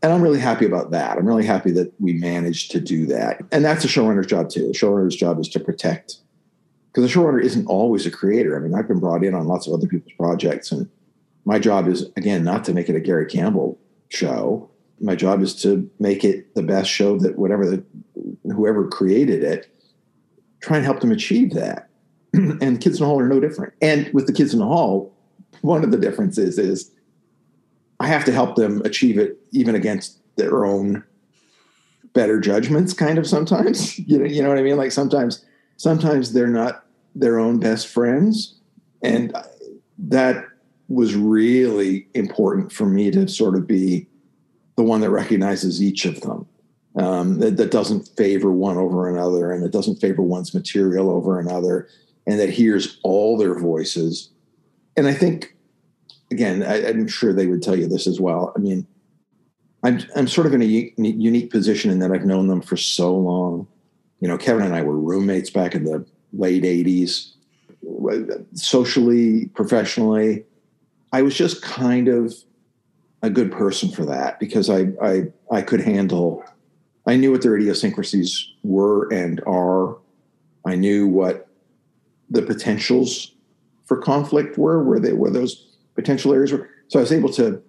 And 0.01 0.13
I'm 0.13 0.21
really 0.21 0.39
happy 0.39 0.65
about 0.65 0.91
that. 0.91 1.17
I'm 1.17 1.27
really 1.27 1.45
happy 1.45 1.71
that 1.71 1.93
we 1.99 2.13
managed 2.13 2.71
to 2.71 2.79
do 2.79 3.05
that. 3.07 3.41
And 3.51 3.65
that's 3.65 3.83
a 3.83 3.87
showrunner's 3.87 4.27
job 4.27 4.49
too. 4.49 4.67
The 4.67 4.73
showrunner's 4.73 5.15
job 5.15 5.39
is 5.39 5.49
to 5.49 5.59
protect, 5.59 6.17
because 6.87 7.03
the 7.03 7.19
showrunner 7.19 7.43
isn't 7.43 7.67
always 7.67 8.05
a 8.05 8.11
creator. 8.11 8.55
I 8.55 8.61
mean, 8.61 8.73
I've 8.73 8.87
been 8.87 9.01
brought 9.01 9.25
in 9.25 9.35
on 9.35 9.47
lots 9.47 9.67
of 9.67 9.73
other 9.73 9.87
people's 9.87 10.13
projects, 10.13 10.71
and 10.71 10.89
my 11.45 11.59
job 11.59 11.87
is, 11.87 12.09
again, 12.15 12.43
not 12.43 12.63
to 12.65 12.73
make 12.73 12.87
it 12.87 12.95
a 12.95 12.99
Garry 13.01 13.25
Campbell 13.25 13.77
show. 14.07 14.69
My 15.01 15.15
job 15.15 15.41
is 15.41 15.61
to 15.63 15.89
make 15.99 16.23
it 16.23 16.55
the 16.55 16.63
best 16.63 16.89
show 16.89 17.17
that 17.19 17.37
whatever 17.37 17.69
the, 17.69 17.83
whoever 18.43 18.87
created 18.87 19.43
it, 19.43 19.67
try 20.61 20.77
and 20.77 20.85
help 20.85 21.01
them 21.01 21.11
achieve 21.11 21.53
that. 21.55 21.88
and 22.33 22.81
kids 22.81 22.97
in 22.97 23.03
the 23.03 23.05
hall 23.05 23.19
are 23.19 23.27
no 23.27 23.39
different. 23.39 23.73
And 23.81 24.11
with 24.13 24.27
the 24.27 24.33
kids 24.33 24.53
in 24.53 24.59
the 24.59 24.65
hall, 24.65 25.13
one 25.61 25.83
of 25.83 25.91
the 25.91 25.97
differences 25.97 26.57
is 26.57 26.91
I 27.99 28.07
have 28.07 28.25
to 28.25 28.31
help 28.31 28.55
them 28.55 28.81
achieve 28.85 29.17
it 29.17 29.37
even 29.51 29.75
against 29.75 30.19
their 30.37 30.65
own 30.65 31.03
better 32.13 32.39
judgments 32.39 32.93
kind 32.93 33.17
of 33.17 33.27
sometimes. 33.27 33.97
You 34.09 34.19
know 34.19 34.25
you 34.25 34.41
know 34.41 34.49
what 34.49 34.57
i 34.57 34.63
mean? 34.63 34.77
Like 34.77 34.91
sometimes 34.91 35.45
sometimes 35.77 36.33
they're 36.33 36.47
not 36.47 36.85
their 37.15 37.39
own 37.39 37.59
best 37.59 37.87
friends. 37.87 38.55
And 39.03 39.35
that 39.97 40.45
was 40.87 41.15
really 41.15 42.07
important 42.13 42.71
for 42.71 42.85
me 42.85 43.11
to 43.11 43.27
sort 43.27 43.55
of 43.55 43.67
be 43.67 44.07
the 44.75 44.83
one 44.83 45.01
that 45.01 45.09
recognizes 45.09 45.81
each 45.83 46.05
of 46.05 46.21
them. 46.21 46.47
Um, 46.95 47.39
that, 47.39 47.57
that 47.57 47.71
doesn't 47.71 48.09
favor 48.17 48.51
one 48.51 48.77
over 48.77 49.07
another 49.07 49.51
and 49.51 49.63
that 49.63 49.71
doesn't 49.71 49.97
favor 49.97 50.23
one's 50.23 50.53
material 50.53 51.09
over 51.09 51.39
another 51.39 51.87
and 52.29 52.39
that 52.39 52.51
hears 52.51 52.99
all 53.01 53.37
their 53.37 53.57
voices. 53.57 54.29
And 54.95 55.07
I 55.07 55.13
think, 55.15 55.55
again, 56.29 56.61
I, 56.61 56.75
am 56.87 57.07
sure 57.07 57.33
they 57.33 57.47
would 57.47 57.63
tell 57.63 57.75
you 57.75 57.87
this 57.87 58.05
as 58.05 58.19
well. 58.19 58.53
I 58.55 58.59
mean, 58.59 58.85
I'm 59.81 59.99
I'm 60.15 60.27
sort 60.27 60.45
of 60.45 60.53
in 60.53 60.61
a 60.61 60.65
unique 60.65 61.49
position 61.49 61.89
in 61.89 61.99
that 61.99 62.11
I've 62.11 62.25
known 62.25 62.47
them 62.47 62.61
for 62.61 62.77
so 62.77 63.15
long. 63.15 63.67
You 64.19 64.27
know, 64.27 64.37
Kevin 64.37 64.63
and 64.63 64.75
I 64.75 64.83
were 64.83 64.99
roommates 64.99 65.49
back 65.49 65.73
in 65.73 65.85
the 65.85 66.05
late 66.33 66.63
'80s. 66.63 67.31
Socially, 68.53 69.47
professionally, 69.55 70.43
I 71.11 71.23
was 71.23 71.33
just 71.33 71.63
kind 71.63 72.09
of 72.09 72.35
a 73.23 73.29
good 73.29 73.51
person 73.51 73.89
for 73.89 74.05
that 74.05 74.39
because 74.39 74.69
I 74.69 74.89
I 75.01 75.23
I 75.49 75.63
could 75.63 75.81
handle. 75.81 76.43
I 77.07 77.15
knew 77.15 77.31
what 77.31 77.41
their 77.41 77.55
idiosyncrasies 77.55 78.51
were 78.61 79.11
and 79.11 79.41
are. 79.47 79.97
I 80.65 80.75
knew 80.75 81.07
what 81.07 81.48
the 82.29 82.41
potentials 82.41 83.33
for 83.85 83.97
conflict 83.97 84.57
were, 84.57 84.83
where 84.83 84.99
they 84.99 85.13
were 85.13 85.29
those 85.29 85.67
potential 85.95 86.33
areas 86.33 86.51
were. 86.51 86.69
So 86.87 86.99
I 86.99 87.01
was 87.01 87.11
able 87.11 87.31
to, 87.33 87.61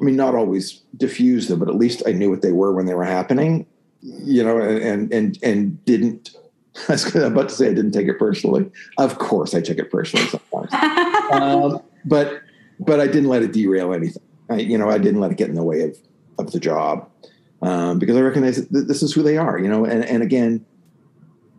I 0.00 0.04
mean, 0.04 0.16
not 0.16 0.34
always 0.34 0.82
diffuse 0.96 1.48
them, 1.48 1.58
but 1.58 1.68
at 1.68 1.76
least 1.76 2.02
I 2.06 2.12
knew 2.12 2.30
what 2.30 2.42
they 2.42 2.52
were 2.52 2.72
when 2.72 2.86
they 2.86 2.94
were 2.94 3.04
happening, 3.04 3.66
you 4.02 4.42
know, 4.42 4.58
and 4.60 5.12
and 5.12 5.38
and 5.42 5.84
didn't. 5.84 6.30
I 6.88 6.92
was 6.92 7.14
about 7.14 7.48
to 7.48 7.54
say 7.54 7.66
I 7.68 7.74
didn't 7.74 7.92
take 7.92 8.08
it 8.08 8.18
personally. 8.18 8.70
Of 8.98 9.18
course, 9.18 9.54
I 9.54 9.60
took 9.60 9.78
it 9.78 9.90
personally 9.90 10.26
sometimes, 10.26 10.72
um, 11.32 11.80
but 12.04 12.42
but 12.78 13.00
I 13.00 13.06
didn't 13.06 13.28
let 13.28 13.42
it 13.42 13.52
derail 13.52 13.92
anything. 13.92 14.22
I, 14.48 14.56
you 14.56 14.78
know, 14.78 14.88
I 14.88 14.98
didn't 14.98 15.20
let 15.20 15.30
it 15.30 15.36
get 15.36 15.48
in 15.48 15.54
the 15.54 15.64
way 15.64 15.82
of 15.82 15.96
of 16.38 16.52
the 16.52 16.60
job 16.60 17.08
um, 17.62 17.98
because 17.98 18.16
I 18.16 18.20
recognize 18.20 18.66
that 18.66 18.88
this 18.88 19.02
is 19.02 19.12
who 19.12 19.22
they 19.22 19.36
are. 19.36 19.58
You 19.58 19.68
know, 19.68 19.84
and 19.84 20.04
and 20.04 20.22
again, 20.22 20.64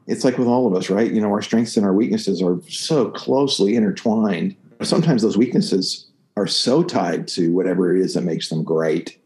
it's 0.08 0.24
like 0.24 0.38
with 0.38 0.48
all 0.48 0.68
of 0.68 0.76
us, 0.76 0.90
right? 0.90 1.12
You 1.12 1.22
know, 1.22 1.32
our 1.32 1.42
strengths 1.42 1.78
and 1.78 1.86
our 1.86 1.94
weaknesses 1.94 2.42
are 2.42 2.60
so 2.68 3.10
closely 3.12 3.76
intertwined. 3.76 4.56
Sometimes 4.82 5.22
those 5.22 5.38
weaknesses 5.38 6.08
are 6.38 6.48
so 6.48 6.84
tied 6.84 7.28
to 7.30 7.54
whatever 7.54 7.96
it 7.96 8.02
is 8.02 8.14
that 8.14 8.22
makes 8.22 8.50
them 8.50 8.64
great 8.64 9.20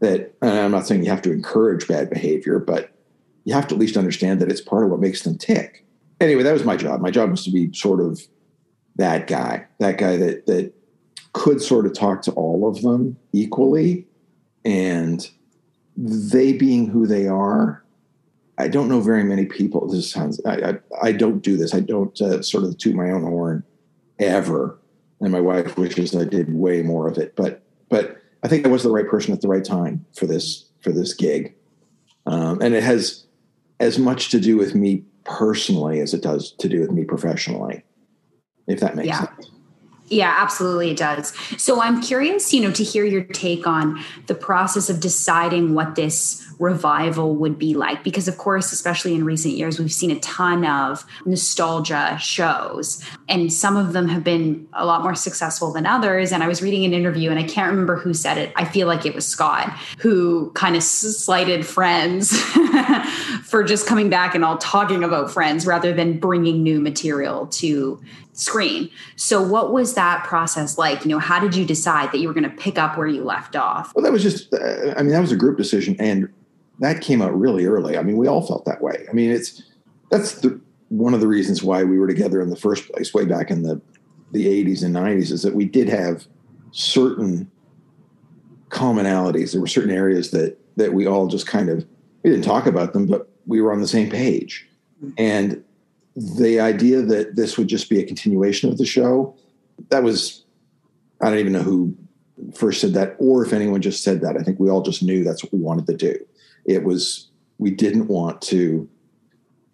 that 0.00 0.34
I'm 0.42 0.70
not 0.70 0.86
saying 0.86 1.04
you 1.04 1.10
have 1.10 1.22
to 1.22 1.32
encourage 1.32 1.88
bad 1.88 2.10
behavior, 2.10 2.58
but 2.58 2.92
you 3.44 3.54
have 3.54 3.66
to 3.68 3.74
at 3.74 3.80
least 3.80 3.96
understand 3.96 4.40
that 4.40 4.50
it's 4.50 4.60
part 4.60 4.84
of 4.84 4.90
what 4.90 5.00
makes 5.00 5.22
them 5.22 5.38
tick. 5.38 5.84
Anyway, 6.20 6.42
that 6.42 6.52
was 6.52 6.64
my 6.64 6.76
job. 6.76 7.00
My 7.00 7.10
job 7.10 7.30
was 7.30 7.44
to 7.44 7.50
be 7.50 7.72
sort 7.72 8.00
of 8.00 8.20
that 8.96 9.26
guy, 9.26 9.66
that 9.78 9.98
guy 9.98 10.16
that 10.16 10.46
that 10.46 10.72
could 11.32 11.60
sort 11.60 11.86
of 11.86 11.92
talk 11.92 12.22
to 12.22 12.32
all 12.32 12.66
of 12.66 12.80
them 12.82 13.16
equally 13.32 14.06
and 14.64 15.30
they 15.96 16.52
being 16.52 16.86
who 16.86 17.06
they 17.06 17.28
are 17.28 17.84
I 18.58 18.68
don't 18.68 18.88
know 18.88 19.00
very 19.00 19.22
many 19.24 19.44
people. 19.44 19.86
This 19.86 20.10
sounds, 20.10 20.40
I, 20.46 20.70
I, 20.70 20.74
I 21.02 21.12
don't 21.12 21.40
do 21.40 21.56
this. 21.56 21.74
I 21.74 21.80
don't 21.80 22.18
uh, 22.20 22.42
sort 22.42 22.64
of 22.64 22.78
toot 22.78 22.94
my 22.94 23.10
own 23.10 23.22
horn 23.22 23.64
ever. 24.18 24.78
And 25.20 25.32
my 25.32 25.40
wife 25.40 25.76
wishes 25.76 26.14
I 26.14 26.24
did 26.24 26.52
way 26.52 26.82
more 26.82 27.08
of 27.08 27.18
it. 27.18 27.36
But, 27.36 27.62
but 27.88 28.16
I 28.42 28.48
think 28.48 28.66
I 28.66 28.70
was 28.70 28.82
the 28.82 28.90
right 28.90 29.08
person 29.08 29.32
at 29.32 29.40
the 29.40 29.48
right 29.48 29.64
time 29.64 30.04
for 30.14 30.26
this, 30.26 30.64
for 30.80 30.92
this 30.92 31.14
gig. 31.14 31.54
Um, 32.26 32.60
and 32.60 32.74
it 32.74 32.82
has 32.82 33.26
as 33.78 33.98
much 33.98 34.30
to 34.30 34.40
do 34.40 34.56
with 34.56 34.74
me 34.74 35.04
personally 35.24 36.00
as 36.00 36.14
it 36.14 36.22
does 36.22 36.52
to 36.52 36.68
do 36.68 36.80
with 36.80 36.90
me 36.90 37.04
professionally, 37.04 37.84
if 38.66 38.80
that 38.80 38.96
makes 38.96 39.08
yeah. 39.08 39.26
sense. 39.26 39.50
Yeah, 40.08 40.34
absolutely 40.38 40.90
it 40.90 40.96
does. 40.96 41.32
So 41.56 41.80
I'm 41.80 42.00
curious, 42.00 42.54
you 42.54 42.60
know, 42.60 42.70
to 42.72 42.84
hear 42.84 43.04
your 43.04 43.24
take 43.24 43.66
on 43.66 44.02
the 44.26 44.34
process 44.34 44.88
of 44.88 45.00
deciding 45.00 45.74
what 45.74 45.96
this 45.96 46.46
revival 46.58 47.34
would 47.34 47.58
be 47.58 47.74
like 47.74 48.02
because 48.02 48.28
of 48.28 48.38
course 48.38 48.72
especially 48.72 49.14
in 49.14 49.24
recent 49.24 49.54
years 49.54 49.78
we've 49.78 49.92
seen 49.92 50.10
a 50.10 50.18
ton 50.20 50.64
of 50.64 51.04
nostalgia 51.26 52.16
shows 52.18 53.04
and 53.28 53.52
some 53.52 53.76
of 53.76 53.92
them 53.92 54.08
have 54.08 54.24
been 54.24 54.66
a 54.72 54.86
lot 54.86 55.02
more 55.02 55.14
successful 55.14 55.70
than 55.70 55.84
others 55.84 56.32
and 56.32 56.42
i 56.42 56.48
was 56.48 56.62
reading 56.62 56.84
an 56.86 56.94
interview 56.94 57.28
and 57.28 57.38
i 57.38 57.42
can't 57.42 57.70
remember 57.70 57.96
who 57.96 58.14
said 58.14 58.38
it 58.38 58.52
i 58.56 58.64
feel 58.64 58.86
like 58.86 59.04
it 59.04 59.14
was 59.14 59.26
scott 59.26 59.70
who 59.98 60.50
kind 60.52 60.76
of 60.76 60.82
slighted 60.82 61.66
friends 61.66 62.40
for 63.44 63.62
just 63.62 63.86
coming 63.86 64.08
back 64.08 64.34
and 64.34 64.42
all 64.42 64.56
talking 64.56 65.04
about 65.04 65.30
friends 65.30 65.66
rather 65.66 65.92
than 65.92 66.18
bringing 66.18 66.62
new 66.62 66.80
material 66.80 67.46
to 67.48 68.00
screen. 68.36 68.90
So 69.16 69.42
what 69.42 69.72
was 69.72 69.94
that 69.94 70.24
process 70.24 70.78
like? 70.78 71.04
You 71.04 71.10
know, 71.10 71.18
how 71.18 71.40
did 71.40 71.56
you 71.56 71.64
decide 71.64 72.12
that 72.12 72.18
you 72.18 72.28
were 72.28 72.34
going 72.34 72.48
to 72.48 72.56
pick 72.56 72.78
up 72.78 72.96
where 72.96 73.06
you 73.06 73.24
left 73.24 73.56
off? 73.56 73.92
Well, 73.94 74.04
that 74.04 74.12
was 74.12 74.22
just, 74.22 74.52
uh, 74.54 74.94
I 74.96 75.02
mean, 75.02 75.12
that 75.12 75.20
was 75.20 75.32
a 75.32 75.36
group 75.36 75.56
decision. 75.56 75.96
And 75.98 76.28
that 76.78 77.00
came 77.00 77.22
out 77.22 77.36
really 77.36 77.66
early. 77.66 77.96
I 77.96 78.02
mean, 78.02 78.16
we 78.16 78.28
all 78.28 78.46
felt 78.46 78.64
that 78.66 78.82
way. 78.82 79.06
I 79.08 79.12
mean, 79.12 79.30
it's 79.30 79.62
that's 80.10 80.40
the 80.40 80.60
one 80.88 81.14
of 81.14 81.20
the 81.20 81.26
reasons 81.26 81.62
why 81.62 81.82
we 81.82 81.98
were 81.98 82.06
together 82.06 82.40
in 82.40 82.50
the 82.50 82.56
first 82.56 82.90
place, 82.92 83.12
way 83.12 83.24
back 83.24 83.50
in 83.50 83.62
the 83.62 83.80
the 84.32 84.46
80s 84.46 84.84
and 84.84 84.94
90s, 84.94 85.30
is 85.30 85.42
that 85.42 85.54
we 85.54 85.64
did 85.64 85.88
have 85.88 86.26
certain 86.72 87.50
commonalities. 88.68 89.52
There 89.52 89.60
were 89.60 89.66
certain 89.66 89.90
areas 89.90 90.30
that 90.32 90.58
that 90.76 90.92
we 90.92 91.06
all 91.06 91.26
just 91.26 91.46
kind 91.46 91.70
of 91.70 91.86
we 92.22 92.30
didn't 92.30 92.44
talk 92.44 92.66
about 92.66 92.92
them, 92.92 93.06
but 93.06 93.30
we 93.46 93.60
were 93.60 93.72
on 93.72 93.80
the 93.80 93.88
same 93.88 94.10
page. 94.10 94.68
And 95.16 95.62
the 96.16 96.58
idea 96.60 97.02
that 97.02 97.36
this 97.36 97.58
would 97.58 97.68
just 97.68 97.90
be 97.90 98.00
a 98.00 98.06
continuation 98.06 98.70
of 98.70 98.78
the 98.78 98.86
show, 98.86 99.36
that 99.90 100.02
was 100.02 100.44
I 101.20 101.30
don't 101.30 101.38
even 101.38 101.52
know 101.52 101.62
who 101.62 101.96
first 102.54 102.80
said 102.80 102.94
that 102.94 103.16
or 103.18 103.44
if 103.44 103.52
anyone 103.52 103.80
just 103.80 104.02
said 104.02 104.20
that. 104.22 104.36
I 104.36 104.42
think 104.42 104.58
we 104.58 104.70
all 104.70 104.82
just 104.82 105.02
knew 105.02 105.24
that's 105.24 105.42
what 105.42 105.52
we 105.52 105.60
wanted 105.60 105.86
to 105.86 105.96
do. 105.96 106.16
It 106.64 106.84
was 106.84 107.28
we 107.58 107.70
didn't 107.70 108.08
want 108.08 108.40
to 108.42 108.88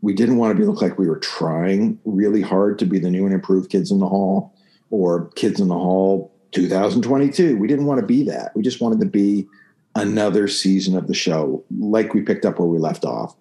we 0.00 0.14
didn't 0.14 0.36
want 0.36 0.54
to 0.54 0.60
be 0.60 0.66
look 0.66 0.82
like 0.82 0.98
we 0.98 1.08
were 1.08 1.18
trying 1.18 1.98
really 2.04 2.42
hard 2.42 2.78
to 2.80 2.86
be 2.86 2.98
the 2.98 3.10
new 3.10 3.24
and 3.24 3.34
improved 3.34 3.70
kids 3.70 3.90
in 3.90 4.00
the 4.00 4.08
hall 4.08 4.52
or 4.90 5.28
kids 5.36 5.60
in 5.60 5.68
the 5.68 5.74
hall 5.74 6.32
2022. 6.52 7.56
We 7.56 7.68
didn't 7.68 7.86
want 7.86 8.00
to 8.00 8.06
be 8.06 8.24
that. 8.24 8.54
We 8.56 8.62
just 8.62 8.80
wanted 8.80 9.00
to 9.00 9.06
be 9.06 9.48
another 9.94 10.48
season 10.48 10.96
of 10.96 11.06
the 11.06 11.14
show, 11.14 11.64
like 11.78 12.14
we 12.14 12.22
picked 12.22 12.44
up 12.44 12.58
where 12.58 12.68
we 12.68 12.78
left 12.78 13.04
off. 13.04 13.36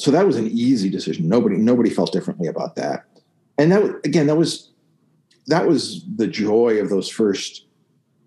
So 0.00 0.10
that 0.10 0.26
was 0.26 0.36
an 0.36 0.48
easy 0.48 0.88
decision. 0.88 1.28
Nobody 1.28 1.56
nobody 1.56 1.90
felt 1.90 2.10
differently 2.10 2.48
about 2.48 2.74
that. 2.76 3.04
And 3.58 3.70
that 3.70 4.00
again, 4.02 4.26
that 4.28 4.36
was 4.36 4.70
that 5.46 5.68
was 5.68 6.04
the 6.16 6.26
joy 6.26 6.78
of 6.80 6.88
those 6.88 7.08
first 7.08 7.66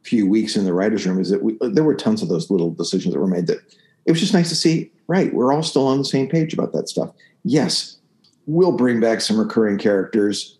few 0.03 0.29
weeks 0.29 0.55
in 0.55 0.65
the 0.65 0.73
writers' 0.73 1.07
room. 1.07 1.19
Is 1.19 1.31
that 1.31 1.41
we, 1.41 1.57
there 1.61 1.83
were 1.83 1.95
tons 1.95 2.21
of 2.21 2.29
those 2.29 2.51
little 2.51 2.69
decisions 2.69 3.15
that 3.15 3.19
were 3.19 3.27
made 3.27 3.47
that 3.47 3.57
it 4.05 4.11
was 4.11 4.19
just 4.19 4.35
nice 4.35 4.49
to 4.49 4.55
see. 4.55 4.91
Right, 5.07 5.33
we're 5.33 5.51
all 5.51 5.63
still 5.63 5.87
on 5.87 5.97
the 5.97 6.05
same 6.05 6.29
page 6.29 6.53
about 6.53 6.73
that 6.73 6.89
stuff. 6.89 7.09
Yes, 7.43 7.97
we'll 8.45 8.77
bring 8.77 8.99
back 8.99 9.19
some 9.21 9.39
recurring 9.39 9.79
characters 9.79 10.59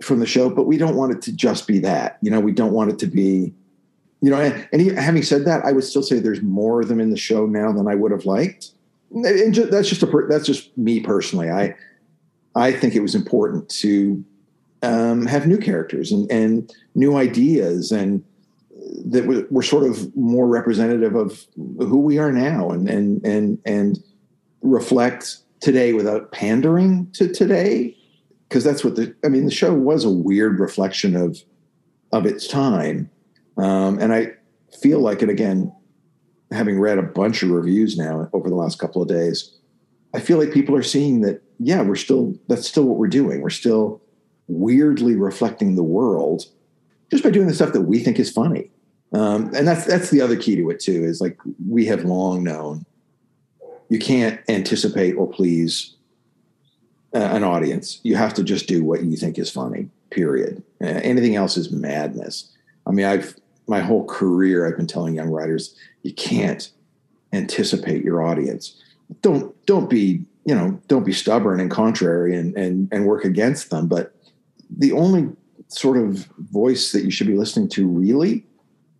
from 0.00 0.20
the 0.20 0.26
show, 0.26 0.48
but 0.48 0.64
we 0.64 0.78
don't 0.78 0.94
want 0.94 1.12
it 1.12 1.22
to 1.22 1.32
just 1.32 1.66
be 1.66 1.80
that. 1.80 2.18
You 2.22 2.30
know, 2.30 2.40
we 2.40 2.52
don't 2.52 2.72
want 2.72 2.90
it 2.90 2.98
to 3.00 3.06
be, 3.06 3.52
you 4.20 4.30
know, 4.30 4.40
and, 4.40 4.68
and 4.72 4.96
having 4.96 5.22
said 5.22 5.44
that, 5.44 5.64
I 5.64 5.72
would 5.72 5.84
still 5.84 6.02
say 6.02 6.20
there's 6.20 6.40
more 6.40 6.80
of 6.80 6.88
them 6.88 7.00
in 7.00 7.10
the 7.10 7.16
show 7.16 7.46
now 7.46 7.72
than 7.72 7.88
I 7.88 7.96
would 7.96 8.12
have 8.12 8.24
liked. 8.24 8.73
And 9.14 9.54
just, 9.54 9.70
that's 9.70 9.88
just 9.88 10.02
a 10.02 10.26
that's 10.28 10.46
just 10.46 10.76
me 10.76 11.00
personally. 11.00 11.50
I 11.50 11.76
I 12.54 12.72
think 12.72 12.94
it 12.94 13.00
was 13.00 13.14
important 13.14 13.68
to 13.80 14.24
um, 14.82 15.26
have 15.26 15.46
new 15.46 15.58
characters 15.58 16.12
and, 16.12 16.30
and 16.30 16.72
new 16.94 17.16
ideas 17.16 17.90
and 17.90 18.22
that 19.06 19.26
were, 19.26 19.46
were 19.50 19.62
sort 19.62 19.88
of 19.88 20.14
more 20.16 20.46
representative 20.46 21.14
of 21.14 21.46
who 21.56 21.98
we 21.98 22.18
are 22.18 22.32
now 22.32 22.70
and 22.70 22.88
and 22.88 23.24
and 23.24 23.58
and 23.64 23.98
reflect 24.62 25.38
today 25.60 25.92
without 25.92 26.32
pandering 26.32 27.10
to 27.12 27.32
today 27.32 27.96
because 28.48 28.64
that's 28.64 28.84
what 28.84 28.96
the 28.96 29.14
I 29.24 29.28
mean 29.28 29.46
the 29.46 29.50
show 29.50 29.72
was 29.74 30.04
a 30.04 30.10
weird 30.10 30.60
reflection 30.60 31.16
of 31.16 31.38
of 32.12 32.26
its 32.26 32.46
time, 32.46 33.10
um, 33.56 33.98
and 33.98 34.12
I 34.14 34.32
feel 34.80 35.00
like 35.00 35.22
it 35.22 35.28
again, 35.28 35.72
having 36.54 36.80
read 36.80 36.98
a 36.98 37.02
bunch 37.02 37.42
of 37.42 37.50
reviews 37.50 37.96
now 37.96 38.28
over 38.32 38.48
the 38.48 38.54
last 38.54 38.78
couple 38.78 39.02
of 39.02 39.08
days, 39.08 39.52
I 40.14 40.20
feel 40.20 40.38
like 40.38 40.52
people 40.52 40.76
are 40.76 40.82
seeing 40.82 41.20
that 41.22 41.42
yeah 41.58 41.82
we're 41.82 41.94
still 41.94 42.34
that's 42.48 42.66
still 42.66 42.84
what 42.84 42.98
we're 42.98 43.06
doing 43.06 43.40
we're 43.40 43.50
still 43.50 44.02
weirdly 44.48 45.14
reflecting 45.14 45.76
the 45.76 45.84
world 45.84 46.46
just 47.10 47.22
by 47.22 47.30
doing 47.30 47.46
the 47.46 47.54
stuff 47.54 47.72
that 47.72 47.82
we 47.82 48.00
think 48.00 48.18
is 48.18 48.30
funny. 48.30 48.70
Um, 49.12 49.54
and 49.54 49.68
that's 49.68 49.84
that's 49.84 50.10
the 50.10 50.20
other 50.20 50.36
key 50.36 50.56
to 50.56 50.70
it 50.70 50.80
too 50.80 51.04
is 51.04 51.20
like 51.20 51.38
we 51.68 51.86
have 51.86 52.04
long 52.04 52.42
known 52.42 52.84
you 53.88 53.98
can't 53.98 54.40
anticipate 54.48 55.12
or 55.12 55.28
please 55.28 55.94
an 57.12 57.44
audience. 57.44 58.00
You 58.02 58.16
have 58.16 58.34
to 58.34 58.42
just 58.42 58.66
do 58.66 58.84
what 58.84 59.04
you 59.04 59.16
think 59.16 59.38
is 59.38 59.50
funny. 59.50 59.88
Period. 60.10 60.62
Uh, 60.82 60.86
anything 60.86 61.36
else 61.36 61.56
is 61.56 61.70
madness. 61.70 62.52
I 62.86 62.90
mean, 62.90 63.06
I've 63.06 63.36
my 63.66 63.80
whole 63.80 64.04
career 64.04 64.66
I've 64.66 64.76
been 64.76 64.86
telling 64.86 65.14
young 65.14 65.30
writers 65.30 65.74
you 66.04 66.12
can't 66.14 66.70
anticipate 67.32 68.04
your 68.04 68.22
audience. 68.22 68.80
Don't 69.22 69.54
don't 69.66 69.90
be 69.90 70.24
you 70.44 70.54
know 70.54 70.80
don't 70.86 71.04
be 71.04 71.12
stubborn 71.12 71.58
and 71.58 71.70
contrary 71.70 72.36
and 72.36 72.56
and 72.56 72.88
and 72.92 73.06
work 73.06 73.24
against 73.24 73.70
them. 73.70 73.88
But 73.88 74.14
the 74.70 74.92
only 74.92 75.30
sort 75.68 75.96
of 75.96 76.26
voice 76.38 76.92
that 76.92 77.04
you 77.04 77.10
should 77.10 77.26
be 77.26 77.36
listening 77.36 77.68
to 77.70 77.88
really 77.88 78.44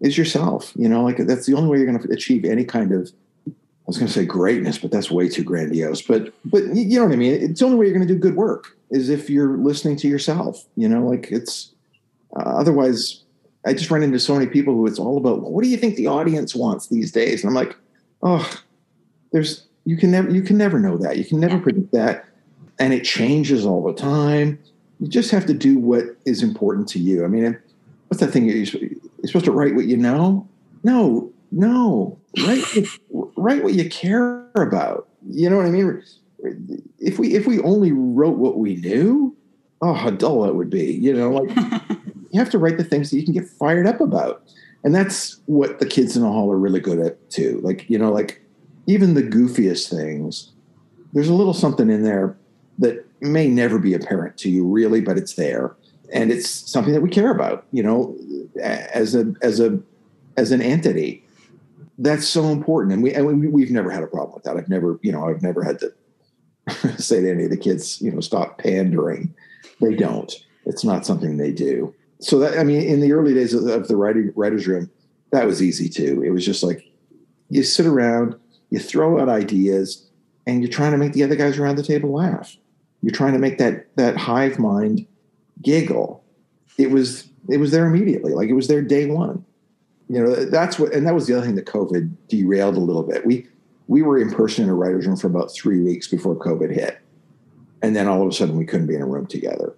is 0.01 0.19
yourself. 0.19 0.73
You 0.75 0.89
know, 0.89 1.05
like 1.05 1.19
that's 1.19 1.47
the 1.47 1.55
only 1.55 1.69
way 1.69 1.79
you're 1.79 1.87
going 1.87 2.03
to 2.03 2.13
achieve 2.13 2.45
any 2.45 2.65
kind 2.65 2.91
of 2.93 3.13
I 3.47 3.53
was 3.87 3.99
going 3.99 4.07
to 4.07 4.13
say 4.13 4.25
greatness, 4.25 4.79
but 4.79 4.91
that's 4.91 5.11
way 5.11 5.29
too 5.29 5.45
grandiose. 5.45 6.01
But 6.01 6.33
but 6.45 6.65
you 6.75 6.99
know 6.99 7.05
what 7.05 7.13
I 7.13 7.17
mean. 7.17 7.35
It's 7.35 7.61
the 7.61 7.67
only 7.67 7.79
way 7.79 7.87
you're 7.87 7.95
going 7.95 8.09
to 8.09 8.15
do 8.15 8.19
good 8.19 8.35
work 8.35 8.77
is 8.91 9.11
if 9.11 9.29
you're 9.29 9.59
listening 9.59 9.97
to 9.99 10.09
yourself. 10.09 10.65
You 10.75 10.89
know, 10.89 11.07
like 11.07 11.31
it's 11.31 11.73
uh, 12.35 12.41
otherwise. 12.43 13.21
I 13.67 13.73
just 13.73 13.91
run 13.91 14.03
into 14.03 14.19
so 14.19 14.35
many 14.35 14.47
people 14.47 14.75
who 14.75 14.87
it's 14.87 14.99
all 14.99 15.17
about. 15.17 15.41
Well, 15.43 15.51
what 15.51 15.65
do 15.65 15.71
you 15.71 15.77
think 15.77 15.97
the 15.97 16.07
audience 16.07 16.55
wants 16.55 16.89
these 16.89 17.11
days? 17.13 17.43
And 17.43 17.49
I'm 17.49 17.55
like, 17.55 17.77
oh, 18.23 18.61
there's 19.33 19.67
you 19.85 19.97
can 19.97 20.11
never 20.11 20.31
you 20.31 20.43
can 20.43 20.57
never 20.57 20.79
know 20.79 20.97
that. 20.99 21.19
You 21.19 21.25
can 21.25 21.41
never 21.41 21.59
predict 21.59 21.93
that, 21.93 22.27
and 22.79 22.93
it 22.93 23.05
changes 23.05 23.65
all 23.65 23.83
the 23.83 23.95
time. 23.95 24.59
You 25.01 25.09
just 25.09 25.31
have 25.31 25.47
to 25.47 25.55
do 25.55 25.79
what 25.79 26.05
is 26.25 26.43
important 26.43 26.89
to 26.89 26.99
you. 26.99 27.25
I 27.25 27.29
mean, 27.29 27.59
what's 28.09 28.21
that 28.21 28.33
thing? 28.33 28.47
You're 28.47 28.67
supposed 28.67 29.45
to 29.47 29.53
write 29.53 29.75
what 29.75 29.87
you 29.87 29.97
know. 29.97 30.47
No, 30.83 31.33
no, 31.51 32.19
write 32.47 32.65
write 33.37 33.65
what 33.65 33.75
you 33.75 33.89
care 33.89 34.47
about. 34.55 35.09
You 35.27 35.49
know 35.49 35.57
what 35.57 35.67
I 35.67 35.71
mean? 35.71 36.03
If 36.99 37.19
we 37.19 37.35
if 37.35 37.47
we 37.47 37.61
only 37.61 37.93
wrote 37.93 38.37
what 38.37 38.59
we 38.59 38.77
knew, 38.77 39.35
oh, 39.81 39.95
how 39.95 40.11
dull 40.11 40.43
that 40.43 40.55
would 40.55 40.71
be. 40.71 40.93
You 40.93 41.15
know, 41.15 41.31
like 41.31 41.57
you 42.35 42.41
have 42.41 42.51
to 42.51 42.59
write 42.59 42.77
the 42.77 42.85
things 42.85 43.11
that 43.11 43.17
you 43.17 43.25
can 43.25 43.33
get 43.33 43.49
fired 43.49 43.87
up 43.87 44.01
about, 44.01 44.43
and 44.83 44.95
that's 44.95 45.41
what 45.47 45.79
the 45.79 45.87
kids 45.87 46.17
in 46.17 46.23
the 46.23 46.29
hall 46.29 46.51
are 46.51 46.59
really 46.59 46.81
good 46.81 46.99
at 46.99 47.31
too. 47.31 47.61
Like 47.63 47.89
you 47.89 47.99
know, 47.99 48.13
like 48.13 48.43
even 48.87 49.15
the 49.15 49.23
goofiest 49.23 49.89
things, 49.89 50.53
there's 51.13 51.29
a 51.29 51.35
little 51.35 51.55
something 51.55 51.91
in 51.91 52.03
there 52.03 52.37
that 52.79 53.07
may 53.21 53.49
never 53.49 53.79
be 53.79 53.95
apparent 53.95 54.37
to 54.39 54.51
you 54.51 54.67
really, 54.67 55.01
but 55.01 55.17
it's 55.17 55.35
there, 55.35 55.77
and 56.13 56.31
it's 56.31 56.49
something 56.49 56.93
that 56.93 57.03
we 57.03 57.09
care 57.09 57.31
about. 57.31 57.67
You 57.71 57.85
know, 57.85 58.17
as 58.61 59.15
a 59.15 59.33
as 59.43 59.61
a 59.61 59.79
as 60.37 60.51
an 60.51 60.61
entity 60.61 61.25
that's 61.99 62.27
so 62.27 62.47
important. 62.47 62.93
And 62.93 63.03
we, 63.03 63.15
and 63.15 63.53
we, 63.53 63.63
have 63.63 63.71
never 63.71 63.91
had 63.91 64.03
a 64.03 64.07
problem 64.07 64.35
with 64.35 64.45
that. 64.45 64.57
I've 64.57 64.69
never, 64.69 64.99
you 65.03 65.13
know, 65.13 65.29
I've 65.29 65.43
never 65.43 65.63
had 65.63 65.79
to 65.81 65.93
say 67.03 67.21
to 67.21 67.31
any 67.31 67.45
of 67.45 67.51
the 67.51 67.57
kids, 67.57 68.01
you 68.01 68.11
know, 68.11 68.21
stop 68.21 68.59
pandering. 68.59 69.35
They 69.81 69.95
don't. 69.95 70.33
It's 70.67 70.85
not 70.85 71.07
something 71.07 71.37
they 71.37 71.53
do. 71.53 71.95
So 72.21 72.39
that, 72.39 72.59
I 72.59 72.65
mean, 72.65 72.83
in 72.83 73.01
the 73.01 73.13
early 73.13 73.35
days 73.35 73.55
of, 73.55 73.67
of 73.67 73.89
the 73.89 73.97
writing, 73.97 74.33
writer's 74.35 74.67
room, 74.67 74.91
that 75.31 75.47
was 75.47 75.63
easy 75.63 75.89
too. 75.89 76.23
It 76.23 76.31
was 76.31 76.45
just 76.45 76.63
like, 76.63 76.85
you 77.51 77.63
sit 77.63 77.87
around, 77.87 78.37
you 78.71 78.79
throw 78.79 79.21
out 79.21 79.29
ideas, 79.29 80.09
and 80.47 80.63
you're 80.63 80.71
trying 80.71 80.93
to 80.93 80.99
make 80.99 81.13
the 81.13 81.23
other 81.23 81.37
guys 81.37 81.59
around 81.59 81.77
the 81.77 81.83
table 81.83 82.13
laugh. 82.13 82.57
You're 83.03 83.13
trying 83.13 83.33
to 83.33 83.39
make 83.39 83.59
that, 83.59 83.95
that 83.97 84.17
hive 84.17 84.59
mind 84.59 85.07
giggle. 85.63 86.25
It 86.79 86.91
was, 86.91 87.29
it 87.49 87.59
was 87.59 87.71
there 87.71 87.87
immediately. 87.87 88.33
Like 88.33 88.49
it 88.49 88.55
was 88.55 88.69
there 88.69 88.83
day 88.83 89.07
one 89.07 89.45
you 90.09 90.23
know 90.23 90.35
that's 90.47 90.79
what 90.79 90.93
and 90.93 91.07
that 91.07 91.15
was 91.15 91.27
the 91.27 91.37
other 91.37 91.47
thing 91.47 91.55
that 91.55 91.67
covid 91.67 92.15
derailed 92.29 92.77
a 92.77 92.81
little 92.81 93.03
bit 93.03 93.25
we 93.25 93.47
we 93.87 94.03
were 94.03 94.19
in 94.19 94.31
person 94.31 94.65
in 94.65 94.71
a 94.71 94.75
writer's 94.75 95.07
room 95.07 95.17
for 95.17 95.27
about 95.27 95.53
three 95.53 95.81
weeks 95.81 96.09
before 96.09 96.37
covid 96.37 96.71
hit 96.71 96.99
and 97.83 97.97
then 97.97 98.07
all 98.07 98.23
of 98.23 98.29
a 98.29 98.33
sudden 98.33 98.57
we 98.57 98.67
couldn't 98.67 98.87
be 98.87 98.95
in 98.95 99.03
a 99.03 99.07
room 99.07 99.27
together 99.27 99.75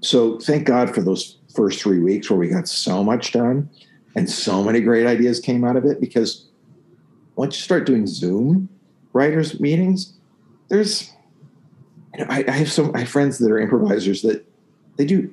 so 0.00 0.38
thank 0.38 0.66
god 0.66 0.94
for 0.94 1.00
those 1.00 1.38
first 1.54 1.80
three 1.80 2.00
weeks 2.00 2.30
where 2.30 2.38
we 2.38 2.48
got 2.48 2.68
so 2.68 3.02
much 3.02 3.32
done 3.32 3.68
and 4.14 4.28
so 4.28 4.62
many 4.62 4.80
great 4.80 5.06
ideas 5.06 5.40
came 5.40 5.64
out 5.64 5.76
of 5.76 5.84
it 5.84 6.00
because 6.00 6.46
once 7.36 7.56
you 7.56 7.62
start 7.62 7.86
doing 7.86 8.06
zoom 8.06 8.68
writers 9.12 9.60
meetings 9.60 10.14
there's 10.68 11.12
you 12.16 12.24
know, 12.24 12.30
I, 12.30 12.44
I 12.46 12.52
have 12.52 12.70
some 12.70 12.94
I 12.94 13.00
have 13.00 13.08
friends 13.08 13.38
that 13.38 13.50
are 13.50 13.58
improvisers 13.58 14.22
that 14.22 14.44
they 14.96 15.04
do 15.04 15.32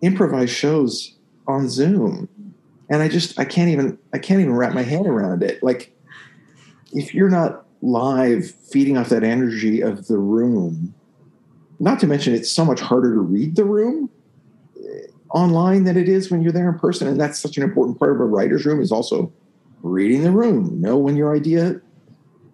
improvised 0.00 0.52
shows 0.52 1.14
on 1.46 1.68
zoom 1.68 2.28
and 2.90 3.02
I 3.02 3.08
just 3.08 3.38
I 3.38 3.44
can't 3.44 3.70
even 3.70 3.98
I 4.12 4.18
can't 4.18 4.40
even 4.40 4.54
wrap 4.54 4.74
my 4.74 4.82
head 4.82 5.06
around 5.06 5.42
it. 5.42 5.62
Like 5.62 5.92
if 6.92 7.14
you're 7.14 7.28
not 7.28 7.66
live 7.82 8.50
feeding 8.50 8.96
off 8.96 9.10
that 9.10 9.22
energy 9.22 9.80
of 9.80 10.06
the 10.06 10.18
room, 10.18 10.94
not 11.78 12.00
to 12.00 12.06
mention 12.06 12.34
it's 12.34 12.50
so 12.50 12.64
much 12.64 12.80
harder 12.80 13.14
to 13.14 13.20
read 13.20 13.56
the 13.56 13.64
room 13.64 14.10
online 15.30 15.84
than 15.84 15.96
it 15.96 16.08
is 16.08 16.30
when 16.30 16.42
you're 16.42 16.52
there 16.52 16.68
in 16.68 16.78
person. 16.78 17.06
And 17.08 17.20
that's 17.20 17.38
such 17.38 17.56
an 17.56 17.62
important 17.62 17.98
part 17.98 18.12
of 18.12 18.20
a 18.20 18.24
writer's 18.24 18.64
room 18.64 18.80
is 18.80 18.92
also 18.92 19.32
reading 19.82 20.22
the 20.22 20.30
room. 20.30 20.80
Know 20.80 20.96
when 20.96 21.16
your 21.16 21.34
idea 21.34 21.80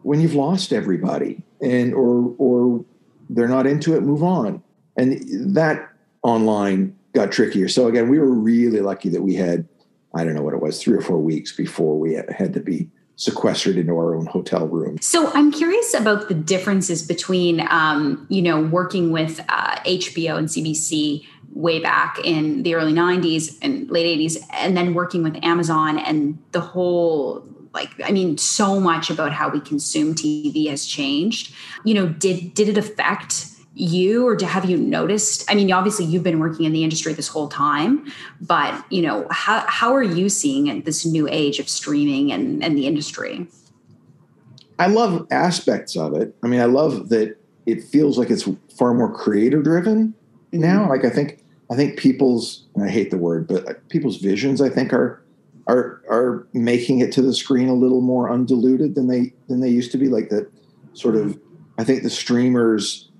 when 0.02 0.20
you've 0.20 0.34
lost 0.34 0.72
everybody 0.72 1.42
and 1.62 1.94
or 1.94 2.34
or 2.38 2.84
they're 3.30 3.48
not 3.48 3.66
into 3.66 3.94
it 3.94 4.02
move 4.02 4.22
on. 4.22 4.62
And 4.96 5.54
that 5.54 5.90
online 6.22 6.96
got 7.12 7.32
trickier. 7.32 7.68
So 7.68 7.86
again 7.88 8.08
we 8.08 8.18
were 8.18 8.32
really 8.32 8.80
lucky 8.80 9.08
that 9.10 9.22
we 9.22 9.34
had 9.34 9.66
I 10.14 10.24
don't 10.24 10.34
know 10.34 10.42
what 10.42 10.54
it 10.54 10.62
was, 10.62 10.80
three 10.80 10.96
or 10.96 11.00
four 11.00 11.18
weeks 11.18 11.52
before 11.52 11.98
we 11.98 12.14
had 12.14 12.52
to 12.54 12.60
be 12.60 12.88
sequestered 13.16 13.76
into 13.76 13.92
our 13.92 14.14
own 14.14 14.26
hotel 14.26 14.66
room. 14.66 14.98
So 15.00 15.30
I'm 15.34 15.52
curious 15.52 15.94
about 15.94 16.28
the 16.28 16.34
differences 16.34 17.06
between, 17.06 17.66
um, 17.70 18.26
you 18.28 18.42
know, 18.42 18.60
working 18.60 19.12
with 19.12 19.40
uh, 19.48 19.76
HBO 19.80 20.36
and 20.36 20.48
CBC 20.48 21.24
way 21.54 21.80
back 21.80 22.18
in 22.24 22.64
the 22.64 22.74
early 22.74 22.92
90s 22.92 23.56
and 23.62 23.88
late 23.90 24.18
80s, 24.18 24.44
and 24.50 24.76
then 24.76 24.92
working 24.92 25.22
with 25.22 25.42
Amazon 25.42 25.98
and 25.98 26.38
the 26.52 26.60
whole 26.60 27.46
like 27.74 27.90
i 28.04 28.12
mean 28.12 28.38
so 28.38 28.80
much 28.80 29.10
about 29.10 29.32
how 29.32 29.48
we 29.48 29.60
consume 29.60 30.14
tv 30.14 30.70
has 30.70 30.86
changed. 30.86 31.52
You 31.84 31.94
know 31.94 32.08
did 32.08 32.54
did 32.54 32.68
it 32.68 32.78
affect 32.78 33.46
you 33.76 34.24
or 34.24 34.36
to 34.36 34.46
have 34.46 34.64
you 34.70 34.76
noticed? 34.76 35.50
I 35.50 35.54
mean 35.56 35.70
obviously 35.72 36.04
you've 36.06 36.22
been 36.22 36.38
working 36.38 36.64
in 36.64 36.72
the 36.72 36.84
industry 36.84 37.12
this 37.12 37.28
whole 37.28 37.48
time 37.48 38.10
but 38.40 38.84
you 38.90 39.02
know 39.02 39.26
how, 39.30 39.64
how 39.66 39.92
are 39.94 40.02
you 40.02 40.28
seeing 40.28 40.82
this 40.82 41.04
new 41.04 41.28
age 41.28 41.58
of 41.58 41.68
streaming 41.68 42.32
and, 42.32 42.62
and 42.62 42.78
the 42.78 42.86
industry? 42.86 43.46
I 44.78 44.86
love 44.88 45.26
aspects 45.30 45.96
of 45.96 46.14
it. 46.14 46.34
I 46.42 46.46
mean 46.46 46.60
i 46.60 46.66
love 46.66 47.08
that 47.10 47.36
it 47.66 47.82
feels 47.82 48.16
like 48.16 48.30
it's 48.30 48.48
far 48.78 48.94
more 48.94 49.12
creator 49.12 49.62
driven 49.62 50.14
now. 50.52 50.82
Mm-hmm. 50.82 50.90
like 50.90 51.04
i 51.04 51.10
think 51.10 51.43
i 51.70 51.76
think 51.76 51.98
people's 51.98 52.64
i 52.82 52.88
hate 52.88 53.10
the 53.10 53.18
word 53.18 53.46
but 53.46 53.86
people's 53.88 54.16
visions 54.16 54.60
i 54.60 54.68
think 54.68 54.92
are 54.92 55.22
are 55.66 56.02
are 56.10 56.46
making 56.52 57.00
it 57.00 57.10
to 57.12 57.22
the 57.22 57.32
screen 57.32 57.68
a 57.68 57.74
little 57.74 58.00
more 58.00 58.30
undiluted 58.30 58.94
than 58.94 59.08
they 59.08 59.32
than 59.48 59.60
they 59.60 59.68
used 59.68 59.92
to 59.92 59.98
be 59.98 60.08
like 60.08 60.28
that 60.28 60.50
sort 60.92 61.16
of 61.16 61.38
i 61.78 61.84
think 61.84 62.02
the 62.02 62.10
streamers 62.10 63.10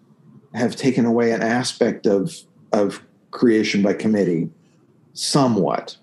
have 0.55 0.77
taken 0.77 1.05
away 1.05 1.33
an 1.33 1.43
aspect 1.43 2.07
of 2.07 2.37
of 2.73 3.03
creation 3.31 3.83
by 3.83 3.93
committee 3.93 4.51
somewhat. 5.13 5.97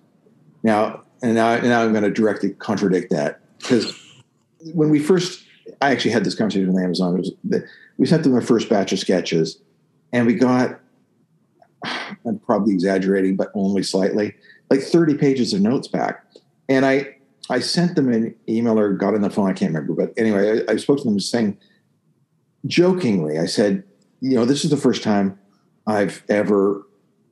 Now, 0.64 1.04
and 1.22 1.36
now, 1.36 1.58
now 1.60 1.82
I'm 1.82 1.92
going 1.92 2.04
to 2.04 2.12
directly 2.12 2.52
contradict 2.52 3.12
that 3.12 3.40
because 3.60 3.94
when 4.74 4.90
we 4.90 5.00
first, 5.00 5.44
I 5.82 5.92
actually 5.92 6.12
had 6.12 6.24
this 6.24 6.36
conversation 6.36 6.74
with 6.74 6.84
Amazon. 6.84 7.16
It 7.16 7.34
was 7.50 7.64
we 7.98 8.06
sent 8.06 8.24
them 8.24 8.34
the 8.34 8.42
first 8.42 8.70
batch 8.70 8.92
of 8.92 9.00
sketches, 9.00 9.60
and 10.12 10.26
we 10.26 10.34
got, 10.34 10.80
I'm 12.26 12.40
probably 12.40 12.74
exaggerating, 12.74 13.36
but 13.36 13.52
only 13.54 13.84
slightly, 13.84 14.34
like 14.70 14.82
30 14.82 15.16
pages 15.16 15.54
of 15.54 15.62
notes 15.62 15.88
back. 15.88 16.26
And 16.70 16.86
I, 16.86 17.16
I 17.50 17.60
sent 17.60 17.96
them 17.96 18.12
an 18.12 18.36
email 18.48 18.80
or 18.80 18.94
got 18.94 19.14
on 19.14 19.22
the 19.22 19.30
phone. 19.30 19.50
I 19.50 19.54
can't 19.54 19.74
remember, 19.74 19.94
but 19.94 20.14
anyway, 20.18 20.64
I, 20.68 20.74
I 20.74 20.76
spoke 20.78 21.00
to 21.00 21.04
them 21.04 21.20
saying, 21.20 21.58
jokingly, 22.66 23.40
I 23.40 23.46
said, 23.46 23.84
you 24.22 24.36
know, 24.36 24.46
this 24.46 24.64
is 24.64 24.70
the 24.70 24.78
first 24.78 25.04
time 25.04 25.38
I've 25.88 26.24
ever 26.30 26.86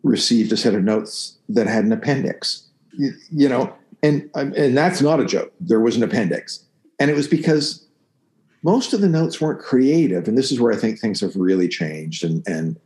received 0.03 0.51
a 0.51 0.57
set 0.57 0.73
of 0.73 0.83
notes 0.83 1.37
that 1.49 1.67
had 1.67 1.85
an 1.85 1.91
appendix. 1.91 2.67
You, 2.97 3.13
you 3.31 3.47
know, 3.47 3.73
and 4.01 4.29
um, 4.35 4.53
and 4.55 4.77
that's 4.77 5.01
not 5.01 5.19
a 5.19 5.25
joke. 5.25 5.53
There 5.59 5.79
was 5.79 5.95
an 5.95 6.03
appendix, 6.03 6.65
and 6.99 7.11
it 7.11 7.15
was 7.15 7.27
because 7.27 7.85
most 8.63 8.93
of 8.93 9.01
the 9.01 9.09
notes 9.09 9.39
weren't 9.39 9.59
creative, 9.59 10.27
and 10.27 10.37
this 10.37 10.51
is 10.51 10.59
where 10.59 10.71
I 10.71 10.77
think 10.77 10.99
things 10.99 11.21
have 11.21 11.35
really 11.35 11.67
changed. 11.67 12.23
And 12.23 12.43
and 12.47 12.79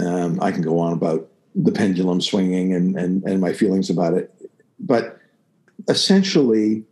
um, 0.00 0.40
I 0.40 0.52
can 0.52 0.62
go 0.62 0.78
on 0.78 0.92
about 0.92 1.28
the 1.54 1.72
pendulum 1.72 2.20
swinging 2.20 2.74
and 2.74 2.96
and 2.96 3.22
and 3.24 3.40
my 3.40 3.52
feelings 3.52 3.90
about 3.90 4.14
it, 4.14 4.34
but 4.80 5.18
essentially, 5.88 6.84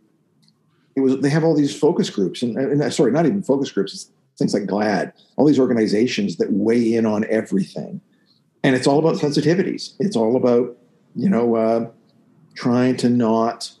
it 0.95 1.01
was 1.01 1.19
they 1.19 1.29
have 1.29 1.43
all 1.43 1.55
these 1.55 1.77
focus 1.77 2.09
groups, 2.09 2.41
and, 2.41 2.57
and 2.57 2.93
sorry, 2.93 3.11
not 3.11 3.25
even 3.25 3.41
focus 3.41 3.71
groups 3.71 4.11
things 4.41 4.53
like 4.53 4.63
GLAAD, 4.63 5.13
all 5.37 5.45
these 5.45 5.59
organizations 5.59 6.37
that 6.37 6.51
weigh 6.51 6.95
in 6.95 7.05
on 7.05 7.25
everything. 7.29 8.01
And 8.63 8.75
it's 8.75 8.87
all 8.87 8.99
about 8.99 9.15
sensitivities. 9.15 9.93
It's 9.99 10.15
all 10.15 10.35
about, 10.35 10.77
you 11.15 11.29
know, 11.29 11.55
uh, 11.55 11.89
trying 12.55 12.97
to 12.97 13.09
not 13.09 13.71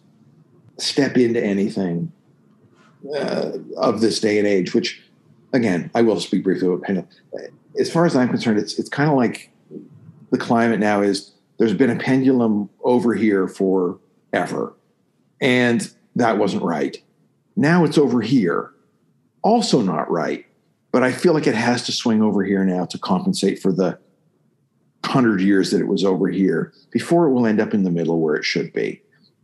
step 0.77 1.17
into 1.17 1.43
anything 1.43 2.11
uh, 3.15 3.51
of 3.77 4.01
this 4.01 4.19
day 4.19 4.37
and 4.37 4.47
age, 4.47 4.73
which, 4.73 5.01
again, 5.53 5.91
I 5.93 6.01
will 6.01 6.19
speak 6.19 6.43
briefly 6.43 6.67
about 6.67 6.83
pendulum. 6.83 7.09
As 7.79 7.91
far 7.91 8.05
as 8.05 8.15
I'm 8.15 8.29
concerned, 8.29 8.59
it's, 8.59 8.77
it's 8.77 8.89
kind 8.89 9.09
of 9.09 9.15
like 9.15 9.51
the 10.31 10.37
climate 10.37 10.79
now 10.79 11.01
is 11.01 11.31
there's 11.57 11.73
been 11.73 11.89
a 11.89 11.95
pendulum 11.95 12.69
over 12.83 13.13
here 13.13 13.47
forever. 13.47 14.73
And 15.39 15.91
that 16.15 16.37
wasn't 16.37 16.63
right. 16.63 17.01
Now 17.55 17.83
it's 17.83 17.97
over 17.97 18.21
here 18.21 18.71
also 19.43 19.81
not 19.81 20.09
right. 20.09 20.45
But 20.91 21.03
I 21.03 21.11
feel 21.11 21.33
like 21.33 21.47
it 21.47 21.55
has 21.55 21.83
to 21.83 21.91
swing 21.91 22.21
over 22.21 22.43
here 22.43 22.65
now 22.65 22.85
to 22.85 22.97
compensate 22.97 23.59
for 23.59 23.71
the 23.71 23.97
hundred 25.05 25.41
years 25.41 25.71
that 25.71 25.81
it 25.81 25.87
was 25.87 26.03
over 26.03 26.27
here 26.29 26.73
before 26.91 27.27
it 27.27 27.31
will 27.31 27.45
end 27.45 27.59
up 27.59 27.73
in 27.73 27.83
the 27.83 27.91
middle 27.91 28.19
where 28.19 28.35
it 28.35 28.45
should 28.45 28.71
be. 28.73 29.01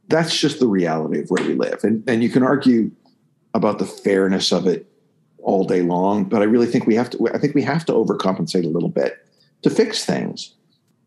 That's 0.07 0.37
just 0.37 0.59
the 0.59 0.67
reality 0.67 1.21
of 1.21 1.29
where 1.29 1.45
we 1.45 1.55
live. 1.55 1.83
And, 1.83 2.03
and 2.07 2.21
you 2.21 2.29
can 2.29 2.43
argue 2.43 2.91
about 3.53 3.79
the 3.79 3.85
fairness 3.85 4.51
of 4.51 4.67
it 4.67 4.85
all 5.47 5.63
day 5.63 5.81
long, 5.81 6.25
but 6.25 6.41
I 6.41 6.45
really 6.45 6.67
think 6.67 6.85
we 6.85 6.95
have 6.95 7.09
to 7.11 7.29
I 7.33 7.37
think 7.37 7.55
we 7.55 7.63
have 7.63 7.85
to 7.85 7.93
overcompensate 7.93 8.65
a 8.65 8.67
little 8.67 8.89
bit 8.89 9.25
to 9.61 9.69
fix 9.69 10.03
things. 10.03 10.53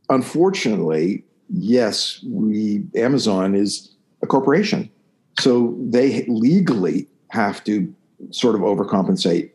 Unfortunately, 0.08 1.22
yes, 1.50 2.24
we 2.26 2.82
Amazon 2.96 3.54
is 3.54 3.94
a 4.22 4.26
corporation. 4.26 4.90
So 5.38 5.76
they 5.78 6.24
legally 6.26 7.06
have 7.28 7.62
to 7.64 7.94
sort 8.30 8.54
of 8.54 8.62
overcompensate 8.62 9.50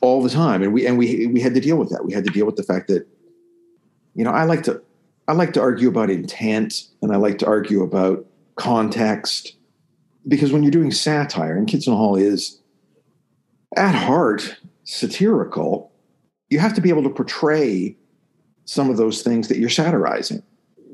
all 0.00 0.22
the 0.22 0.30
time, 0.30 0.62
and 0.62 0.72
we 0.72 0.86
and 0.86 0.96
we 0.96 1.26
we 1.26 1.40
had 1.40 1.54
to 1.54 1.60
deal 1.60 1.76
with 1.76 1.90
that. 1.90 2.04
We 2.04 2.12
had 2.12 2.24
to 2.24 2.30
deal 2.30 2.46
with 2.46 2.56
the 2.56 2.62
fact 2.62 2.86
that 2.88 3.04
you 4.14 4.22
know 4.22 4.30
I 4.30 4.44
like 4.44 4.62
to 4.62 4.80
I 5.26 5.32
like 5.32 5.54
to 5.54 5.60
argue 5.60 5.88
about 5.88 6.08
intent, 6.08 6.84
and 7.02 7.12
I 7.12 7.16
like 7.16 7.38
to 7.38 7.46
argue 7.46 7.82
about 7.82 8.24
context 8.54 9.56
because 10.28 10.52
when 10.52 10.62
you're 10.62 10.70
doing 10.70 10.92
satire, 10.92 11.56
and 11.56 11.66
Kids 11.66 11.88
in 11.88 11.92
the 11.92 11.96
Hall 11.96 12.14
is 12.14 12.60
at 13.76 13.94
heart 13.94 14.56
satirical, 14.84 15.92
you 16.50 16.58
have 16.58 16.74
to 16.74 16.80
be 16.80 16.88
able 16.88 17.02
to 17.02 17.10
portray 17.10 17.96
some 18.64 18.90
of 18.90 18.96
those 18.96 19.22
things 19.22 19.48
that 19.48 19.58
you're 19.58 19.68
satirizing. 19.68 20.42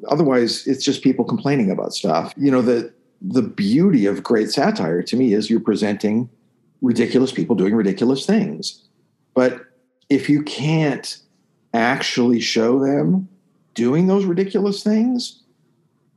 Otherwise, 0.08 0.66
it's 0.66 0.84
just 0.84 1.02
people 1.02 1.24
complaining 1.24 1.70
about 1.70 1.92
stuff. 1.92 2.32
You 2.36 2.50
know, 2.50 2.62
the 2.62 2.92
the 3.20 3.42
beauty 3.42 4.06
of 4.06 4.22
great 4.22 4.50
satire 4.50 5.02
to 5.02 5.16
me 5.16 5.34
is 5.34 5.50
you're 5.50 5.60
presenting 5.60 6.30
ridiculous 6.80 7.32
people 7.32 7.54
doing 7.54 7.74
ridiculous 7.74 8.24
things. 8.24 8.82
But 9.34 9.60
if 10.08 10.30
you 10.30 10.42
can't 10.42 11.18
actually 11.74 12.40
show 12.40 12.78
them 12.78 13.28
doing 13.74 14.06
those 14.06 14.24
ridiculous 14.24 14.82
things, 14.82 15.42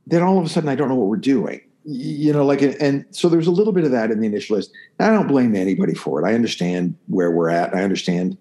then 0.06 0.22
all 0.22 0.38
of 0.38 0.46
a 0.46 0.48
sudden 0.48 0.68
I 0.68 0.74
don't 0.74 0.88
know 0.88 0.94
what 0.94 1.08
we're 1.08 1.16
doing. 1.16 1.60
You 1.84 2.32
know, 2.32 2.46
like, 2.46 2.62
and 2.62 3.04
so 3.10 3.28
there's 3.28 3.46
a 3.46 3.50
little 3.50 3.72
bit 3.72 3.84
of 3.84 3.90
that 3.90 4.10
in 4.10 4.20
the 4.20 4.26
initial 4.26 4.56
list. 4.56 4.72
I 4.98 5.10
don't 5.10 5.26
blame 5.26 5.54
anybody 5.54 5.94
for 5.94 6.20
it. 6.22 6.26
I 6.26 6.34
understand 6.34 6.96
where 7.08 7.30
we're 7.30 7.50
at. 7.50 7.74
I 7.74 7.82
understand 7.82 8.38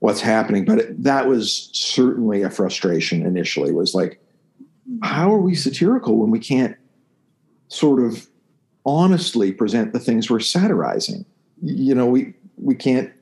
what's 0.00 0.20
happening, 0.20 0.64
but 0.66 0.78
it, 0.78 1.02
that 1.02 1.26
was 1.26 1.70
certainly 1.72 2.42
a 2.42 2.50
frustration 2.50 3.24
initially. 3.24 3.72
Was 3.72 3.94
like, 3.94 4.20
how 5.02 5.32
are 5.32 5.40
we 5.40 5.54
satirical 5.54 6.18
when 6.18 6.30
we 6.30 6.38
can't 6.38 6.76
sort 7.68 8.04
of 8.04 8.26
honestly 8.84 9.52
present 9.52 9.94
the 9.94 10.00
things 10.00 10.28
we're 10.28 10.40
satirizing? 10.40 11.24
you 11.62 11.94
know 11.94 12.06
we 12.06 12.34
we 12.56 12.74
can't 12.74 13.12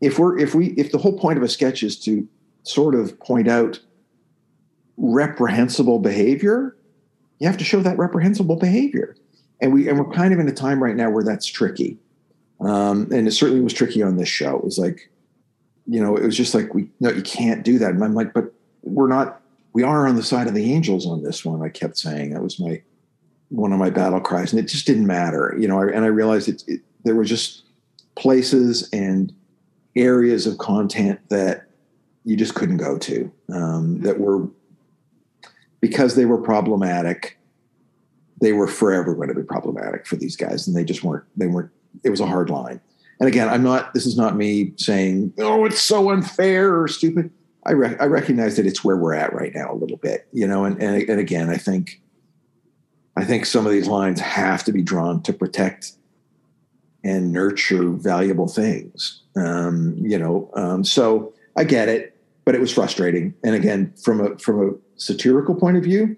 if 0.00 0.18
we're 0.18 0.38
if 0.38 0.54
we 0.54 0.68
if 0.70 0.90
the 0.90 0.98
whole 0.98 1.16
point 1.18 1.36
of 1.36 1.44
a 1.44 1.48
sketch 1.48 1.82
is 1.82 1.98
to 1.98 2.26
sort 2.62 2.94
of 2.94 3.18
point 3.20 3.46
out 3.46 3.78
reprehensible 4.96 5.98
behavior 5.98 6.74
you 7.38 7.46
have 7.46 7.56
to 7.58 7.64
show 7.64 7.80
that 7.80 7.98
reprehensible 7.98 8.56
behavior. 8.56 9.16
And 9.60 9.72
we 9.72 9.88
and 9.88 9.98
we're 9.98 10.12
kind 10.12 10.32
of 10.32 10.40
in 10.40 10.48
a 10.48 10.52
time 10.52 10.82
right 10.82 10.96
now 10.96 11.10
where 11.10 11.24
that's 11.24 11.46
tricky. 11.46 11.98
Um, 12.60 13.08
and 13.12 13.26
it 13.26 13.32
certainly 13.32 13.62
was 13.62 13.72
tricky 13.72 14.02
on 14.02 14.16
this 14.16 14.28
show. 14.28 14.56
It 14.56 14.64
was 14.64 14.78
like 14.78 15.10
you 15.86 16.00
know 16.00 16.16
it 16.16 16.24
was 16.24 16.36
just 16.36 16.54
like 16.54 16.74
we 16.74 16.90
no 17.00 17.10
you 17.10 17.22
can't 17.22 17.64
do 17.64 17.78
that. 17.78 17.90
And 17.90 18.04
i'm 18.04 18.14
like 18.14 18.32
but 18.32 18.52
we're 18.82 19.08
not 19.08 19.40
we 19.72 19.82
are 19.82 20.06
on 20.06 20.16
the 20.16 20.22
side 20.22 20.46
of 20.46 20.54
the 20.54 20.72
angels 20.72 21.06
on 21.06 21.22
this 21.22 21.44
one 21.44 21.62
i 21.62 21.68
kept 21.68 21.98
saying. 21.98 22.34
That 22.34 22.42
was 22.42 22.60
my 22.60 22.82
one 23.48 23.72
of 23.72 23.78
my 23.78 23.90
battle 23.90 24.20
cries. 24.20 24.52
And 24.52 24.60
it 24.60 24.68
just 24.68 24.86
didn't 24.86 25.06
matter 25.06 25.56
you 25.58 25.66
know 25.66 25.80
and 25.80 26.04
i 26.04 26.08
realized 26.08 26.48
it, 26.48 26.64
it 26.66 26.80
there 27.04 27.14
were 27.14 27.24
just 27.24 27.64
places 28.16 28.88
and 28.92 29.32
areas 29.96 30.46
of 30.46 30.58
content 30.58 31.20
that 31.30 31.66
you 32.24 32.36
just 32.36 32.54
couldn't 32.54 32.76
go 32.76 32.98
to 32.98 33.32
um, 33.52 34.00
that 34.02 34.20
were 34.20 34.46
because 35.80 36.14
they 36.14 36.24
were 36.24 36.38
problematic 36.38 37.38
they 38.40 38.52
were 38.52 38.68
forever 38.68 39.14
going 39.14 39.28
to 39.28 39.34
be 39.34 39.42
problematic 39.42 40.06
for 40.06 40.16
these 40.16 40.36
guys 40.36 40.66
and 40.66 40.76
they 40.76 40.84
just 40.84 41.02
weren't 41.02 41.24
they 41.36 41.46
weren't 41.46 41.70
it 42.04 42.10
was 42.10 42.20
a 42.20 42.26
hard 42.26 42.50
line 42.50 42.80
and 43.20 43.28
again 43.28 43.48
i'm 43.48 43.62
not 43.62 43.92
this 43.94 44.06
is 44.06 44.16
not 44.16 44.36
me 44.36 44.72
saying 44.76 45.32
oh 45.38 45.64
it's 45.64 45.80
so 45.80 46.10
unfair 46.10 46.80
or 46.80 46.88
stupid 46.88 47.30
i, 47.66 47.72
I 47.72 48.06
recognize 48.06 48.56
that 48.56 48.66
it's 48.66 48.84
where 48.84 48.96
we're 48.96 49.14
at 49.14 49.32
right 49.32 49.52
now 49.54 49.72
a 49.72 49.74
little 49.74 49.96
bit 49.96 50.28
you 50.32 50.46
know 50.46 50.64
and, 50.64 50.80
and, 50.82 51.08
and 51.08 51.20
again 51.20 51.50
i 51.50 51.56
think 51.56 52.00
i 53.16 53.24
think 53.24 53.46
some 53.46 53.66
of 53.66 53.72
these 53.72 53.88
lines 53.88 54.20
have 54.20 54.64
to 54.64 54.72
be 54.72 54.82
drawn 54.82 55.22
to 55.22 55.32
protect 55.32 55.92
and 57.04 57.32
nurture 57.32 57.90
valuable 57.90 58.48
things. 58.48 59.22
Um, 59.36 59.96
you 59.98 60.18
know, 60.18 60.50
um, 60.54 60.84
so 60.84 61.32
I 61.56 61.64
get 61.64 61.88
it, 61.88 62.16
but 62.44 62.54
it 62.54 62.60
was 62.60 62.72
frustrating. 62.72 63.34
And 63.44 63.54
again, 63.54 63.92
from 64.02 64.20
a 64.20 64.38
from 64.38 64.68
a 64.68 64.72
satirical 64.98 65.54
point 65.54 65.76
of 65.76 65.82
view, 65.82 66.16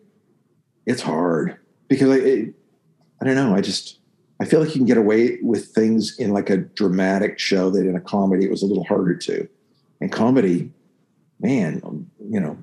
it's 0.86 1.02
hard 1.02 1.56
because 1.88 2.10
I 2.10 2.16
it, 2.16 2.54
I 3.20 3.24
don't 3.24 3.36
know. 3.36 3.54
I 3.54 3.60
just 3.60 4.00
I 4.40 4.46
feel 4.46 4.60
like 4.60 4.70
you 4.70 4.76
can 4.76 4.86
get 4.86 4.96
away 4.96 5.38
with 5.42 5.66
things 5.66 6.18
in 6.18 6.32
like 6.32 6.50
a 6.50 6.56
dramatic 6.56 7.38
show 7.38 7.70
that 7.70 7.86
in 7.86 7.94
a 7.94 8.00
comedy 8.00 8.44
it 8.44 8.50
was 8.50 8.62
a 8.62 8.66
little 8.66 8.84
harder 8.84 9.14
to. 9.14 9.48
And 10.00 10.10
comedy, 10.10 10.72
man, 11.40 11.82
you 12.28 12.40
know, 12.40 12.56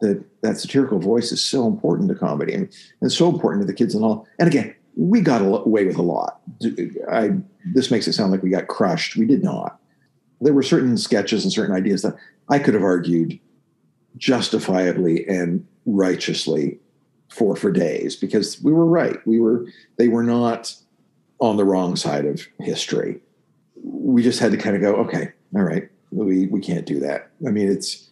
that 0.00 0.24
that 0.42 0.58
satirical 0.58 0.98
voice 0.98 1.32
is 1.32 1.42
so 1.42 1.66
important 1.66 2.08
to 2.08 2.14
comedy 2.16 2.52
and, 2.52 2.68
and 3.00 3.12
so 3.12 3.28
important 3.28 3.62
to 3.62 3.66
the 3.66 3.72
kids 3.72 3.94
and 3.94 4.04
all. 4.04 4.26
And 4.38 4.48
again, 4.48 4.74
we 4.96 5.20
got 5.20 5.40
away 5.40 5.84
with 5.84 5.96
a 5.96 6.02
lot. 6.02 6.40
I 7.10 7.30
this 7.72 7.90
makes 7.90 8.06
it 8.08 8.12
sound 8.12 8.32
like 8.32 8.42
we 8.42 8.50
got 8.50 8.66
crushed. 8.66 9.16
We 9.16 9.26
did 9.26 9.42
not. 9.42 9.78
There 10.40 10.52
were 10.52 10.62
certain 10.62 10.98
sketches 10.98 11.44
and 11.44 11.52
certain 11.52 11.74
ideas 11.74 12.02
that 12.02 12.16
I 12.48 12.58
could 12.58 12.74
have 12.74 12.82
argued 12.82 13.38
justifiably 14.16 15.26
and 15.28 15.66
righteously 15.86 16.78
for 17.28 17.56
for 17.56 17.70
days 17.70 18.16
because 18.16 18.62
we 18.62 18.72
were 18.72 18.86
right. 18.86 19.18
We 19.26 19.40
were 19.40 19.66
they 19.96 20.08
were 20.08 20.22
not 20.22 20.74
on 21.40 21.56
the 21.56 21.64
wrong 21.64 21.96
side 21.96 22.24
of 22.24 22.46
history. 22.60 23.20
We 23.82 24.22
just 24.22 24.40
had 24.40 24.52
to 24.52 24.58
kind 24.58 24.76
of 24.76 24.82
go, 24.82 24.94
okay, 24.96 25.32
all 25.54 25.62
right, 25.62 25.88
we 26.10 26.46
we 26.46 26.60
can't 26.60 26.86
do 26.86 27.00
that. 27.00 27.30
I 27.46 27.50
mean, 27.50 27.70
it's 27.70 28.08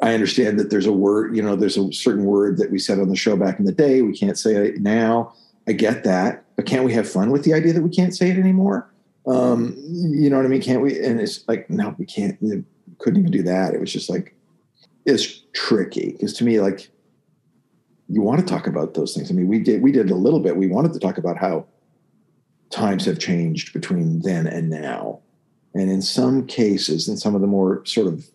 I 0.00 0.14
understand 0.14 0.58
that 0.58 0.70
there's 0.70 0.86
a 0.86 0.92
word, 0.92 1.36
you 1.36 1.42
know, 1.42 1.54
there's 1.54 1.78
a 1.78 1.92
certain 1.92 2.24
word 2.24 2.58
that 2.58 2.72
we 2.72 2.78
said 2.78 2.98
on 2.98 3.08
the 3.08 3.16
show 3.16 3.36
back 3.36 3.60
in 3.60 3.64
the 3.64 3.72
day. 3.72 4.02
We 4.02 4.16
can't 4.16 4.36
say 4.36 4.54
it 4.56 4.80
now. 4.80 5.32
I 5.68 5.72
get 5.72 6.02
that, 6.02 6.44
but 6.56 6.66
can't 6.66 6.84
we 6.84 6.92
have 6.94 7.08
fun 7.08 7.30
with 7.30 7.44
the 7.44 7.54
idea 7.54 7.72
that 7.72 7.82
we 7.82 7.90
can't 7.90 8.14
say 8.14 8.30
it 8.30 8.36
anymore? 8.36 8.92
Um, 9.28 9.76
you 9.78 10.28
know 10.28 10.36
what 10.36 10.44
I 10.44 10.48
mean? 10.48 10.60
Can't 10.60 10.82
we? 10.82 10.98
And 11.04 11.20
it's 11.20 11.46
like, 11.46 11.70
no, 11.70 11.94
we 11.98 12.04
can't. 12.04 12.36
You 12.40 12.64
couldn't 12.98 13.20
even 13.20 13.30
do 13.30 13.44
that. 13.44 13.74
It 13.74 13.80
was 13.80 13.92
just 13.92 14.10
like, 14.10 14.34
it's 15.04 15.42
tricky 15.52 16.12
because 16.12 16.32
to 16.34 16.44
me, 16.44 16.60
like, 16.60 16.88
you 18.08 18.20
want 18.20 18.40
to 18.40 18.46
talk 18.46 18.66
about 18.66 18.94
those 18.94 19.14
things. 19.14 19.30
I 19.30 19.34
mean, 19.34 19.48
we 19.48 19.58
did 19.58 19.82
we 19.82 19.92
did 19.92 20.10
a 20.10 20.14
little 20.14 20.40
bit. 20.40 20.56
We 20.56 20.66
wanted 20.66 20.92
to 20.92 20.98
talk 20.98 21.18
about 21.18 21.38
how 21.38 21.66
times 22.70 23.04
have 23.04 23.18
changed 23.18 23.72
between 23.72 24.20
then 24.20 24.46
and 24.46 24.68
now, 24.68 25.20
and 25.74 25.90
in 25.90 26.02
some 26.02 26.46
cases, 26.46 27.08
in 27.08 27.16
some 27.16 27.34
of 27.34 27.40
the 27.40 27.46
more 27.46 27.84
sort 27.86 28.06
of, 28.06 28.26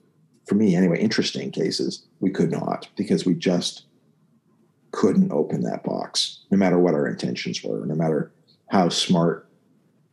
for 0.47 0.55
me 0.55 0.75
anyway, 0.75 0.99
interesting 0.99 1.51
cases, 1.51 2.05
we 2.19 2.31
could 2.31 2.51
not 2.51 2.87
because 2.95 3.25
we 3.25 3.33
just 3.33 3.83
couldn't 4.91 5.31
open 5.31 5.61
that 5.61 5.83
box, 5.83 6.39
no 6.49 6.57
matter 6.57 6.79
what 6.79 6.93
our 6.93 7.07
intentions 7.07 7.63
were, 7.63 7.85
no 7.85 7.95
matter 7.95 8.31
how 8.69 8.89
smart 8.89 9.47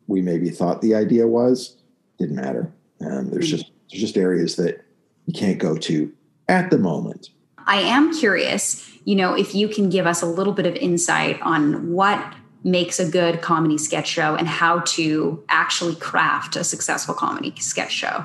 we 0.07 0.21
maybe 0.21 0.51
thought 0.51 0.83
the 0.83 0.95
idea 0.95 1.27
was. 1.27 1.77
Didn't 2.19 2.37
matter. 2.37 2.73
Um, 3.01 3.31
there's 3.31 3.51
just 3.51 3.71
there's 3.91 4.03
just 4.03 4.17
areas 4.17 4.57
that 4.57 4.85
you 5.27 5.33
can't 5.33 5.59
go 5.59 5.77
to 5.77 6.13
at 6.49 6.71
the 6.71 6.79
moment. 6.79 7.31
I 7.67 7.81
am 7.81 8.15
curious, 8.15 8.91
you 9.05 9.17
know, 9.17 9.35
if 9.35 9.55
you 9.55 9.69
can 9.69 9.89
give 9.89 10.07
us 10.07 10.23
a 10.23 10.27
little 10.27 10.53
bit 10.53 10.67
of 10.67 10.75
insight 10.77 11.41
on 11.43 11.93
what 11.93 12.35
makes 12.63 12.99
a 12.99 13.09
good 13.09 13.43
comedy 13.43 13.77
sketch 13.79 14.09
show 14.09 14.35
and 14.35 14.49
how 14.49 14.81
to 14.81 15.43
actually 15.49 15.95
craft 15.97 16.57
a 16.57 16.65
successful 16.65 17.15
comedy 17.15 17.55
sketch 17.59 17.93
show. 17.93 18.25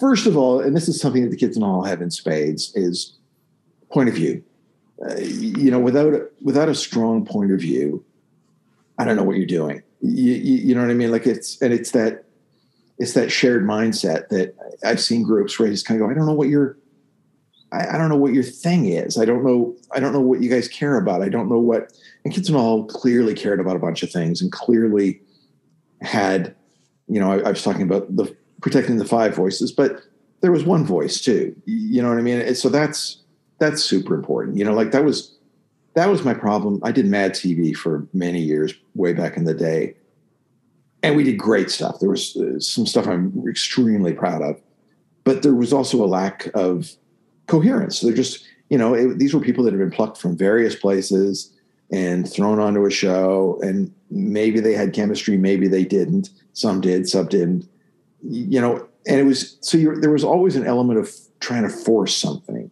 First 0.00 0.26
of 0.26 0.36
all, 0.36 0.60
and 0.60 0.74
this 0.74 0.88
is 0.88 1.00
something 1.00 1.22
that 1.22 1.30
the 1.30 1.36
kids 1.36 1.56
in 1.56 1.62
all 1.62 1.82
have 1.84 2.00
in 2.00 2.10
spades, 2.10 2.72
is 2.74 3.16
point 3.90 4.08
of 4.08 4.14
view. 4.14 4.42
Uh, 5.04 5.16
you 5.18 5.70
know, 5.70 5.78
without 5.78 6.12
without 6.42 6.68
a 6.68 6.74
strong 6.74 7.24
point 7.24 7.52
of 7.52 7.60
view, 7.60 8.04
I 8.98 9.04
don't 9.04 9.16
know 9.16 9.24
what 9.24 9.36
you're 9.36 9.46
doing. 9.46 9.82
You, 10.00 10.32
you, 10.32 10.54
you 10.56 10.74
know 10.74 10.80
what 10.80 10.90
I 10.90 10.94
mean? 10.94 11.10
Like 11.12 11.26
it's 11.26 11.60
and 11.60 11.72
it's 11.72 11.90
that 11.90 12.24
it's 12.98 13.12
that 13.12 13.30
shared 13.30 13.64
mindset 13.64 14.28
that 14.28 14.54
I've 14.84 15.00
seen 15.00 15.22
groups 15.22 15.58
where 15.58 15.68
I 15.68 15.70
just 15.70 15.86
kind 15.86 16.00
of 16.00 16.06
go, 16.06 16.10
I 16.10 16.14
don't 16.14 16.26
know 16.26 16.32
what 16.32 16.48
your 16.48 16.78
I, 17.76 17.94
I, 17.94 17.98
don't 17.98 18.08
know 18.08 18.16
what 18.16 18.32
your 18.32 18.42
thing 18.42 18.86
is. 18.86 19.18
I 19.18 19.24
don't 19.24 19.44
know. 19.44 19.74
I 19.92 20.00
don't 20.00 20.12
know 20.12 20.20
what 20.20 20.42
you 20.42 20.50
guys 20.50 20.68
care 20.68 20.96
about. 20.96 21.22
I 21.22 21.28
don't 21.28 21.48
know 21.48 21.58
what. 21.58 21.92
And 22.24 22.32
Kids 22.32 22.48
and 22.48 22.56
All 22.56 22.84
clearly 22.84 23.34
cared 23.34 23.60
about 23.60 23.76
a 23.76 23.80
bunch 23.80 24.02
of 24.02 24.10
things 24.10 24.40
and 24.40 24.50
clearly 24.50 25.20
had, 26.00 26.54
you 27.08 27.20
know, 27.20 27.30
I, 27.30 27.38
I 27.40 27.50
was 27.50 27.62
talking 27.62 27.82
about 27.82 28.14
the 28.14 28.34
protecting 28.60 28.96
the 28.96 29.04
five 29.04 29.34
voices, 29.34 29.70
but 29.70 30.02
there 30.40 30.52
was 30.52 30.64
one 30.64 30.84
voice 30.84 31.20
too. 31.20 31.54
You 31.66 32.02
know 32.02 32.08
what 32.08 32.18
I 32.18 32.22
mean? 32.22 32.54
So 32.54 32.68
that's 32.68 33.22
that's 33.58 33.82
super 33.82 34.14
important. 34.14 34.56
You 34.56 34.64
know, 34.64 34.74
like 34.74 34.92
that 34.92 35.04
was 35.04 35.36
that 35.94 36.08
was 36.08 36.24
my 36.24 36.34
problem. 36.34 36.80
I 36.82 36.92
did 36.92 37.06
Mad 37.06 37.32
TV 37.32 37.74
for 37.74 38.06
many 38.12 38.40
years, 38.40 38.74
way 38.94 39.12
back 39.12 39.36
in 39.36 39.44
the 39.44 39.54
day, 39.54 39.94
and 41.02 41.16
we 41.16 41.24
did 41.24 41.38
great 41.38 41.70
stuff. 41.70 42.00
There 42.00 42.10
was 42.10 42.36
uh, 42.36 42.60
some 42.60 42.86
stuff 42.86 43.06
I'm 43.06 43.44
extremely 43.48 44.12
proud 44.12 44.42
of, 44.42 44.60
but 45.24 45.42
there 45.42 45.54
was 45.54 45.72
also 45.72 46.04
a 46.04 46.06
lack 46.06 46.50
of 46.54 46.90
coherence. 47.46 48.00
They're 48.00 48.14
just, 48.14 48.46
you 48.70 48.78
know, 48.78 48.94
it, 48.94 49.18
these 49.18 49.34
were 49.34 49.40
people 49.40 49.64
that 49.64 49.72
had 49.72 49.78
been 49.78 49.90
plucked 49.90 50.18
from 50.18 50.36
various 50.36 50.74
places 50.74 51.52
and 51.92 52.30
thrown 52.30 52.58
onto 52.58 52.84
a 52.84 52.90
show, 52.90 53.60
and 53.62 53.92
maybe 54.10 54.60
they 54.60 54.72
had 54.72 54.92
chemistry, 54.92 55.36
maybe 55.36 55.68
they 55.68 55.84
didn't. 55.84 56.30
Some 56.52 56.80
did, 56.80 57.08
some 57.08 57.28
didn't. 57.28 57.68
You 58.22 58.60
know, 58.60 58.88
and 59.06 59.20
it 59.20 59.24
was 59.24 59.56
so 59.60 59.78
there 59.78 60.10
was 60.10 60.24
always 60.24 60.56
an 60.56 60.66
element 60.66 60.98
of 60.98 61.12
trying 61.40 61.62
to 61.62 61.68
force 61.68 62.16
something, 62.16 62.70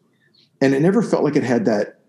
and 0.60 0.74
it 0.74 0.80
never 0.80 1.02
felt 1.02 1.22
like 1.22 1.36
it 1.36 1.44
had 1.44 1.64
that 1.66 2.00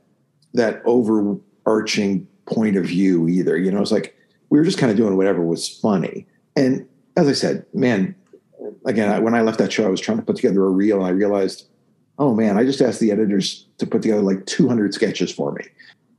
that 0.54 0.82
overarching 0.86 2.28
point 2.48 2.76
of 2.76 2.86
view 2.86 3.28
either. 3.28 3.58
You 3.58 3.72
know, 3.72 3.82
it's 3.82 3.92
like 3.92 4.16
we 4.50 4.58
were 4.58 4.66
just 4.66 4.78
kind 4.78 4.92
of 4.92 4.98
doing 4.98 5.18
whatever 5.18 5.46
was 5.46 5.68
funny. 5.68 6.26
And 6.56 6.88
as 7.18 7.28
I 7.28 7.34
said, 7.34 7.66
man, 7.74 8.16
again, 8.86 9.22
when 9.24 9.36
I 9.36 9.42
left 9.42 9.60
that 9.60 9.72
show, 9.72 9.86
I 9.86 9.90
was 9.90 10.02
trying 10.02 10.18
to 10.18 10.24
put 10.24 10.38
together 10.38 10.66
a 10.66 10.70
reel, 10.70 10.98
and 10.98 11.06
I 11.06 11.10
realized 11.10 11.68
oh 12.18 12.34
man, 12.34 12.58
I 12.58 12.64
just 12.64 12.82
asked 12.82 13.00
the 13.00 13.12
editors 13.12 13.68
to 13.78 13.86
put 13.86 14.02
together 14.02 14.22
like 14.22 14.46
200 14.46 14.94
sketches 14.94 15.32
for 15.32 15.52
me. 15.52 15.66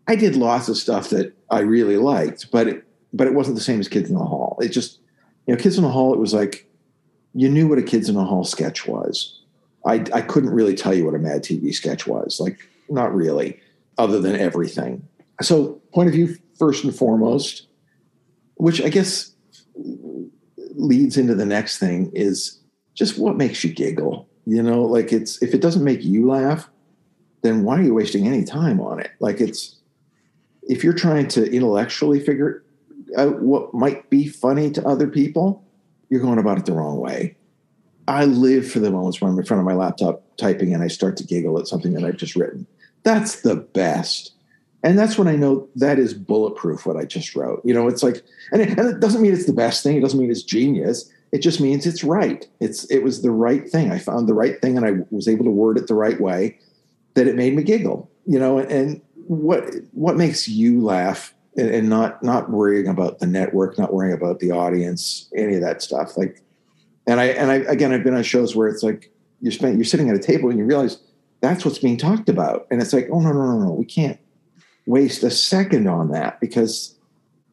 I 0.09 0.17
did 0.17 0.37
lots 0.37 0.69
of 0.69 0.77
stuff 0.77 1.11
that 1.11 1.35
I 1.51 1.61
really 1.61 1.97
liked, 1.97 2.51
but 2.51 2.69
it, 2.69 2.85
but 3.13 3.27
it 3.27 3.35
wasn't 3.35 3.57
the 3.57 3.63
same 3.63 3.81
as 3.81 3.89
Kids 3.89 4.09
in 4.09 4.17
the 4.17 4.25
Hall. 4.25 4.59
It 4.61 4.69
just, 4.69 5.01
you 5.47 5.55
know, 5.55 5.61
Kids 5.61 5.77
in 5.77 5.83
the 5.83 5.91
Hall, 5.91 6.13
it 6.13 6.21
was 6.21 6.35
like 6.35 6.69
you 7.35 7.49
knew 7.49 7.69
what 7.69 7.79
a 7.79 7.83
Kids 7.83 8.09
in 8.09 8.15
the 8.15 8.25
Hall 8.25 8.45
sketch 8.45 8.87
was. 8.87 9.41
I, 9.85 10.05
I 10.13 10.21
couldn't 10.21 10.51
really 10.51 10.75
tell 10.75 10.95
you 10.95 11.05
what 11.05 11.15
a 11.15 11.19
Mad 11.19 11.43
TV 11.43 11.73
sketch 11.73 12.07
was, 12.07 12.41
like 12.41 12.59
not 12.89 13.15
really, 13.15 13.61
other 13.99 14.21
than 14.21 14.37
everything. 14.37 15.07
So, 15.43 15.81
point 15.93 16.09
of 16.09 16.15
view 16.15 16.37
first 16.59 16.85
and 16.85 16.95
foremost, 16.95 17.67
which 18.55 18.83
I 18.83 18.89
guess 18.89 19.33
leads 20.75 21.17
into 21.17 21.35
the 21.35 21.47
next 21.47 21.79
thing 21.79 22.11
is 22.15 22.59
just 22.95 23.19
what 23.19 23.37
makes 23.37 23.63
you 23.63 23.73
giggle 23.73 24.29
you 24.47 24.63
know, 24.63 24.83
like 24.83 25.13
it's 25.13 25.43
if 25.43 25.53
it 25.55 25.61
doesn't 25.61 25.85
make 25.85 26.03
you 26.03 26.27
laugh, 26.27 26.69
then 27.43 27.65
why 27.65 27.79
are 27.79 27.83
you 27.83 27.95
wasting 27.95 28.27
any 28.27 28.45
time 28.45 28.81
on 28.81 29.01
it? 29.01 29.11
Like 29.21 29.41
it's 29.41 29.77
if 30.63 30.83
you're 30.83 30.95
trying 30.95 31.29
to 31.29 31.51
intellectually 31.53 32.21
figure 32.21 32.65
out 33.17 33.41
what 33.41 33.75
might 33.75 34.09
be 34.09 34.27
funny 34.29 34.71
to 34.71 34.87
other 34.87 35.09
people, 35.09 35.65
you're 36.09 36.21
going 36.21 36.39
about 36.39 36.59
it 36.59 36.67
the 36.67 36.73
wrong 36.73 36.99
way. 36.99 37.37
I 38.09 38.25
live 38.25 38.71
for 38.71 38.79
the 38.79 38.91
moments 38.91 39.21
when 39.21 39.33
I'm 39.33 39.39
in 39.39 39.45
front 39.45 39.61
of 39.61 39.67
my 39.67 39.75
laptop 39.75 40.23
typing 40.37 40.73
and 40.73 40.83
I 40.83 40.89
start 40.89 41.17
to 41.19 41.25
giggle 41.25 41.59
at 41.59 41.67
something 41.67 41.93
that 41.95 42.05
I've 42.05 42.17
just 42.17 42.37
written. 42.37 42.67
That's 43.03 43.43
the 43.43 43.57
best. 43.57 44.33
And 44.85 44.97
that's 44.97 45.19
when 45.19 45.27
I 45.27 45.35
know 45.35 45.69
that 45.75 45.99
is 45.99 46.15
bulletproof 46.15 46.87
what 46.87 46.97
I 46.97 47.05
just 47.05 47.35
wrote. 47.35 47.61
You 47.65 47.75
know, 47.75 47.89
it's 47.89 48.05
like, 48.05 48.23
and 48.53 48.63
it, 48.63 48.79
and 48.79 48.89
it 48.89 49.01
doesn't 49.01 49.23
mean 49.23 49.33
it's 49.33 49.47
the 49.47 49.53
best 49.53 49.83
thing. 49.83 49.97
It 49.97 50.01
doesn't 50.01 50.21
mean 50.21 50.31
it's 50.31 50.43
genius. 50.43 51.11
It 51.33 51.39
just 51.39 51.61
means 51.61 51.87
it's 51.87 52.05
right. 52.05 52.47
It's 52.61 52.85
it 52.91 53.03
was 53.03 53.23
the 53.23 53.31
right 53.31 53.69
thing. 53.69 53.91
I 53.91 53.99
found 53.99 54.29
the 54.29 54.35
right 54.35 54.61
thing, 54.61 54.77
and 54.77 54.87
I 54.87 55.05
was 55.11 55.29
able 55.29 55.45
to 55.45 55.51
word 55.51 55.79
it 55.79 55.87
the 55.87 55.95
right 55.95 56.21
way 56.21 56.59
that 57.15 57.27
it 57.27 57.37
made 57.37 57.55
me 57.55 57.62
giggle. 57.62 58.11
You 58.27 58.39
know, 58.39 58.59
and 58.59 59.01
what 59.15 59.65
what 59.93 60.17
makes 60.17 60.49
you 60.49 60.83
laugh 60.83 61.35
and, 61.57 61.69
and 61.69 61.89
not 61.89 62.23
not 62.23 62.51
worrying 62.51 62.89
about 62.89 63.19
the 63.19 63.27
network, 63.27 63.79
not 63.79 63.93
worrying 63.93 64.15
about 64.15 64.39
the 64.39 64.53
audience, 64.53 65.29
any 65.37 65.55
of 65.57 65.61
that 65.62 65.83
stuff. 65.83 66.17
Like, 66.17 66.43
and 67.07 67.21
I 67.21 67.27
and 67.27 67.51
I 67.51 67.57
again, 67.57 67.93
I've 67.93 68.05
been 68.05 68.15
on 68.15 68.23
shows 68.23 68.55
where 68.55 68.69
it's 68.69 68.83
like 68.83 69.12
you're 69.41 69.53
spent 69.53 69.77
you're 69.77 69.85
sitting 69.85 70.09
at 70.09 70.17
a 70.17 70.21
table 70.21 70.49
and 70.49 70.59
you 70.59 70.65
realize 70.65 70.99
that's 71.41 71.65
what's 71.65 71.79
being 71.79 71.97
talked 71.97 72.29
about, 72.29 72.67
and 72.71 72.81
it's 72.81 72.93
like, 72.93 73.09
oh 73.11 73.21
no 73.21 73.33
no 73.33 73.45
no 73.45 73.65
no, 73.65 73.71
we 73.73 73.85
can't 73.85 74.19
waste 74.87 75.25
a 75.25 75.31
second 75.31 75.89
on 75.89 76.12
that 76.12 76.41
because 76.41 76.97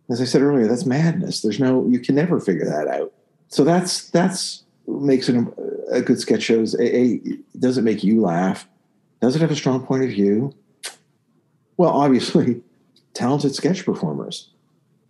as 0.09 0.21
I 0.21 0.25
said 0.25 0.41
earlier, 0.41 0.67
that's 0.67 0.85
madness. 0.85 1.41
There's 1.41 1.59
no, 1.59 1.87
you 1.87 1.99
can 1.99 2.15
never 2.15 2.39
figure 2.39 2.65
that 2.65 2.87
out 2.87 3.13
so 3.53 3.63
that's 3.63 4.09
that's 4.09 4.63
makes 4.87 5.29
it 5.29 5.35
a, 5.35 5.97
a 5.97 6.01
good 6.01 6.19
sketch 6.19 6.41
shows. 6.41 6.73
A, 6.73 6.97
a, 6.97 7.21
does 7.59 7.77
it 7.77 7.83
make 7.83 8.03
you 8.03 8.19
laugh? 8.19 8.67
Does 9.21 9.35
it 9.35 9.41
have 9.41 9.51
a 9.51 9.55
strong 9.55 9.85
point 9.85 10.03
of 10.03 10.09
view? 10.09 10.55
Well, 11.77 11.91
obviously, 11.91 12.63
talented 13.13 13.53
sketch 13.53 13.85
performers. 13.85 14.49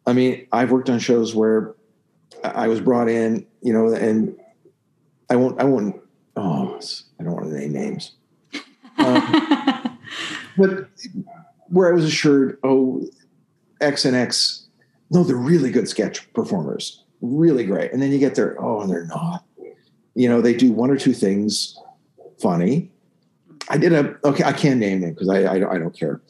I 0.06 0.12
mean, 0.12 0.46
I've 0.52 0.72
worked 0.72 0.90
on 0.90 1.00
shows 1.00 1.34
where 1.34 1.74
I 2.44 2.68
was 2.68 2.82
brought 2.82 3.08
in, 3.08 3.48
you 3.62 3.72
know, 3.72 3.94
and 3.94 4.38
I 5.30 5.38
won't, 5.38 5.62
I 5.62 5.64
won't, 5.64 6.02
oh, 6.36 6.82
I 7.20 7.24
don't 7.24 7.34
want 7.34 7.46
to 7.46 7.58
name 7.58 7.72
names. 7.72 8.12
Um, 8.98 9.98
but 10.58 10.90
where 11.70 11.90
I 11.90 11.94
was 11.94 12.04
assured, 12.04 12.58
oh, 12.62 13.08
X 13.80 14.04
and 14.04 14.18
X, 14.18 14.68
no, 15.12 15.24
they're 15.24 15.38
really 15.38 15.72
good 15.72 15.88
sketch 15.88 16.32
performers 16.34 17.03
really 17.24 17.64
great. 17.64 17.92
And 17.92 18.02
then 18.02 18.12
you 18.12 18.20
get 18.20 18.36
there, 18.36 18.56
oh, 18.62 18.82
and 18.82 18.92
they're 18.92 19.06
not. 19.06 19.44
You 20.14 20.30
know, 20.30 20.42
they 20.42 20.54
do 20.54 20.72
one 20.72 20.92
or 20.92 20.98
two 20.98 21.14
things 21.14 21.80
funny. 22.40 22.92
I 23.70 23.78
did 23.78 23.94
a 23.94 24.16
okay, 24.26 24.44
I 24.44 24.52
can't 24.52 24.80
name 24.80 25.02
them 25.02 25.14
because 25.14 25.30
I, 25.30 25.44
I, 25.44 25.56
I 25.74 25.78
don't 25.80 25.98
care. 25.98 26.22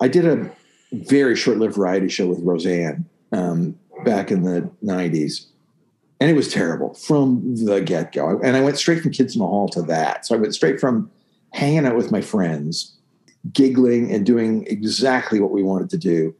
I 0.00 0.08
did 0.08 0.26
a 0.26 0.50
very 0.92 1.36
short-lived 1.36 1.76
variety 1.76 2.08
show 2.08 2.26
with 2.26 2.40
Roseanne 2.40 3.06
um, 3.32 3.78
back 4.04 4.30
in 4.30 4.42
the 4.42 4.68
90s. 4.82 5.46
And 6.20 6.28
it 6.28 6.34
was 6.34 6.52
terrible 6.52 6.94
from 6.94 7.64
the 7.64 7.80
get 7.80 8.12
go. 8.12 8.40
And 8.42 8.56
I 8.56 8.60
went 8.60 8.76
straight 8.76 9.02
from 9.02 9.12
Kids 9.12 9.34
in 9.34 9.40
the 9.40 9.46
Hall 9.46 9.68
to 9.70 9.82
that. 9.82 10.26
So 10.26 10.34
I 10.34 10.38
went 10.38 10.54
straight 10.54 10.80
from 10.80 11.10
hanging 11.52 11.86
out 11.86 11.96
with 11.96 12.10
my 12.10 12.20
friends, 12.20 12.96
giggling 13.52 14.12
and 14.12 14.26
doing 14.26 14.66
exactly 14.66 15.40
what 15.40 15.50
we 15.50 15.62
wanted 15.62 15.88
to 15.90 15.96
do, 15.96 16.34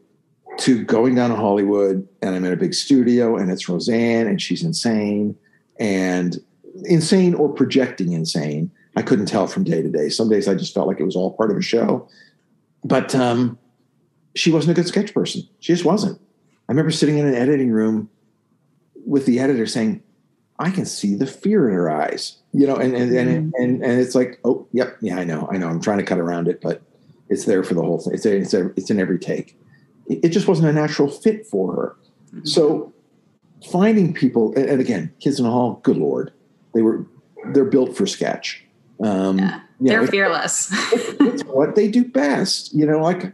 to 0.59 0.84
going 0.84 1.14
down 1.14 1.30
to 1.30 1.36
Hollywood. 1.36 2.07
And 2.22 2.34
I'm 2.34 2.44
in 2.44 2.53
a 2.53 2.57
big 2.57 2.74
studio 2.74 3.36
and 3.36 3.51
it's 3.51 3.68
Roseanne 3.68 4.26
and 4.26 4.40
she's 4.40 4.62
insane 4.62 5.36
and 5.78 6.38
insane 6.84 7.34
or 7.34 7.48
projecting 7.48 8.12
insane. 8.12 8.70
I 8.96 9.03
couldn't 9.03 9.26
tell 9.26 9.46
from 9.46 9.64
day 9.64 9.82
to 9.82 9.88
day. 9.88 10.09
Some 10.09 10.28
days 10.28 10.48
I 10.48 10.55
just 10.55 10.74
felt 10.74 10.88
like 10.88 11.01
it 11.01 11.05
was 11.05 11.16
all 11.16 11.32
part 11.32 11.51
of 11.51 11.57
a 11.57 11.62
show. 11.62 12.09
But 12.84 13.14
um, 13.14 13.59
she 14.34 14.51
wasn't 14.51 14.76
a 14.76 14.80
good 14.80 14.88
sketch 14.88 15.14
person. 15.14 15.42
She 15.61 15.72
just 15.72 15.84
wasn't. 15.84 16.20
I 16.68 16.72
remember 16.72 16.90
sitting 16.90 17.18
in 17.18 17.26
an 17.26 17.34
editing 17.34 17.70
room 17.70 18.09
with 19.07 19.26
the 19.26 19.40
editor 19.40 19.66
saying, 19.66 20.03
I 20.59 20.70
can 20.70 20.84
see 20.84 21.14
the 21.14 21.26
fear 21.26 21.68
in 21.68 21.74
her 21.74 21.90
eyes, 21.90 22.36
you 22.53 22.66
know, 22.66 22.76
and 22.76 22.94
and 22.94 23.16
and, 23.16 23.53
mm-hmm. 23.53 23.62
and, 23.62 23.82
and 23.82 24.01
it's 24.01 24.14
like, 24.14 24.38
oh, 24.44 24.66
yep, 24.72 24.98
yeah, 25.01 25.18
I 25.18 25.24
know, 25.24 25.48
I 25.51 25.57
know. 25.57 25.68
I'm 25.68 25.80
trying 25.80 25.98
to 25.98 26.05
cut 26.05 26.18
around 26.18 26.48
it, 26.48 26.61
but 26.61 26.82
it's 27.30 27.46
there 27.46 27.64
for 27.64 27.72
the 27.72 27.82
whole 27.82 27.98
thing. 27.98 28.12
It's 28.12 28.26
a, 28.26 28.36
it's 28.36 28.53
a, 28.53 28.66
it's 28.76 28.90
in 28.90 29.01
every 29.01 29.18
take. 29.18 29.59
It, 30.11 30.31
just 30.31 30.49
wasn't 30.49 30.69
a 30.69 30.73
natural 30.73 31.09
fit 31.09 31.47
for 31.47 31.75
her. 31.75 31.97
Mm-hmm. 32.27 32.47
So 32.47 32.93
finding 33.71 34.13
people, 34.13 34.53
and, 34.55 34.69
and, 34.69 34.81
again, 34.81 35.13
kids 35.21 35.39
in 35.39 35.45
the 35.45 35.51
hall, 35.51 35.81
good 35.83 35.97
lord, 35.97 36.33
they 36.75 36.83
were 36.83 37.07
they're 37.53 37.65
built 37.65 37.97
for 37.97 38.07
sketch. 38.07 38.65
Um, 39.03 39.39
yeah, 39.39 39.61
they're 39.81 40.03
know, 40.03 40.07
fearless. 40.07 40.69
it's 40.93 41.43
what 41.45 41.75
they 41.75 41.89
do 41.89 42.05
best, 42.05 42.75
you 42.75 42.87
know. 42.87 42.99
Like 42.99 43.33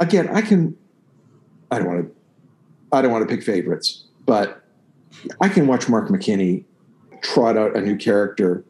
again, 0.00 0.28
I 0.28 0.42
can. 0.42 0.76
I 1.70 1.78
don't 1.78 1.88
want 1.88 2.06
to. 2.06 2.14
I 2.92 3.02
don't 3.02 3.12
want 3.12 3.28
to 3.28 3.34
pick 3.34 3.44
favorites, 3.44 4.04
but 4.26 4.64
I 5.40 5.48
can 5.48 5.66
watch 5.66 5.88
Mark 5.88 6.08
McKinney 6.08 6.64
trot 7.22 7.56
out 7.56 7.76
a 7.76 7.80
new 7.80 7.96
character 7.96 8.64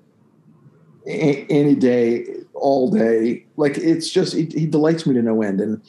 any 1.06 1.74
day, 1.74 2.26
all 2.54 2.90
day. 2.90 3.44
Like 3.56 3.76
it's 3.78 4.10
just 4.10 4.34
he, 4.34 4.44
he, 4.46 4.66
delights 4.66 5.06
me 5.06 5.14
to 5.14 5.22
no 5.22 5.42
end. 5.42 5.60
And 5.60 5.82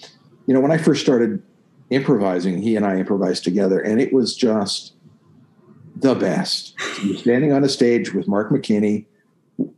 you 0.48 0.54
know, 0.54 0.60
when 0.60 0.72
I 0.72 0.78
first 0.78 1.02
started 1.02 1.41
improvising, 1.89 2.62
he 2.62 2.76
and 2.76 2.86
I 2.86 2.98
improvised 2.98 3.43
together, 3.43 3.80
and 3.80 4.02
it 4.02 4.14
was 4.14 4.36
just 4.36 4.93
the 5.96 6.16
best. 6.16 6.80
standing 7.18 7.52
on 7.52 7.64
a 7.64 7.70
stage 7.70 8.14
with 8.14 8.28
Mark 8.28 8.50
McKinney, 8.52 9.06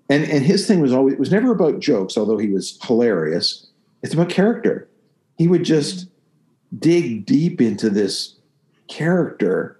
and 0.09 0.23
and 0.23 0.43
his 0.43 0.67
thing 0.67 0.79
was 0.79 0.93
always 0.93 1.13
it 1.13 1.19
was 1.19 1.31
never 1.31 1.51
about 1.51 1.79
jokes, 1.79 2.17
although 2.17 2.37
he 2.37 2.49
was 2.49 2.77
hilarious. 2.83 3.67
It's 4.03 4.13
about 4.13 4.29
character. 4.29 4.87
He 5.37 5.47
would 5.47 5.63
just 5.63 6.07
dig 6.79 7.25
deep 7.25 7.61
into 7.61 7.89
this 7.89 8.35
character 8.87 9.77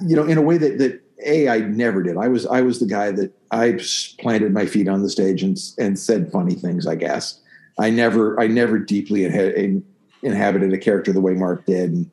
you 0.00 0.16
know, 0.16 0.24
in 0.24 0.38
a 0.38 0.42
way 0.42 0.58
that 0.58 0.78
that 0.78 1.02
a 1.24 1.48
I 1.48 1.58
never 1.60 2.02
did. 2.02 2.16
I 2.16 2.28
was 2.28 2.46
I 2.46 2.60
was 2.60 2.80
the 2.80 2.86
guy 2.86 3.10
that 3.12 3.32
I 3.50 3.78
planted 4.18 4.52
my 4.52 4.66
feet 4.66 4.88
on 4.88 5.02
the 5.02 5.10
stage 5.10 5.42
and 5.42 5.58
and 5.78 5.98
said 5.98 6.30
funny 6.30 6.54
things. 6.54 6.86
I 6.86 6.94
guess 6.94 7.40
I 7.78 7.90
never 7.90 8.38
I 8.40 8.46
never 8.46 8.78
deeply 8.78 9.20
inha- 9.20 9.82
inhabited 10.22 10.72
a 10.72 10.78
character 10.78 11.12
the 11.12 11.20
way 11.20 11.34
Mark 11.34 11.64
did. 11.66 11.90
And, 11.90 12.10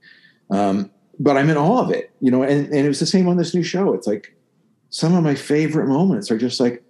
um, 0.52 0.92
but 1.20 1.38
I'm 1.38 1.50
in 1.50 1.58
awe 1.58 1.82
of 1.82 1.92
it, 1.92 2.12
you 2.20 2.30
know. 2.30 2.44
And 2.44 2.68
and 2.68 2.86
it 2.86 2.88
was 2.88 3.00
the 3.00 3.06
same 3.06 3.28
on 3.28 3.38
this 3.38 3.54
new 3.54 3.64
show. 3.64 3.94
It's 3.94 4.08
like 4.08 4.36
some 4.90 5.16
of 5.16 5.24
my 5.24 5.36
favorite 5.36 5.88
moments 5.88 6.30
are 6.30 6.38
just 6.38 6.60
like 6.60 6.84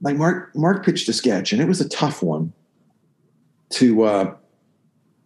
like 0.00 0.16
Mark 0.16 0.54
Mark 0.54 0.84
pitched 0.84 1.08
a 1.08 1.12
sketch 1.12 1.52
and 1.52 1.60
it 1.60 1.68
was 1.68 1.80
a 1.80 1.88
tough 1.88 2.22
one 2.22 2.52
to 3.70 4.02
uh, 4.04 4.34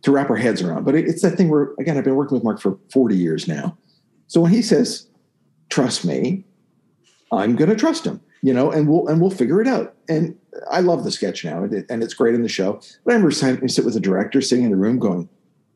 to 0.03 0.11
wrap 0.11 0.31
our 0.31 0.37
heads 0.37 0.63
around. 0.63 0.85
But 0.85 0.95
it, 0.95 1.07
it's 1.07 1.23
that 1.23 1.37
thing 1.37 1.49
where 1.49 1.73
again 1.79 1.97
I've 1.97 2.05
been 2.05 2.17
working 2.17 2.35
with 2.35 2.45
Mark 2.45 2.61
for 2.61 2.79
40 2.91 3.17
years 3.17 3.47
now 3.47 3.77
so 4.27 4.41
when 4.41 4.53
he 4.53 4.63
says, 4.63 5.07
trust 5.69 6.05
me, 6.05 6.45
I'm 7.33 7.57
going 7.57 7.71
to 7.71 7.77
trust 7.77 8.05
him, 8.05 8.21
you 8.43 8.53
know, 8.53 8.71
and 8.71 8.89
we'll, 8.89 9.07
and 9.09 9.21
we'll 9.21 9.31
figure 9.31 9.61
it 9.61 9.69
out. 9.69 9.95
And 10.09 10.37
I 10.71 10.81
love 10.81 11.05
the 11.05 11.11
sketch 11.11 11.45
now 11.45 11.65
and, 11.65 12.03
it's 12.03 12.15
great 12.15 12.35
in 12.35 12.43
the 12.43 12.49
show. 12.49 12.81
But 13.05 13.13
I 13.13 13.15
remember 13.15 13.31
sitting, 13.31 13.69
sit 13.69 13.85
with 13.85 13.95
the 13.95 14.01
director 14.01 14.41
sitting 14.41 14.65
in 14.65 14.71
the 14.71 14.77
room 14.77 14.99
going, 14.99 15.29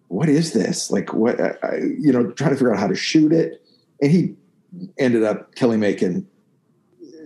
what 0.09 0.29
is 0.29 0.53
this? 0.53 0.91
Like 0.91 1.13
what, 1.13 1.41
I, 1.41 1.77
you 1.99 2.13
know, 2.13 2.31
trying 2.33 2.51
to 2.51 2.57
figure 2.57 2.73
out 2.73 2.81
how 2.81 2.87
to 2.87 2.95
shoot 2.95 3.33
it. 3.33 3.63
And 4.01 4.11
he 4.11 4.35
ended 4.99 5.25
up, 5.25 5.55
Kelly 5.55 5.77
Makin, 5.77 6.27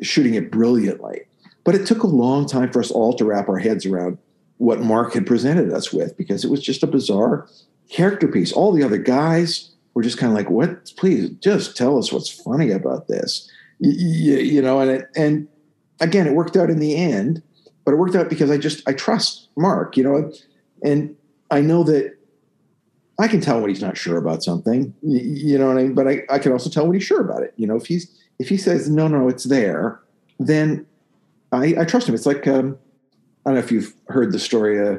shooting 0.00 0.34
it 0.34 0.50
brilliantly. 0.50 1.22
But 1.64 1.74
it 1.74 1.86
took 1.86 2.02
a 2.02 2.08
long 2.08 2.46
time 2.46 2.72
for 2.72 2.80
us 2.80 2.90
all 2.90 3.14
to 3.14 3.24
wrap 3.24 3.48
our 3.48 3.58
heads 3.58 3.86
around 3.86 4.18
what 4.58 4.80
Mark 4.80 5.14
had 5.14 5.26
presented 5.26 5.72
us 5.72 5.92
with 5.92 6.16
because 6.16 6.44
it 6.44 6.50
was 6.50 6.62
just 6.62 6.82
a 6.82 6.86
bizarre 6.86 7.48
character 7.88 8.28
piece. 8.28 8.52
All 8.52 8.72
the 8.72 8.82
other 8.82 8.98
guys, 8.98 9.70
we're 9.94 10.02
just 10.02 10.18
kind 10.18 10.32
of 10.32 10.36
like, 10.36 10.50
what? 10.50 10.92
Please 10.96 11.30
just 11.40 11.76
tell 11.76 11.98
us 11.98 12.12
what's 12.12 12.30
funny 12.30 12.70
about 12.70 13.08
this. 13.08 13.50
You, 13.78 14.36
you 14.36 14.62
know, 14.62 14.80
and 14.80 14.90
it, 14.90 15.08
and 15.16 15.48
again, 16.02 16.26
it 16.26 16.34
worked 16.34 16.56
out 16.56 16.68
in 16.68 16.78
the 16.78 16.96
end, 16.96 17.42
but 17.84 17.92
it 17.92 17.96
worked 17.96 18.14
out 18.14 18.28
because 18.28 18.50
I 18.50 18.58
just 18.58 18.86
I 18.88 18.92
trust 18.92 19.48
Mark, 19.56 19.96
you 19.96 20.04
know, 20.04 20.32
and 20.82 21.16
I 21.50 21.60
know 21.60 21.82
that 21.84 22.16
I 23.18 23.28
can 23.28 23.40
tell 23.40 23.60
when 23.60 23.70
he's 23.70 23.82
not 23.82 23.96
sure 23.96 24.16
about 24.16 24.42
something, 24.42 24.94
you 25.02 25.58
know 25.58 25.68
what 25.68 25.78
I 25.78 25.82
mean. 25.82 25.94
But 25.94 26.08
I, 26.08 26.22
I 26.28 26.38
can 26.38 26.52
also 26.52 26.68
tell 26.68 26.86
when 26.86 26.94
he's 26.94 27.04
sure 27.04 27.20
about 27.20 27.42
it. 27.42 27.54
You 27.56 27.66
know, 27.66 27.76
if 27.76 27.86
he's 27.86 28.10
if 28.38 28.48
he 28.48 28.56
says 28.56 28.88
no, 28.90 29.08
no, 29.08 29.28
it's 29.28 29.44
there, 29.44 30.00
then 30.38 30.86
I, 31.52 31.74
I 31.78 31.84
trust 31.84 32.08
him. 32.08 32.14
It's 32.14 32.26
like 32.26 32.46
um, 32.46 32.78
I 33.44 33.50
don't 33.50 33.54
know 33.54 33.64
if 33.64 33.72
you've 33.72 33.94
heard 34.08 34.32
the 34.32 34.38
story. 34.38 34.80
Uh, 34.80 34.98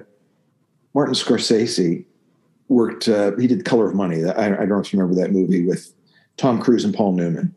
Martin 0.94 1.16
Scorsese 1.16 2.06
worked. 2.68 3.08
Uh, 3.08 3.36
he 3.38 3.48
did 3.48 3.66
Color 3.66 3.90
of 3.90 3.96
Money. 3.96 4.24
I, 4.24 4.46
I, 4.46 4.50
don't 4.50 4.70
know 4.70 4.80
if 4.80 4.94
you 4.94 5.00
remember 5.00 5.20
that 5.22 5.32
movie 5.32 5.66
with 5.66 5.92
Tom 6.38 6.62
Cruise 6.62 6.86
and 6.86 6.94
Paul 6.94 7.14
Newman. 7.14 7.54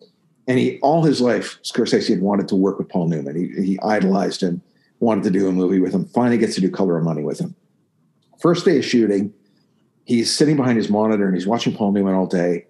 And 0.48 0.58
he 0.58 0.78
all 0.80 1.02
his 1.02 1.20
life, 1.20 1.58
Scorsese 1.62 2.08
had 2.08 2.20
wanted 2.20 2.48
to 2.48 2.56
work 2.56 2.78
with 2.78 2.88
Paul 2.88 3.08
Newman. 3.08 3.36
He, 3.36 3.62
he 3.62 3.78
idolized 3.80 4.42
him, 4.42 4.62
wanted 5.00 5.24
to 5.24 5.30
do 5.30 5.48
a 5.48 5.52
movie 5.52 5.80
with 5.80 5.92
him. 5.92 6.06
Finally, 6.06 6.38
gets 6.38 6.54
to 6.54 6.60
do 6.60 6.70
Color 6.70 6.98
of 6.98 7.04
Money 7.04 7.22
with 7.22 7.40
him. 7.40 7.54
First 8.40 8.64
day 8.64 8.78
of 8.78 8.84
shooting, 8.84 9.32
he's 10.04 10.34
sitting 10.34 10.56
behind 10.56 10.76
his 10.76 10.88
monitor 10.88 11.26
and 11.26 11.34
he's 11.34 11.46
watching 11.46 11.74
Paul 11.74 11.92
Newman 11.92 12.14
all 12.14 12.26
day. 12.26 12.66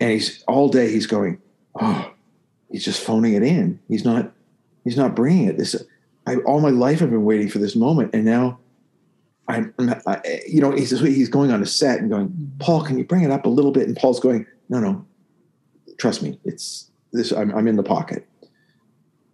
And 0.00 0.10
he's 0.10 0.42
all 0.48 0.68
day 0.68 0.90
he's 0.90 1.06
going, 1.06 1.40
oh, 1.80 2.10
he's 2.70 2.84
just 2.84 3.02
phoning 3.02 3.34
it 3.34 3.42
in. 3.42 3.78
He's 3.86 4.04
not, 4.04 4.32
he's 4.82 4.96
not 4.96 5.14
bringing 5.14 5.46
it. 5.46 5.58
This, 5.58 5.76
I, 6.26 6.36
all 6.36 6.60
my 6.60 6.70
life 6.70 7.02
I've 7.02 7.10
been 7.10 7.24
waiting 7.24 7.48
for 7.48 7.58
this 7.58 7.76
moment, 7.76 8.14
and 8.14 8.24
now 8.24 8.58
I'm, 9.48 9.74
I, 10.06 10.20
you 10.46 10.60
know, 10.60 10.70
he's 10.70 10.90
he's 11.00 11.28
going 11.28 11.50
on 11.50 11.62
a 11.62 11.66
set 11.66 11.98
and 11.98 12.10
going, 12.10 12.52
Paul, 12.60 12.84
can 12.84 12.98
you 12.98 13.04
bring 13.04 13.22
it 13.22 13.30
up 13.30 13.46
a 13.46 13.48
little 13.48 13.72
bit? 13.72 13.86
And 13.86 13.96
Paul's 13.96 14.20
going, 14.20 14.46
no, 14.68 14.78
no, 14.78 15.04
trust 15.98 16.22
me, 16.22 16.38
it's 16.44 16.89
this. 17.12 17.32
I'm, 17.32 17.54
I'm 17.54 17.68
in 17.68 17.76
the 17.76 17.82
pocket. 17.82 18.26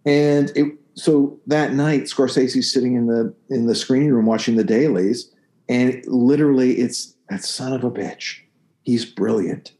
And 0.05 0.51
it, 0.55 0.73
so 0.93 1.39
that 1.47 1.73
night, 1.73 2.03
Scorsese's 2.03 2.71
sitting 2.71 2.95
in 2.95 3.07
the 3.07 3.33
in 3.49 3.67
the 3.67 3.75
screening 3.75 4.11
room 4.11 4.25
watching 4.25 4.55
the 4.55 4.63
dailies, 4.63 5.31
and 5.69 6.03
literally, 6.07 6.73
it's 6.77 7.15
that 7.29 7.43
son 7.43 7.73
of 7.73 7.83
a 7.83 7.91
bitch. 7.91 8.39
He's 8.83 9.05
brilliant, 9.05 9.73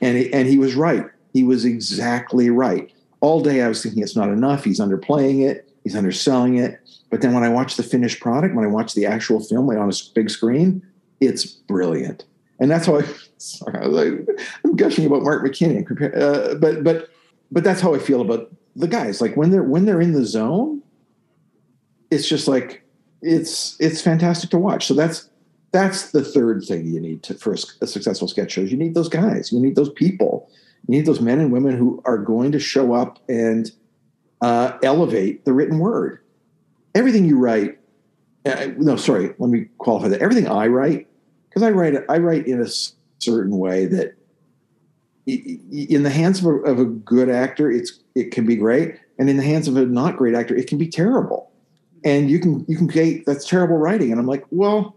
and 0.00 0.18
he, 0.18 0.32
and 0.32 0.46
he 0.48 0.58
was 0.58 0.74
right. 0.74 1.06
He 1.32 1.42
was 1.42 1.64
exactly 1.64 2.50
right. 2.50 2.92
All 3.20 3.42
day, 3.42 3.62
I 3.62 3.68
was 3.68 3.82
thinking 3.82 4.02
it's 4.02 4.16
not 4.16 4.28
enough. 4.28 4.64
He's 4.64 4.80
underplaying 4.80 5.46
it. 5.48 5.68
He's 5.84 5.96
underselling 5.96 6.58
it. 6.58 6.78
But 7.10 7.22
then 7.22 7.34
when 7.34 7.42
I 7.42 7.48
watch 7.48 7.76
the 7.76 7.82
finished 7.82 8.20
product, 8.20 8.54
when 8.54 8.64
I 8.64 8.68
watch 8.68 8.94
the 8.94 9.06
actual 9.06 9.40
film 9.40 9.66
like 9.66 9.78
on 9.78 9.90
a 9.90 9.94
big 10.14 10.30
screen, 10.30 10.82
it's 11.20 11.44
brilliant. 11.44 12.24
And 12.60 12.70
that's 12.70 12.86
how 12.86 12.98
I, 12.98 13.04
I'm 14.64 14.76
gushing 14.76 15.06
about 15.06 15.22
Mark 15.22 15.44
McKinney, 15.44 15.84
uh, 16.16 16.54
but 16.56 16.84
but 16.84 17.08
but 17.50 17.64
that's 17.64 17.80
how 17.80 17.94
I 17.94 17.98
feel 17.98 18.20
about 18.20 18.50
the 18.76 18.88
guys. 18.88 19.20
Like 19.20 19.36
when 19.36 19.50
they're 19.50 19.62
when 19.62 19.84
they're 19.84 20.00
in 20.00 20.12
the 20.12 20.24
zone, 20.24 20.82
it's 22.10 22.28
just 22.28 22.48
like 22.48 22.82
it's 23.22 23.76
it's 23.80 24.00
fantastic 24.00 24.50
to 24.50 24.58
watch. 24.58 24.86
So 24.86 24.94
that's 24.94 25.28
that's 25.72 26.10
the 26.10 26.24
third 26.24 26.64
thing 26.64 26.86
you 26.86 27.00
need 27.00 27.22
to 27.24 27.34
for 27.34 27.54
a 27.54 27.86
successful 27.86 28.28
sketch 28.28 28.52
show. 28.52 28.62
You 28.62 28.76
need 28.76 28.94
those 28.94 29.08
guys. 29.08 29.52
You 29.52 29.60
need 29.60 29.76
those 29.76 29.90
people. 29.90 30.50
You 30.88 30.96
need 30.96 31.06
those 31.06 31.20
men 31.20 31.38
and 31.40 31.52
women 31.52 31.76
who 31.76 32.02
are 32.04 32.18
going 32.18 32.52
to 32.52 32.58
show 32.58 32.94
up 32.94 33.18
and 33.28 33.70
uh, 34.40 34.78
elevate 34.82 35.44
the 35.44 35.52
written 35.52 35.78
word 35.78 36.20
everything 36.94 37.24
you 37.24 37.38
write 37.38 37.78
uh, 38.46 38.68
no 38.78 38.96
sorry 38.96 39.34
let 39.38 39.50
me 39.50 39.66
qualify 39.78 40.08
that 40.08 40.20
everything 40.20 40.48
i 40.48 40.66
write 40.66 41.06
because 41.48 41.62
i 41.62 41.70
write 41.70 41.94
i 42.08 42.18
write 42.18 42.46
in 42.46 42.60
a 42.60 42.66
certain 43.18 43.58
way 43.58 43.86
that 43.86 44.14
in 45.90 46.02
the 46.02 46.10
hands 46.10 46.40
of 46.40 46.46
a, 46.46 46.54
of 46.60 46.78
a, 46.78 46.84
good 46.84 47.28
actor 47.28 47.70
it's 47.70 48.00
it 48.14 48.30
can 48.32 48.46
be 48.46 48.56
great 48.56 48.96
and 49.18 49.28
in 49.30 49.36
the 49.36 49.42
hands 49.42 49.68
of 49.68 49.76
a 49.76 49.86
not 49.86 50.16
great 50.16 50.34
actor 50.34 50.54
it 50.56 50.66
can 50.66 50.78
be 50.78 50.88
terrible 50.88 51.50
and 52.04 52.30
you 52.30 52.38
can 52.38 52.64
you 52.68 52.76
can 52.76 52.90
say 52.90 53.22
that's 53.26 53.48
terrible 53.48 53.76
writing 53.76 54.10
and 54.10 54.20
i'm 54.20 54.26
like 54.26 54.44
well 54.50 54.96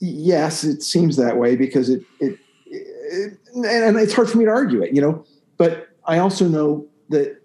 yes 0.00 0.64
it 0.64 0.82
seems 0.82 1.16
that 1.16 1.36
way 1.36 1.56
because 1.56 1.88
it, 1.88 2.02
it, 2.20 2.38
it 2.66 3.38
and 3.54 3.96
it's 3.96 4.12
hard 4.12 4.28
for 4.28 4.38
me 4.38 4.44
to 4.44 4.50
argue 4.50 4.82
it 4.82 4.94
you 4.94 5.00
know 5.00 5.24
but 5.56 5.88
i 6.06 6.18
also 6.18 6.46
know 6.46 6.86
that 7.08 7.40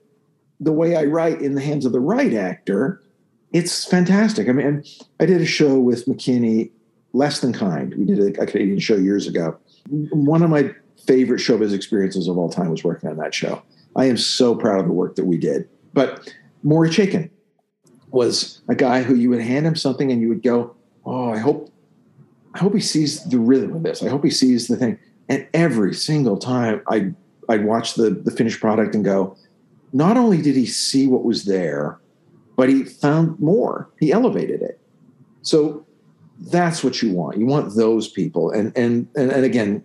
the 0.60 0.72
way 0.72 0.96
I 0.96 1.06
write 1.06 1.42
in 1.42 1.56
the 1.56 1.62
hands 1.62 1.86
of 1.86 1.92
the 1.92 2.00
right 2.00 2.34
actor, 2.34 3.02
it's 3.54 3.86
fantastic. 3.86 4.50
I 4.50 4.52
mean, 4.52 4.84
I 5.20 5.26
did 5.26 5.42
a 5.42 5.46
show 5.46 5.80
with 5.80 6.06
McKinney, 6.06 6.72
Less 7.14 7.40
Than 7.40 7.54
Kind. 7.54 7.96
We 7.96 8.06
did 8.06 8.20
a, 8.20 8.42
a 8.42 8.46
Canadian 8.46 8.80
show 8.80 8.96
years 8.96 9.28
ago. 9.28 9.58
one 9.88 10.44
of 10.44 10.50
my 10.50 10.74
favorite 11.10 11.40
showbiz 11.40 11.74
experiences 11.74 12.28
of 12.28 12.38
all 12.38 12.50
time 12.50 12.70
was 12.70 12.84
working 12.84 13.10
on 13.10 13.18
that 13.18 13.34
show. 13.34 13.60
I 13.96 14.06
am 14.06 14.16
so 14.16 14.54
proud 14.54 14.80
of 14.80 14.86
the 14.86 14.94
work 14.94 15.16
that 15.16 15.26
we 15.26 15.38
did. 15.38 15.68
But 15.92 16.32
Maury 16.62 16.90
Chaykin 16.90 17.32
was 18.12 18.62
a 18.68 18.76
guy 18.76 19.02
who 19.02 19.16
you 19.16 19.32
would 19.32 19.42
hand 19.42 19.66
him 19.66 19.76
something 19.76 20.12
and 20.12 20.22
you 20.22 20.30
would 20.30 20.44
go, 20.44 20.76
"Oh, 21.08 21.32
I 21.32 21.40
hope, 21.40 21.72
I 22.54 22.60
hope 22.60 22.76
he 22.76 22.80
sees 22.80 23.24
the 23.24 23.40
rhythm 23.40 23.76
of 23.76 23.82
this. 23.82 24.04
I 24.04 24.10
hope 24.10 24.24
he 24.24 24.30
sees 24.30 24.68
the 24.68 24.76
thing." 24.76 25.00
And 25.30 25.48
every 25.52 25.96
single 25.96 26.38
time 26.38 26.84
I 26.88 27.14
I'd 27.50 27.66
watch 27.66 27.96
the 27.96 28.12
the 28.12 28.30
finished 28.30 28.60
product 28.60 28.94
and 28.94 29.04
go, 29.04 29.36
not 29.92 30.16
only 30.16 30.44
did 30.44 30.56
he 30.56 30.68
see 30.68 31.08
what 31.08 31.24
was 31.24 31.46
there, 31.46 31.98
but 32.56 32.70
he 32.70 32.84
found 32.84 33.40
more. 33.40 33.90
He 34.00 34.12
elevated 34.12 34.62
it. 34.62 34.80
So 35.42 35.88
that's 36.40 36.84
what 36.84 37.02
you 37.02 37.14
want. 37.14 37.40
You 37.40 37.48
want 37.48 37.76
those 37.76 38.08
people. 38.08 38.52
And 38.52 38.72
and 38.78 39.08
and, 39.16 39.32
and 39.32 39.44
again, 39.44 39.84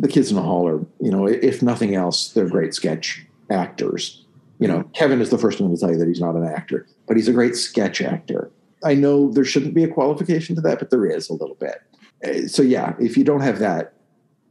the 0.00 0.08
kids 0.08 0.30
in 0.30 0.36
the 0.36 0.42
hall 0.42 0.66
are, 0.66 0.84
you 0.98 1.10
know, 1.10 1.26
if 1.26 1.62
nothing 1.62 1.94
else, 1.94 2.32
they're 2.32 2.48
great 2.48 2.74
sketch 2.74 3.24
actors. 3.50 4.24
You 4.58 4.66
know, 4.66 4.82
Kevin 4.94 5.20
is 5.20 5.28
the 5.28 5.38
first 5.38 5.60
one 5.60 5.70
to 5.70 5.76
tell 5.76 5.90
you 5.90 5.98
that 5.98 6.08
he's 6.08 6.20
not 6.20 6.36
an 6.36 6.46
actor, 6.46 6.86
but 7.06 7.16
he's 7.16 7.28
a 7.28 7.32
great 7.32 7.54
sketch 7.54 8.00
actor. 8.00 8.50
I 8.82 8.94
know 8.94 9.30
there 9.30 9.44
shouldn't 9.44 9.74
be 9.74 9.84
a 9.84 9.88
qualification 9.88 10.56
to 10.56 10.62
that, 10.62 10.78
but 10.78 10.90
there 10.90 11.04
is 11.04 11.28
a 11.28 11.34
little 11.34 11.54
bit. 11.56 11.82
Uh, 12.24 12.48
so 12.48 12.62
yeah, 12.62 12.94
if 12.98 13.16
you 13.16 13.24
don't 13.24 13.42
have 13.42 13.58
that, 13.58 13.92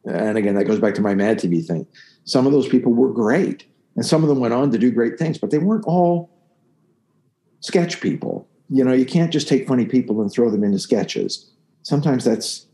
and 0.06 0.38
again, 0.38 0.56
that 0.56 0.66
goes 0.66 0.80
back 0.80 0.94
to 0.96 1.02
my 1.02 1.16
Mad 1.16 1.40
TV 1.40 1.66
thing. 1.66 1.88
Some 2.26 2.46
of 2.46 2.54
those 2.54 2.68
people 2.68 2.94
were 2.94 3.12
great, 3.12 3.66
and 3.96 4.06
some 4.06 4.22
of 4.22 4.30
them 4.30 4.40
went 4.40 4.54
on 4.54 4.72
to 4.72 4.78
do 4.78 4.92
great 4.92 5.18
things, 5.18 5.40
but 5.40 5.50
they 5.50 5.58
weren't 5.58 5.86
all 5.86 6.30
sketch 7.62 8.02
people. 8.02 8.48
You 8.70 8.84
know, 8.84 8.94
you 8.94 9.06
can't 9.06 9.34
just 9.34 9.48
take 9.48 9.68
funny 9.68 9.86
people 9.86 10.22
and 10.22 10.32
throw 10.32 10.52
them 10.52 10.64
into 10.64 10.78
sketches. 10.78 11.50
Sometimes 11.82 12.24
that's 12.24 12.68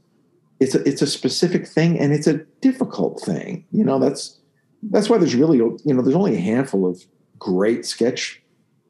it's 0.59 0.75
a, 0.75 0.87
it's 0.87 1.01
a 1.01 1.07
specific 1.07 1.67
thing 1.67 1.99
and 1.99 2.13
it's 2.13 2.27
a 2.27 2.37
difficult 2.61 3.21
thing. 3.21 3.65
You 3.71 3.83
know, 3.83 3.99
that's 3.99 4.39
that's 4.83 5.09
why 5.09 5.17
there's 5.17 5.35
really 5.35 5.57
you 5.57 5.79
know 5.85 6.01
there's 6.01 6.15
only 6.15 6.35
a 6.35 6.39
handful 6.39 6.85
of 6.85 7.03
great 7.39 7.85
sketch 7.85 8.41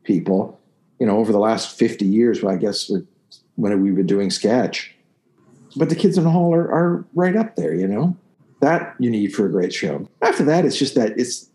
people. 0.03 0.59
You 0.99 1.07
know, 1.07 1.17
over 1.17 1.31
the 1.31 1.39
last 1.39 1.77
fifty 1.77 2.05
years, 2.05 2.41
well, 2.41 2.53
I 2.53 2.57
guess 2.57 2.91
when 3.55 3.81
we've 3.81 3.95
been 3.95 4.05
doing 4.05 4.29
sketch, 4.29 4.93
but 5.75 5.89
the 5.89 5.95
kids 5.95 6.17
in 6.17 6.23
the 6.23 6.29
hall 6.29 6.53
are, 6.53 6.71
are 6.71 7.05
right 7.13 7.35
up 7.35 7.55
there. 7.55 7.73
You 7.73 7.87
know, 7.87 8.17
that 8.61 8.95
you 8.99 9.09
need 9.09 9.33
for 9.33 9.45
a 9.45 9.51
great 9.51 9.73
show. 9.73 10.07
After 10.21 10.43
that, 10.45 10.65
it's 10.65 10.77
just 10.77 10.95
that 10.95 11.17
it's 11.17 11.49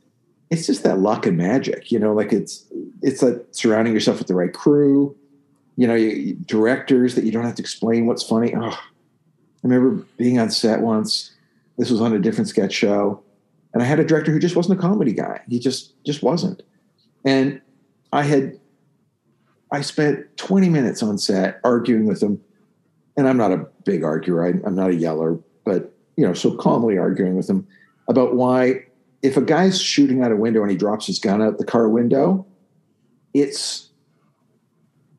it's 0.51 0.67
just 0.67 0.83
that 0.83 0.99
luck 0.99 1.27
and 1.27 1.37
magic. 1.37 1.91
You 1.93 1.99
know, 1.99 2.13
like 2.13 2.33
it's 2.33 2.67
it's 3.03 3.23
like 3.23 3.37
surrounding 3.53 3.95
yourself 3.95 4.19
with 4.19 4.29
the 4.29 4.35
right 4.35 4.53
crew. 4.53 5.17
You 5.77 5.87
know, 5.87 5.95
you, 5.95 6.35
directors 6.35 7.15
that 7.15 7.25
you 7.25 7.33
don't 7.33 7.45
have 7.45 7.55
to 7.55 7.63
explain 7.63 8.07
what's 8.07 8.23
funny. 8.23 8.53
Oh, 8.55 8.79
I 9.63 9.69
remember 9.69 10.05
being 10.17 10.39
on 10.39 10.51
set 10.51 10.81
once. 10.81 11.33
This 11.77 11.91
was 11.91 12.01
on 12.01 12.15
a 12.15 12.19
different 12.19 12.49
sketch 12.49 12.73
show, 12.73 13.23
and 13.73 13.83
I 13.83 13.87
had 13.87 14.01
a 14.01 14.05
director 14.05 14.33
who 14.33 14.39
just 14.39 14.57
wasn't 14.57 14.79
a 14.79 14.83
comedy 14.83 15.13
guy. 15.13 15.41
He 15.49 15.59
just 15.59 16.03
just 16.05 16.23
wasn't. 16.23 16.63
And 17.25 17.61
I 18.13 18.23
had 18.23 18.59
I 19.73 19.83
spent 19.83 20.37
20 20.37 20.69
minutes 20.69 21.03
on 21.03 21.19
set 21.19 21.61
arguing 21.63 22.07
with 22.07 22.23
him. 22.23 22.41
And 23.17 23.29
I'm 23.29 23.37
not 23.37 23.53
a 23.53 23.67
big 23.85 24.03
arguer. 24.03 24.45
I, 24.45 24.49
I'm 24.67 24.75
not 24.75 24.91
a 24.91 24.95
yeller, 24.95 25.39
but 25.65 25.95
you 26.17 26.27
know, 26.27 26.35
so 26.35 26.57
calmly 26.57 26.99
arguing 26.99 27.37
with 27.37 27.49
him 27.49 27.67
about 28.09 28.35
why 28.35 28.85
if 29.23 29.37
a 29.37 29.43
guy's 29.43 29.81
shooting 29.81 30.23
out 30.23 30.33
a 30.33 30.37
window 30.37 30.63
and 30.63 30.71
he 30.71 30.77
drops 30.77 31.07
his 31.07 31.19
gun 31.19 31.43
out 31.43 31.59
the 31.59 31.65
car 31.65 31.89
window, 31.89 32.47
it's 33.35 33.91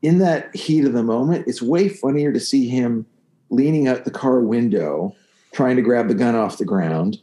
in 0.02 0.18
that 0.20 0.54
heat 0.56 0.86
of 0.86 0.94
the 0.94 1.04
moment, 1.04 1.48
it's 1.48 1.62
way 1.62 1.88
funnier 1.88 2.34
to 2.34 2.40
see 2.40 2.68
him 2.68 3.06
leaning 3.52 3.88
out 3.88 4.06
the 4.06 4.12
car 4.12 4.40
window 4.40 5.16
trying 5.54 5.76
to 5.76 5.82
grab 5.82 6.08
the 6.08 6.16
gun 6.16 6.36
off 6.36 6.58
the 6.58 6.66
ground 6.66 7.20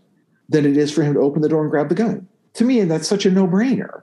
than 0.48 0.64
it 0.64 0.76
is 0.76 0.92
for 0.92 1.02
him 1.02 1.14
to 1.14 1.20
open 1.20 1.42
the 1.42 1.48
door 1.48 1.62
and 1.62 1.70
grab 1.70 1.88
the 1.88 1.94
gun. 1.94 2.28
To 2.54 2.64
me, 2.64 2.82
that's 2.84 3.08
such 3.08 3.26
a 3.26 3.30
no-brainer. 3.30 4.02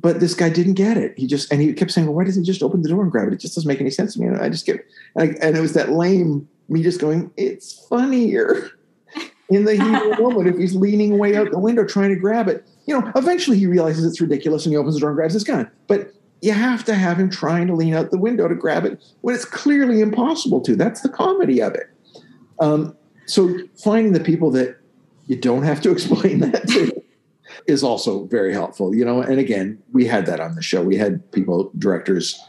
But 0.00 0.20
this 0.20 0.34
guy 0.34 0.48
didn't 0.48 0.74
get 0.74 0.96
it. 0.96 1.18
He 1.18 1.26
just 1.26 1.52
and 1.52 1.60
he 1.60 1.72
kept 1.72 1.90
saying, 1.90 2.06
"Well, 2.06 2.14
why 2.14 2.24
doesn't 2.24 2.44
he 2.44 2.46
just 2.46 2.62
open 2.62 2.82
the 2.82 2.88
door 2.88 3.02
and 3.02 3.10
grab 3.10 3.28
it? 3.28 3.34
It 3.34 3.40
just 3.40 3.56
doesn't 3.56 3.66
make 3.66 3.80
any 3.80 3.90
sense 3.90 4.14
to 4.14 4.20
me." 4.20 4.28
And 4.28 4.40
I 4.40 4.48
just 4.48 4.64
get 4.64 4.86
and, 5.16 5.30
I, 5.30 5.44
and 5.44 5.56
it 5.56 5.60
was 5.60 5.72
that 5.72 5.90
lame 5.90 6.48
me 6.68 6.84
just 6.84 7.00
going, 7.00 7.32
"It's 7.36 7.86
funnier." 7.88 8.70
in 9.50 9.64
the 9.64 9.72
heat 9.72 9.80
of 9.94 10.16
the 10.16 10.22
moment 10.22 10.46
if 10.46 10.58
he's 10.58 10.74
leaning 10.74 11.18
way 11.18 11.34
out 11.34 11.50
the 11.50 11.58
window 11.58 11.84
trying 11.84 12.10
to 12.10 12.16
grab 12.16 12.48
it. 12.48 12.66
You 12.86 13.00
know, 13.00 13.10
eventually 13.16 13.58
he 13.58 13.66
realizes 13.66 14.04
it's 14.04 14.20
ridiculous 14.20 14.66
and 14.66 14.72
he 14.72 14.76
opens 14.76 14.94
the 14.94 15.00
door 15.00 15.10
and 15.10 15.16
grabs 15.16 15.34
his 15.34 15.44
gun. 15.44 15.70
But 15.86 16.12
you 16.40 16.52
have 16.52 16.84
to 16.84 16.94
have 16.94 17.18
him 17.18 17.30
trying 17.30 17.66
to 17.66 17.74
lean 17.74 17.94
out 17.94 18.10
the 18.10 18.18
window 18.18 18.48
to 18.48 18.54
grab 18.54 18.84
it 18.84 19.02
when 19.22 19.34
it's 19.34 19.44
clearly 19.44 20.00
impossible 20.00 20.60
to. 20.62 20.76
That's 20.76 21.00
the 21.00 21.08
comedy 21.08 21.60
of 21.60 21.74
it. 21.74 21.88
Um, 22.60 22.96
so 23.26 23.56
finding 23.82 24.12
the 24.12 24.20
people 24.20 24.50
that 24.52 24.76
you 25.26 25.36
don't 25.36 25.62
have 25.62 25.80
to 25.82 25.90
explain 25.92 26.40
that 26.40 26.66
to 26.68 27.02
is 27.66 27.82
also 27.82 28.24
very 28.24 28.52
helpful. 28.52 28.94
You 28.94 29.04
know, 29.04 29.20
and 29.20 29.38
again, 29.38 29.82
we 29.92 30.06
had 30.06 30.26
that 30.26 30.40
on 30.40 30.54
the 30.54 30.62
show. 30.62 30.82
We 30.82 30.96
had 30.96 31.30
people, 31.32 31.70
directors, 31.78 32.40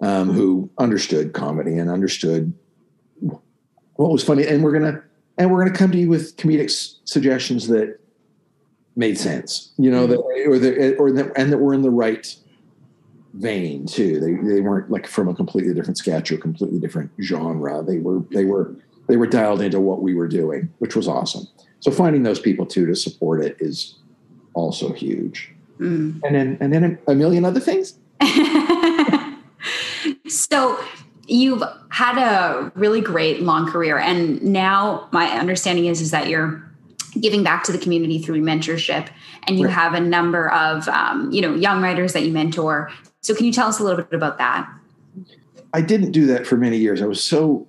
um, 0.00 0.30
who 0.30 0.70
understood 0.78 1.32
comedy 1.32 1.76
and 1.76 1.90
understood 1.90 2.52
what 3.20 4.10
was 4.10 4.24
funny, 4.24 4.46
and 4.46 4.64
we're 4.64 4.72
gonna 4.72 5.02
and 5.36 5.50
we're 5.50 5.64
to 5.64 5.70
come 5.70 5.90
to 5.92 5.98
you 5.98 6.08
with 6.08 6.36
comedic 6.36 6.66
s- 6.66 7.00
suggestions 7.04 7.68
that 7.68 7.98
made 8.96 9.18
sense, 9.18 9.72
you 9.76 9.90
know, 9.90 10.06
that 10.06 10.18
or 10.46 10.58
the 10.58 10.96
or 10.96 11.12
that 11.12 11.32
and 11.36 11.52
that 11.52 11.58
were 11.58 11.74
in 11.74 11.82
the 11.82 11.90
right 11.90 12.34
vein 13.34 13.86
too. 13.86 14.20
They 14.20 14.32
they 14.54 14.60
weren't 14.60 14.90
like 14.90 15.06
from 15.06 15.28
a 15.28 15.34
completely 15.34 15.74
different 15.74 15.98
sketch 15.98 16.32
or 16.32 16.36
completely 16.36 16.78
different 16.78 17.10
genre. 17.22 17.82
They 17.82 17.98
were 17.98 18.20
they 18.30 18.44
were 18.44 18.74
they 19.08 19.16
were 19.16 19.26
dialed 19.26 19.60
into 19.60 19.80
what 19.80 20.02
we 20.02 20.14
were 20.14 20.28
doing, 20.28 20.72
which 20.78 20.96
was 20.96 21.08
awesome. 21.08 21.46
So 21.80 21.90
finding 21.90 22.22
those 22.22 22.40
people 22.40 22.66
too 22.66 22.86
to 22.86 22.94
support 22.94 23.42
it 23.42 23.56
is 23.60 23.98
also 24.54 24.92
huge. 24.92 25.52
Mm. 25.78 26.20
And 26.24 26.34
then 26.34 26.58
and 26.60 26.72
then 26.72 26.98
a 27.06 27.14
million 27.14 27.44
other 27.44 27.60
things. 27.60 27.98
so 30.28 30.78
you've 31.26 31.62
had 31.90 32.18
a 32.18 32.72
really 32.74 33.00
great 33.00 33.40
long 33.40 33.70
career 33.70 33.98
and 33.98 34.42
now 34.42 35.08
my 35.12 35.26
understanding 35.38 35.86
is 35.86 36.00
is 36.00 36.10
that 36.10 36.28
you're 36.28 36.62
giving 37.20 37.42
back 37.42 37.64
to 37.64 37.72
the 37.72 37.78
community 37.78 38.18
through 38.18 38.40
mentorship 38.40 39.08
and 39.44 39.58
you 39.58 39.66
right. 39.66 39.74
have 39.74 39.94
a 39.94 40.00
number 40.00 40.50
of 40.50 40.86
um, 40.88 41.30
you 41.32 41.40
know 41.40 41.54
young 41.54 41.82
writers 41.82 42.12
that 42.12 42.24
you 42.24 42.32
mentor 42.32 42.90
so 43.20 43.34
can 43.34 43.46
you 43.46 43.52
tell 43.52 43.68
us 43.68 43.78
a 43.78 43.82
little 43.82 44.02
bit 44.02 44.14
about 44.14 44.38
that 44.38 44.68
i 45.72 45.80
didn't 45.80 46.12
do 46.12 46.26
that 46.26 46.46
for 46.46 46.56
many 46.56 46.76
years 46.76 47.02
i 47.02 47.06
was 47.06 47.22
so 47.22 47.66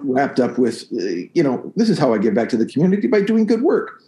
wrapped 0.00 0.38
up 0.38 0.58
with 0.58 0.84
uh, 0.92 1.28
you 1.34 1.42
know 1.42 1.72
this 1.76 1.88
is 1.88 1.98
how 1.98 2.12
i 2.14 2.18
give 2.18 2.34
back 2.34 2.48
to 2.48 2.56
the 2.56 2.66
community 2.66 3.06
by 3.08 3.20
doing 3.20 3.46
good 3.46 3.62
work 3.62 4.02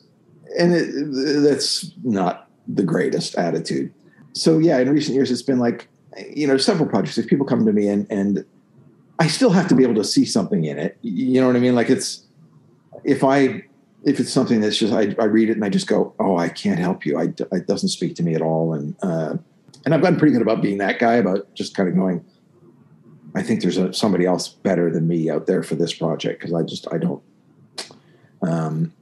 and 0.59 0.73
it, 0.73 1.43
that's 1.43 1.93
not 2.05 2.49
the 2.69 2.83
greatest 2.83 3.35
attitude 3.37 3.93
so 4.33 4.59
yeah 4.59 4.79
in 4.79 4.89
recent 4.89 5.15
years 5.15 5.31
it's 5.31 5.43
been 5.43 5.59
like 5.59 5.89
you 6.29 6.47
know 6.47 6.57
several 6.57 6.89
projects 6.89 7.19
if 7.19 7.27
people 7.27 7.47
come 7.47 7.65
to 7.65 7.73
me 7.73 7.89
and 7.89 8.07
and 8.11 8.45
I 9.21 9.27
still 9.27 9.51
have 9.51 9.69
to 9.69 9.75
be 9.75 9.83
able 9.83 9.97
to 9.97 10.05
see 10.05 10.25
something 10.25 10.65
in 10.65 10.79
it. 10.79 10.97
You 11.03 11.43
know 11.43 11.47
what 11.47 11.55
I 11.55 11.59
mean? 11.59 11.75
Like 11.75 11.91
it's 11.91 12.25
if 13.05 13.23
I 13.23 13.63
if 14.03 14.19
it's 14.19 14.33
something 14.33 14.63
that's 14.63 14.79
just 14.79 14.95
I, 14.95 15.15
I 15.21 15.27
read 15.27 15.51
it 15.51 15.57
and 15.57 15.65
I 15.65 15.69
just 15.69 15.87
go, 15.87 16.15
oh, 16.19 16.39
I 16.39 16.49
can't 16.49 16.79
help 16.79 17.05
you. 17.05 17.19
I 17.19 17.25
it 17.25 17.67
doesn't 17.67 17.91
speak 17.91 18.17
to 18.17 18.23
me 18.23 18.35
at 18.35 18.41
all. 18.41 18.73
And 18.73 18.97
uh, 19.03 19.35
and 19.85 19.95
I've 19.95 20.03
gotten 20.03 20.19
pretty 20.19 20.33
good 20.33 20.43
about 20.43 20.63
being 20.63 20.79
that 20.79 20.99
guy 20.99 21.15
about 21.15 21.53
just 21.55 21.75
kind 21.75 21.89
of 21.89 21.95
going. 21.95 22.25
I 23.35 23.43
think 23.43 23.63
there's 23.63 23.77
a, 23.77 23.93
somebody 23.93 24.27
else 24.27 24.49
better 24.49 24.91
than 24.91 25.07
me 25.07 25.31
out 25.31 25.47
there 25.47 25.63
for 25.63 25.77
this 25.77 25.95
project 25.95 26.41
because 26.41 26.53
I 26.53 26.63
just 26.63 26.87
I 26.93 26.99
don't. 26.99 27.23
Um, 28.43 28.93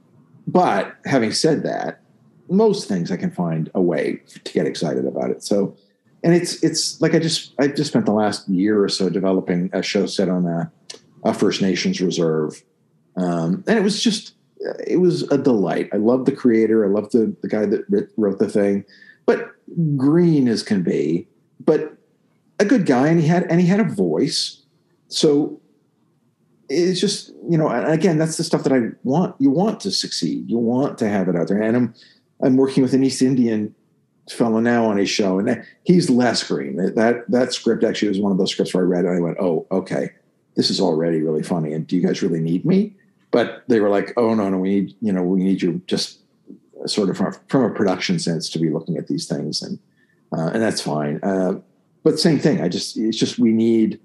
but 0.47 0.95
having 1.05 1.31
said 1.31 1.63
that, 1.63 2.01
most 2.49 2.87
things 2.87 3.11
I 3.11 3.17
can 3.17 3.31
find 3.31 3.69
a 3.73 3.81
way 3.81 4.21
to 4.43 4.53
get 4.53 4.65
excited 4.65 5.05
about 5.05 5.31
it. 5.31 5.43
So 5.43 5.75
and 6.23 6.33
it's 6.33 6.61
it's 6.63 6.99
like 7.01 7.13
I 7.15 7.19
just 7.19 7.53
I 7.59 7.67
just 7.67 7.91
spent 7.91 8.05
the 8.05 8.13
last 8.13 8.47
year 8.49 8.83
or 8.83 8.89
so 8.89 9.09
developing 9.09 9.69
a 9.73 9.81
show 9.81 10.05
set 10.05 10.29
on 10.29 10.45
a, 10.45 10.71
a 11.23 11.33
First 11.33 11.61
Nations 11.61 12.01
reserve, 12.01 12.63
um, 13.15 13.63
and 13.67 13.77
it 13.77 13.83
was 13.83 14.01
just 14.01 14.33
it 14.85 14.99
was 14.99 15.23
a 15.31 15.37
delight. 15.37 15.89
I 15.93 15.97
love 15.97 16.25
the 16.25 16.31
creator. 16.31 16.83
I 16.83 16.89
love 16.89 17.11
the 17.11 17.33
the 17.41 17.47
guy 17.47 17.65
that 17.65 18.09
wrote 18.17 18.39
the 18.39 18.49
thing, 18.49 18.83
but 19.25 19.55
green 19.97 20.47
as 20.47 20.63
can 20.63 20.83
be, 20.83 21.27
but 21.59 21.97
a 22.59 22.65
good 22.65 22.85
guy, 22.85 23.07
and 23.07 23.19
he 23.19 23.27
had 23.27 23.43
and 23.49 23.59
he 23.59 23.67
had 23.67 23.79
a 23.79 23.83
voice. 23.83 24.63
So 25.07 25.59
it's 26.67 26.99
just 26.99 27.31
you 27.49 27.57
know, 27.57 27.69
again, 27.69 28.17
that's 28.17 28.37
the 28.37 28.43
stuff 28.43 28.63
that 28.63 28.73
I 28.73 28.89
want. 29.03 29.35
You 29.39 29.49
want 29.49 29.79
to 29.81 29.91
succeed. 29.91 30.49
You 30.49 30.57
want 30.57 30.97
to 30.99 31.09
have 31.09 31.27
it 31.27 31.35
out 31.35 31.47
there, 31.47 31.61
and 31.61 31.75
I'm 31.75 31.93
I'm 32.41 32.57
working 32.57 32.83
with 32.83 32.93
an 32.93 33.03
East 33.03 33.21
Indian 33.21 33.73
fellow 34.29 34.59
now 34.59 34.85
on 34.85 34.97
his 34.97 35.09
show, 35.09 35.39
and 35.39 35.63
he's 35.83 36.09
less 36.09 36.43
green. 36.43 36.75
That 36.75 37.25
that 37.29 37.53
script 37.53 37.83
actually 37.83 38.09
was 38.09 38.19
one 38.19 38.31
of 38.31 38.37
those 38.37 38.51
scripts 38.51 38.73
where 38.73 38.83
I 38.83 38.87
read 38.87 39.05
and 39.05 39.15
I 39.15 39.19
went, 39.19 39.37
"Oh, 39.39 39.65
okay, 39.71 40.11
this 40.55 40.69
is 40.69 40.79
already 40.79 41.21
really 41.21 41.43
funny." 41.43 41.73
And 41.73 41.87
do 41.87 41.95
you 41.95 42.05
guys 42.05 42.21
really 42.21 42.39
need 42.39 42.65
me? 42.65 42.95
But 43.31 43.63
they 43.67 43.79
were 43.79 43.89
like, 43.89 44.13
"Oh 44.17 44.35
no, 44.35 44.49
no, 44.49 44.57
we 44.57 44.69
need 44.69 44.95
you 45.01 45.11
know 45.11 45.23
we 45.23 45.43
need 45.43 45.61
you 45.61 45.81
just 45.87 46.18
sort 46.89 47.09
of 47.09 47.17
from, 47.17 47.35
from 47.47 47.63
a 47.63 47.69
production 47.69 48.19
sense 48.19 48.49
to 48.49 48.59
be 48.59 48.69
looking 48.69 48.97
at 48.97 49.07
these 49.07 49.27
things, 49.27 49.61
and 49.61 49.79
uh, 50.31 50.51
and 50.53 50.61
that's 50.61 50.81
fine." 50.81 51.19
Uh, 51.23 51.59
but 52.03 52.19
same 52.19 52.39
thing. 52.39 52.61
I 52.61 52.69
just 52.69 52.97
it's 52.97 53.17
just 53.17 53.39
we 53.39 53.51
need 53.51 53.99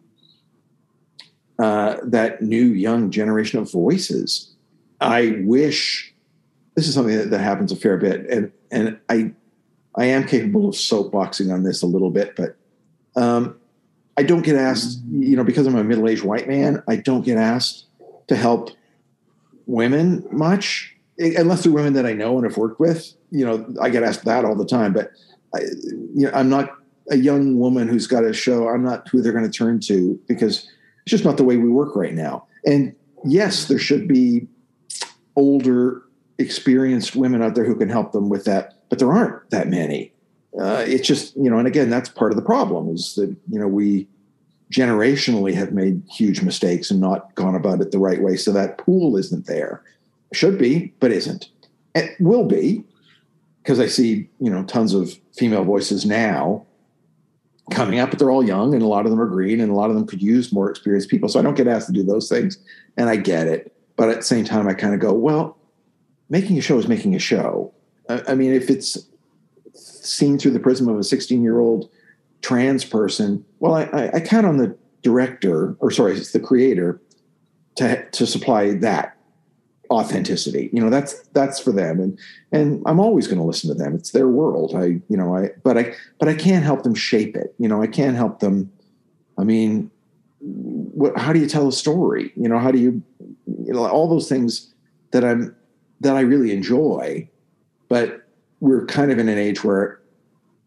uh, 1.59 1.97
that 2.03 2.43
new 2.43 2.65
young 2.65 3.11
generation 3.11 3.59
of 3.59 3.71
voices 3.71 4.55
I 5.05 5.41
wish 5.43 6.15
this 6.75 6.89
is 6.89 6.95
something 6.95 7.17
that, 7.17 7.31
that 7.31 7.41
happens 7.41 7.71
a 7.71 7.77
fair 7.77 7.97
bit, 7.97 8.27
and 8.29 8.51
and 8.71 8.99
I 9.09 9.33
I 9.95 10.07
am 10.07 10.27
capable 10.27 10.69
of 10.69 10.75
soapboxing 10.75 11.53
on 11.53 11.63
this 11.63 11.83
a 11.83 11.87
little 11.87 12.11
bit, 12.11 12.35
but 12.37 12.57
um, 13.17 13.57
I 14.17 14.23
don't 14.23 14.43
get 14.43 14.57
asked, 14.57 15.01
you 15.11 15.37
know, 15.37 15.45
because 15.45 15.67
I'm 15.67 15.77
a 15.77 15.85
middle 15.85 16.09
aged 16.09 16.25
white 16.25 16.49
man, 16.49 16.83
I 16.89 16.97
don't 16.97 17.25
get 17.25 17.37
asked 17.37 17.87
to 18.29 18.35
help 18.35 18.71
women 19.67 20.27
much, 20.33 20.94
unless 21.19 21.65
they're 21.65 21.73
women 21.73 21.93
that 21.95 22.07
I 22.07 22.13
know 22.13 22.37
and 22.37 22.45
have 22.45 22.57
worked 22.57 22.81
with. 22.81 23.13
You 23.31 23.45
know, 23.45 23.75
I 23.81 23.89
get 23.91 24.03
asked 24.03 24.25
that 24.25 24.45
all 24.45 24.57
the 24.57 24.67
time, 24.67 24.93
but 24.93 25.11
I, 25.55 25.61
you 26.15 26.27
know, 26.27 26.31
I'm 26.35 26.49
not 26.49 26.71
a 27.11 27.17
young 27.17 27.59
woman 27.59 27.89
who's 27.89 28.07
got 28.07 28.25
a 28.25 28.33
show. 28.33 28.69
I'm 28.69 28.85
not 28.85 29.09
who 29.09 29.21
they're 29.21 29.33
going 29.33 29.51
to 29.51 29.51
turn 29.51 29.81
to 29.81 30.19
because 30.27 30.69
it's 31.03 31.11
just 31.11 31.25
not 31.25 31.37
the 31.37 31.45
way 31.45 31.57
we 31.57 31.69
work 31.69 31.95
right 31.95 32.15
now. 32.15 32.47
And 32.65 32.95
yes, 33.25 33.67
there 33.67 33.79
should 33.79 34.09
be 34.09 34.47
older, 35.37 36.03
experienced 36.39 37.15
women 37.15 37.43
out 37.43 37.55
there 37.55 37.65
who 37.65 37.77
can 37.77 37.89
help 37.89 38.13
them 38.13 38.29
with 38.29 38.45
that, 38.45 38.75
but 38.89 38.99
there 38.99 39.13
aren't 39.13 39.51
that 39.51 39.69
many. 39.69 40.13
Uh, 40.59 40.85
it's 40.87 41.07
just 41.07 41.37
you 41.37 41.51
know, 41.51 41.59
and 41.59 41.67
again, 41.67 41.91
that's 41.91 42.09
part 42.09 42.31
of 42.31 42.37
the 42.37 42.43
problem 42.43 42.89
is 42.95 43.15
that 43.17 43.35
you 43.51 43.59
know 43.59 43.67
we 43.67 44.07
generationally 44.73 45.53
have 45.53 45.73
made 45.73 46.03
huge 46.11 46.43
mistakes 46.43 46.91
and 46.91 47.01
not 47.01 47.35
gone 47.35 47.55
about 47.55 47.81
it 47.81 47.91
the 47.91 47.99
right 47.99 48.23
way. 48.23 48.37
So 48.37 48.53
that 48.53 48.79
pool 48.79 49.17
isn't 49.17 49.47
there. 49.47 49.83
Should 50.35 50.59
be, 50.59 50.93
but 51.01 51.13
isn't. 51.13 51.49
It 51.95 52.21
will 52.21 52.45
be 52.45 52.85
because 53.63 53.81
I 53.81 53.87
see 53.87 54.29
you 54.41 54.51
know 54.51 54.65
tons 54.65 54.95
of 54.95 55.15
female 55.37 55.65
voices 55.65 56.05
now 56.05 56.67
coming 57.71 57.99
up, 57.99 58.11
but 58.11 58.19
they're 58.19 58.31
all 58.31 58.45
young 58.45 58.75
and 58.75 58.83
a 58.83 58.87
lot 58.87 59.07
of 59.07 59.11
them 59.11 59.21
are 59.21 59.27
green 59.27 59.61
and 59.61 59.71
a 59.71 59.75
lot 59.75 59.91
of 59.91 59.97
them 59.97 60.07
could 60.07 60.23
use 60.23 60.53
more 60.53 60.71
experienced 60.71 61.09
people. 61.09 61.29
So 61.29 61.41
I 61.41 61.43
don't 61.43 61.57
get 61.57 61.67
asked 61.67 61.87
to 61.87 61.93
do 61.93 62.03
those 62.03 62.29
things, 62.29 62.59
and 62.97 63.09
I 63.09 63.17
get 63.17 63.47
it. 63.47 63.75
But 63.97 64.11
at 64.11 64.17
the 64.17 64.23
same 64.23 64.45
time, 64.45 64.69
I 64.69 64.75
kind 64.75 64.93
of 64.93 65.01
go, 65.01 65.13
well, 65.13 65.57
making 66.29 66.59
a 66.59 66.61
show 66.61 66.79
is 66.79 66.89
making 66.89 67.15
a 67.15 67.19
show. 67.19 67.73
I, 68.09 68.23
I 68.29 68.35
mean, 68.35 68.53
if 68.53 68.69
it's 68.69 69.07
seen 69.75 70.39
through 70.39 70.51
the 70.51 70.61
prism 70.61 70.89
of 70.89 70.99
a 70.99 71.05
16 71.05 71.43
year 71.43 71.61
old 71.61 71.89
trans 72.43 72.85
person, 72.85 73.45
well, 73.61 73.75
I, 73.75 74.11
I 74.13 74.21
count 74.21 74.47
on 74.47 74.59
the 74.59 74.77
director, 75.03 75.77
or 75.79 75.91
sorry, 75.91 76.17
it's 76.17 76.33
the 76.33 76.41
creator, 76.41 77.01
to 77.77 78.09
to 78.11 78.27
supply 78.27 78.73
that 78.75 79.14
authenticity. 79.95 80.71
You 80.73 80.81
know, 80.81 80.91
that's 80.91 81.21
that's 81.29 81.59
for 81.59 81.73
them, 81.73 82.01
and 82.01 82.19
and 82.53 82.83
I'm 82.87 83.01
always 83.01 83.27
going 83.27 83.39
to 83.39 83.45
listen 83.45 83.69
to 83.69 83.75
them. 83.75 83.95
It's 83.95 84.11
their 84.11 84.29
world. 84.29 84.75
I 84.75 85.01
you 85.09 85.17
know 85.17 85.37
I 85.37 85.51
but 85.63 85.79
I 85.79 85.95
but 86.19 86.29
I 86.29 86.35
can't 86.35 86.65
help 86.65 86.83
them 86.83 86.95
shape 86.95 87.37
it. 87.37 87.55
You 87.59 87.69
know, 87.69 87.83
I 87.83 87.87
can't 87.87 88.17
help 88.17 88.41
them. 88.41 88.71
I 89.39 89.45
mean, 89.45 89.91
what? 90.41 91.17
How 91.19 91.33
do 91.33 91.39
you 91.39 91.49
tell 91.49 91.69
a 91.69 91.73
story? 91.73 92.33
You 92.37 92.49
know, 92.49 92.59
how 92.59 92.71
do 92.71 92.79
you 92.79 93.03
you 93.47 93.73
know 93.73 93.87
all 93.87 94.09
those 94.09 94.29
things 94.29 94.73
that 95.13 95.25
I'm 95.25 95.55
that 96.01 96.17
I 96.17 96.21
really 96.21 96.53
enjoy, 96.53 97.29
but 97.89 98.27
we're 98.61 98.87
kind 98.87 99.11
of 99.11 99.19
in 99.19 99.29
an 99.29 99.39
age 99.39 99.65
where 99.65 100.01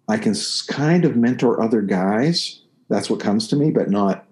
I 0.08 0.18
can 0.18 0.36
kind 0.68 1.06
of 1.06 1.16
mentor 1.16 1.62
other 1.62 1.82
guys. 1.82 2.62
That's 2.90 3.10
what 3.10 3.20
comes 3.20 3.48
to 3.50 3.56
me, 3.56 3.72
but 3.72 3.90
not 3.90 4.26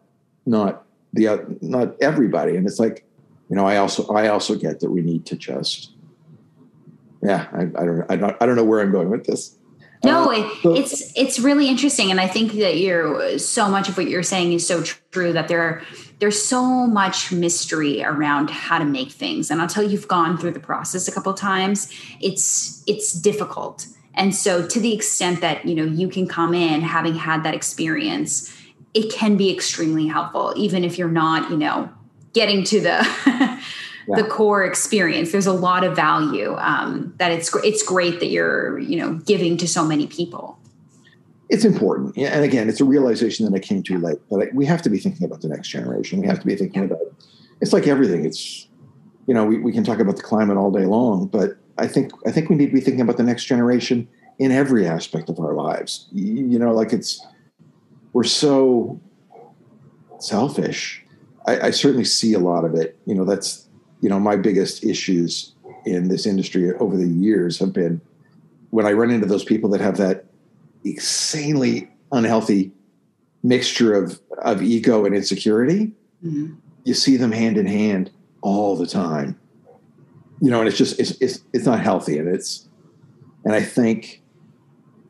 not 0.45 0.85
the 1.13 1.57
not 1.61 1.95
everybody. 2.01 2.55
And 2.55 2.67
it's 2.67 2.79
like, 2.79 3.04
you 3.49 3.55
know, 3.55 3.65
I 3.65 3.77
also 3.77 4.07
I 4.13 4.27
also 4.27 4.55
get 4.55 4.79
that 4.79 4.89
we 4.89 5.01
need 5.01 5.25
to 5.27 5.35
just, 5.35 5.91
yeah, 7.21 7.47
I, 7.53 7.61
I 7.61 7.85
don't 7.85 8.11
I 8.11 8.15
don't 8.15 8.37
I 8.41 8.45
don't 8.45 8.55
know 8.55 8.63
where 8.63 8.81
I'm 8.81 8.91
going 8.91 9.09
with 9.09 9.25
this. 9.25 9.57
No, 10.03 10.31
uh, 10.31 10.33
it, 10.33 10.77
it's 10.77 11.13
it's 11.15 11.39
really 11.39 11.67
interesting, 11.67 12.11
and 12.11 12.19
I 12.19 12.27
think 12.27 12.53
that 12.53 12.77
you're 12.77 13.37
so 13.39 13.69
much 13.69 13.89
of 13.89 13.97
what 13.97 14.07
you're 14.07 14.23
saying 14.23 14.53
is 14.53 14.65
so 14.67 14.83
true. 15.11 15.33
That 15.33 15.47
there 15.47 15.61
are 15.61 15.81
there's 16.19 16.41
so 16.41 16.87
much 16.87 17.31
mystery 17.31 18.03
around 18.03 18.49
how 18.49 18.79
to 18.79 18.85
make 18.85 19.11
things, 19.11 19.51
and 19.51 19.61
until 19.61 19.83
you've 19.83 20.07
gone 20.07 20.37
through 20.37 20.51
the 20.51 20.59
process 20.59 21.07
a 21.07 21.11
couple 21.11 21.33
times, 21.33 21.91
it's 22.21 22.83
it's 22.87 23.13
difficult. 23.13 23.87
And 24.13 24.33
so, 24.33 24.65
to 24.65 24.79
the 24.79 24.93
extent 24.93 25.41
that 25.41 25.65
you 25.65 25.75
know 25.75 25.83
you 25.83 26.07
can 26.07 26.27
come 26.27 26.53
in 26.53 26.81
having 26.81 27.15
had 27.15 27.43
that 27.43 27.53
experience, 27.53 28.55
it 28.93 29.11
can 29.11 29.37
be 29.37 29.51
extremely 29.51 30.07
helpful, 30.07 30.53
even 30.55 30.83
if 30.83 30.97
you're 30.97 31.09
not 31.09 31.49
you 31.49 31.57
know 31.57 31.89
getting 32.35 32.63
to 32.65 32.79
the 32.79 33.07
yeah. 34.07 34.15
the 34.15 34.23
core 34.23 34.63
experience. 34.63 35.31
There's 35.31 35.47
a 35.47 35.53
lot 35.53 35.83
of 35.83 35.95
value 35.95 36.55
um, 36.57 37.13
that 37.17 37.31
it's 37.31 37.53
it's 37.63 37.81
great 37.81 38.19
that 38.19 38.27
you're 38.27 38.77
you 38.79 38.97
know 38.97 39.15
giving 39.25 39.57
to 39.57 39.67
so 39.67 39.83
many 39.83 40.05
people. 40.05 40.59
It's 41.49 41.63
important, 41.63 42.17
and 42.17 42.43
again, 42.43 42.69
it's 42.69 42.81
a 42.81 42.85
realization 42.85 43.45
that 43.45 43.55
I 43.55 43.59
came 43.59 43.83
too 43.83 43.97
late. 43.99 44.17
But 44.29 44.53
we 44.53 44.65
have 44.65 44.81
to 44.83 44.89
be 44.89 44.97
thinking 44.97 45.25
about 45.25 45.41
the 45.41 45.47
next 45.47 45.69
generation. 45.69 46.19
We 46.19 46.27
have 46.27 46.39
to 46.39 46.45
be 46.45 46.55
thinking 46.55 46.83
about. 46.83 47.01
It's 47.61 47.71
like 47.71 47.87
everything. 47.87 48.25
It's 48.25 48.67
you 49.27 49.33
know 49.33 49.45
we, 49.45 49.59
we 49.59 49.71
can 49.71 49.83
talk 49.83 49.99
about 49.99 50.17
the 50.17 50.23
climate 50.23 50.57
all 50.57 50.71
day 50.71 50.85
long, 50.85 51.27
but 51.27 51.57
I 51.77 51.87
think 51.87 52.11
I 52.27 52.31
think 52.31 52.49
we 52.49 52.55
need 52.55 52.67
to 52.67 52.73
be 52.73 52.81
thinking 52.81 53.01
about 53.01 53.17
the 53.17 53.23
next 53.23 53.45
generation 53.45 54.07
in 54.39 54.51
every 54.51 54.85
aspect 54.85 55.29
of 55.29 55.39
our 55.39 55.53
lives. 55.53 56.07
You, 56.11 56.47
you 56.47 56.59
know, 56.59 56.73
like 56.73 56.93
it's 56.93 57.25
we're 58.13 58.23
so 58.23 58.99
selfish. 60.19 61.04
I, 61.47 61.67
I 61.67 61.71
certainly 61.71 62.05
see 62.05 62.33
a 62.33 62.39
lot 62.39 62.65
of 62.65 62.75
it. 62.75 62.97
You 63.05 63.15
know, 63.15 63.25
that's 63.25 63.67
you 64.01 64.09
know, 64.09 64.19
my 64.19 64.35
biggest 64.35 64.83
issues 64.83 65.53
in 65.85 66.09
this 66.09 66.25
industry 66.25 66.73
over 66.75 66.97
the 66.97 67.07
years 67.07 67.59
have 67.59 67.73
been 67.73 68.01
when 68.71 68.85
I 68.85 68.91
run 68.91 69.11
into 69.11 69.25
those 69.25 69.43
people 69.43 69.69
that 69.71 69.81
have 69.81 69.97
that 69.97 70.25
insanely 70.83 71.89
unhealthy 72.11 72.71
mixture 73.43 73.93
of 73.93 74.19
of 74.39 74.61
ego 74.61 75.05
and 75.05 75.15
insecurity. 75.15 75.93
Mm-hmm. 76.23 76.55
You 76.83 76.93
see 76.93 77.17
them 77.17 77.31
hand 77.31 77.57
in 77.57 77.65
hand 77.65 78.11
all 78.41 78.75
the 78.75 78.87
time. 78.87 79.39
You 80.41 80.51
know, 80.51 80.59
and 80.59 80.67
it's 80.67 80.77
just 80.77 80.99
it's 80.99 81.11
it's 81.21 81.39
it's 81.53 81.65
not 81.65 81.79
healthy, 81.79 82.17
and 82.17 82.27
it's 82.27 82.67
and 83.43 83.55
I 83.55 83.61
think 83.61 84.21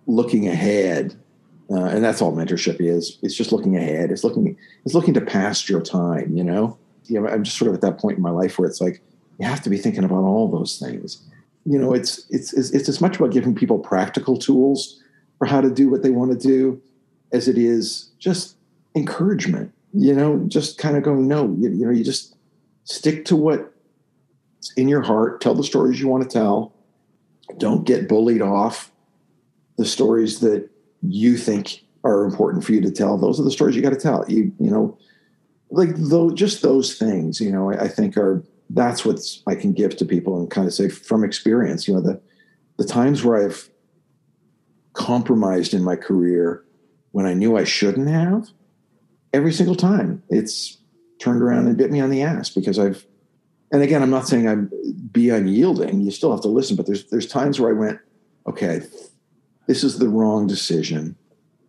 looking 0.07 0.47
ahead, 0.47 1.15
uh, 1.69 1.85
and 1.85 2.03
that's 2.03 2.21
all 2.21 2.35
mentorship 2.35 2.77
is. 2.79 3.17
It's 3.21 3.35
just 3.35 3.51
looking 3.51 3.75
ahead. 3.75 4.11
It's 4.11 4.23
looking 4.23 4.57
it's 4.85 4.93
looking 4.93 5.13
to 5.15 5.21
past 5.21 5.67
your 5.67 5.81
time. 5.81 6.35
You 6.35 6.43
know, 6.43 6.77
I'm 7.09 7.43
just 7.43 7.57
sort 7.57 7.69
of 7.69 7.75
at 7.75 7.81
that 7.81 7.97
point 7.97 8.17
in 8.17 8.23
my 8.23 8.29
life 8.29 8.59
where 8.59 8.67
it's 8.67 8.81
like 8.81 9.01
you 9.39 9.47
have 9.47 9.61
to 9.63 9.69
be 9.69 9.77
thinking 9.77 10.03
about 10.03 10.23
all 10.23 10.47
those 10.47 10.77
things. 10.77 11.23
You 11.65 11.79
know, 11.79 11.93
it's 11.93 12.25
it's 12.29 12.53
it's, 12.53 12.71
it's 12.71 12.89
as 12.89 13.01
much 13.01 13.17
about 13.17 13.31
giving 13.31 13.55
people 13.55 13.79
practical 13.79 14.37
tools 14.37 15.01
for 15.39 15.47
how 15.47 15.61
to 15.61 15.71
do 15.71 15.89
what 15.89 16.03
they 16.03 16.11
want 16.11 16.31
to 16.31 16.37
do 16.37 16.81
as 17.31 17.47
it 17.47 17.57
is 17.57 18.11
just 18.19 18.57
encouragement. 18.95 19.73
You 19.93 20.13
know, 20.13 20.43
just 20.47 20.77
kind 20.77 20.97
of 20.97 21.03
going, 21.03 21.27
no, 21.27 21.55
you, 21.57 21.69
you 21.69 21.85
know, 21.85 21.91
you 21.91 22.03
just 22.03 22.35
stick 22.83 23.25
to 23.25 23.35
what's 23.35 23.63
in 24.77 24.87
your 24.87 25.01
heart. 25.01 25.41
Tell 25.41 25.55
the 25.55 25.63
stories 25.63 25.99
you 25.99 26.07
want 26.07 26.23
to 26.23 26.29
tell. 26.29 26.73
Don't 27.57 27.85
get 27.85 28.07
bullied 28.07 28.41
off 28.41 28.91
the 29.77 29.85
stories 29.85 30.39
that 30.41 30.69
you 31.11 31.37
think 31.37 31.83
are 32.03 32.23
important 32.23 32.63
for 32.63 32.73
you 32.73 32.81
to 32.81 32.91
tell. 32.91 33.17
Those 33.17 33.39
are 33.39 33.43
the 33.43 33.51
stories 33.51 33.75
you 33.75 33.81
got 33.81 33.91
to 33.91 33.95
tell. 33.95 34.25
You 34.27 34.51
you 34.59 34.69
know, 34.69 34.97
like 35.71 35.89
though 35.95 36.31
just 36.31 36.61
those 36.61 36.97
things 36.97 37.39
you 37.39 37.51
know 37.51 37.71
I, 37.71 37.83
I, 37.83 37.87
think 37.87 38.17
are 38.17 38.43
that's 38.69 39.05
what 39.05 39.19
i 39.47 39.55
can 39.55 39.73
give 39.73 39.95
to 39.97 40.05
people 40.05 40.39
and 40.39 40.49
kind 40.49 40.67
of 40.67 40.73
say 40.73 40.89
from 40.89 41.23
experience 41.23 41.87
you 41.87 41.93
know 41.93 42.01
the 42.01 42.21
the 42.77 42.85
times 42.85 43.23
where 43.23 43.45
i've 43.45 43.69
compromised 44.93 45.73
in 45.73 45.83
my 45.83 45.95
career 45.95 46.63
when 47.11 47.25
i 47.25 47.33
knew 47.33 47.57
i 47.57 47.63
shouldn't 47.63 48.07
have 48.07 48.49
every 49.33 49.51
single 49.51 49.75
time 49.75 50.23
it's 50.29 50.77
turned 51.19 51.41
around 51.41 51.67
and 51.67 51.77
bit 51.77 51.91
me 51.91 51.99
on 51.99 52.09
the 52.09 52.21
ass 52.21 52.49
because 52.49 52.79
i've 52.79 53.05
and 53.71 53.81
again 53.81 54.01
i'm 54.01 54.09
not 54.09 54.27
saying 54.27 54.47
i'm 54.47 54.71
be 55.11 55.29
unyielding 55.29 56.01
you 56.01 56.11
still 56.11 56.31
have 56.31 56.41
to 56.41 56.47
listen 56.47 56.75
but 56.75 56.85
there's 56.85 57.05
there's 57.09 57.27
times 57.27 57.59
where 57.59 57.69
i 57.69 57.73
went 57.77 57.99
okay 58.47 58.81
this 59.67 59.83
is 59.83 59.99
the 59.99 60.09
wrong 60.09 60.47
decision 60.47 61.15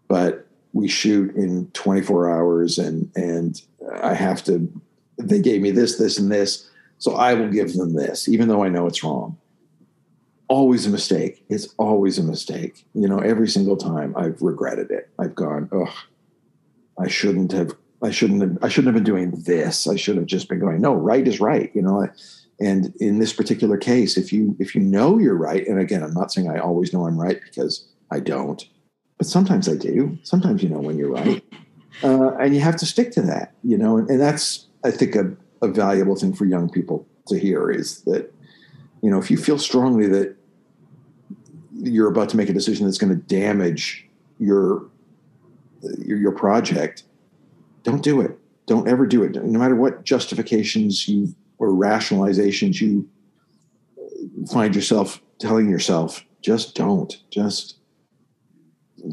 but 0.08 0.46
we 0.72 0.88
shoot 0.88 1.34
in 1.34 1.68
24 1.72 2.30
hours 2.30 2.78
and 2.78 3.10
and 3.16 3.62
I 4.02 4.14
have 4.14 4.44
to 4.44 4.70
they 5.18 5.40
gave 5.40 5.62
me 5.62 5.70
this 5.70 5.96
this 5.96 6.18
and 6.18 6.30
this 6.30 6.68
so 6.98 7.14
I 7.14 7.34
will 7.34 7.48
give 7.48 7.74
them 7.74 7.94
this 7.94 8.28
even 8.28 8.48
though 8.48 8.62
I 8.62 8.68
know 8.68 8.86
it's 8.86 9.02
wrong. 9.02 9.38
Always 10.48 10.86
a 10.86 10.90
mistake. 10.90 11.44
It's 11.48 11.74
always 11.76 12.18
a 12.18 12.22
mistake. 12.22 12.84
You 12.94 13.08
know 13.08 13.18
every 13.18 13.48
single 13.48 13.76
time 13.76 14.14
I've 14.16 14.40
regretted 14.42 14.90
it. 14.90 15.08
I've 15.18 15.34
gone 15.34 15.68
oh 15.72 15.92
I 17.00 17.08
shouldn't 17.08 17.52
have 17.52 17.72
I 18.02 18.10
shouldn't 18.10 18.42
have 18.42 18.58
I 18.62 18.68
shouldn't 18.68 18.94
have 18.94 19.02
been 19.02 19.12
doing 19.14 19.30
this. 19.30 19.86
I 19.86 19.96
should 19.96 20.16
have 20.16 20.26
just 20.26 20.48
been 20.48 20.60
going 20.60 20.80
no 20.80 20.94
right 20.94 21.26
is 21.26 21.40
right 21.40 21.70
you 21.74 21.82
know 21.82 22.06
and 22.60 22.94
in 23.00 23.18
this 23.18 23.32
particular 23.32 23.76
case 23.76 24.16
if 24.16 24.32
you 24.32 24.56
if 24.58 24.74
you 24.74 24.80
know 24.80 25.18
you're 25.18 25.36
right 25.36 25.66
and 25.66 25.78
again 25.78 26.02
I'm 26.02 26.14
not 26.14 26.32
saying 26.32 26.48
I 26.48 26.58
always 26.58 26.92
know 26.92 27.06
I'm 27.06 27.20
right 27.20 27.40
because 27.42 27.86
I 28.10 28.20
don't 28.20 28.66
but 29.18 29.26
sometimes 29.26 29.68
I 29.68 29.74
do. 29.74 30.18
Sometimes 30.22 30.62
you 30.62 30.68
know 30.68 30.80
when 30.80 30.98
you're 30.98 31.10
right, 31.10 31.42
uh, 32.02 32.36
and 32.36 32.54
you 32.54 32.60
have 32.60 32.76
to 32.76 32.86
stick 32.86 33.12
to 33.12 33.22
that. 33.22 33.54
You 33.62 33.78
know, 33.78 33.96
and, 33.96 34.08
and 34.10 34.20
that's 34.20 34.66
I 34.84 34.90
think 34.90 35.14
a, 35.14 35.34
a 35.62 35.68
valuable 35.68 36.16
thing 36.16 36.34
for 36.34 36.44
young 36.44 36.68
people 36.68 37.06
to 37.28 37.38
hear 37.38 37.70
is 37.70 38.02
that 38.02 38.32
you 39.02 39.10
know 39.10 39.18
if 39.18 39.30
you 39.30 39.36
feel 39.36 39.58
strongly 39.58 40.06
that 40.08 40.36
you're 41.72 42.08
about 42.08 42.28
to 42.30 42.36
make 42.36 42.48
a 42.48 42.54
decision 42.54 42.86
that's 42.86 42.98
going 42.98 43.14
to 43.14 43.22
damage 43.26 44.06
your, 44.38 44.86
your 45.98 46.18
your 46.18 46.32
project, 46.32 47.04
don't 47.82 48.02
do 48.02 48.20
it. 48.20 48.38
Don't 48.66 48.88
ever 48.88 49.06
do 49.06 49.22
it. 49.22 49.34
No 49.34 49.58
matter 49.58 49.76
what 49.76 50.04
justifications 50.04 51.08
you 51.08 51.34
or 51.58 51.70
rationalizations 51.70 52.80
you 52.80 53.08
find 54.50 54.74
yourself 54.74 55.20
telling 55.38 55.68
yourself, 55.68 56.24
just 56.42 56.74
don't. 56.74 57.16
Just 57.30 57.76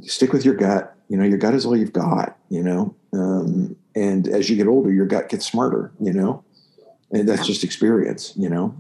stick 0.03 0.33
with 0.33 0.45
your 0.45 0.55
gut. 0.55 0.95
You 1.09 1.17
know, 1.17 1.25
your 1.25 1.37
gut 1.37 1.53
is 1.53 1.65
all 1.65 1.75
you've 1.75 1.93
got, 1.93 2.37
you 2.49 2.63
know. 2.63 2.95
Um, 3.13 3.75
and 3.95 4.27
as 4.27 4.49
you 4.49 4.55
get 4.55 4.67
older, 4.67 4.91
your 4.91 5.05
gut 5.05 5.29
gets 5.29 5.45
smarter, 5.45 5.91
you 5.99 6.13
know. 6.13 6.43
And 7.11 7.27
that's 7.29 7.45
just 7.45 7.63
experience, 7.63 8.33
you 8.35 8.49
know. 8.49 8.75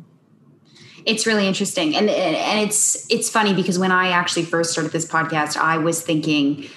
It's 1.05 1.27
really 1.27 1.47
interesting. 1.47 1.95
And 1.95 2.09
and 2.09 2.59
it's 2.61 3.05
it's 3.11 3.29
funny 3.29 3.53
because 3.53 3.77
when 3.77 3.91
I 3.91 4.09
actually 4.09 4.43
first 4.45 4.71
started 4.71 4.91
this 4.91 5.05
podcast, 5.05 5.57
I 5.57 5.77
was 5.77 6.01
thinking 6.01 6.69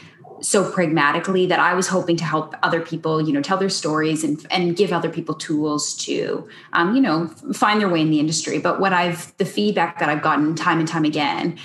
so 0.43 0.71
pragmatically 0.71 1.47
that 1.47 1.59
I 1.59 1.75
was 1.75 1.89
hoping 1.89 2.17
to 2.19 2.25
help 2.25 2.55
other 2.63 2.81
people, 2.81 3.21
you 3.21 3.33
know, 3.33 3.43
tell 3.43 3.57
their 3.57 3.69
stories 3.69 4.25
and 4.25 4.45
and 4.51 4.77
give 4.77 4.93
other 4.93 5.11
people 5.11 5.35
tools 5.35 5.95
to, 5.99 6.49
um, 6.73 6.95
you 6.95 7.01
know, 7.01 7.29
find 7.53 7.81
their 7.81 7.89
way 7.89 8.01
in 8.01 8.11
the 8.11 8.21
industry. 8.21 8.59
But 8.59 8.81
what 8.81 8.93
I've 8.93 9.37
the 9.39 9.45
feedback 9.45 9.99
that 9.99 10.09
I've 10.09 10.23
gotten 10.23 10.55
time 10.55 10.79
and 10.79 10.89
time 10.89 11.05
again 11.05 11.59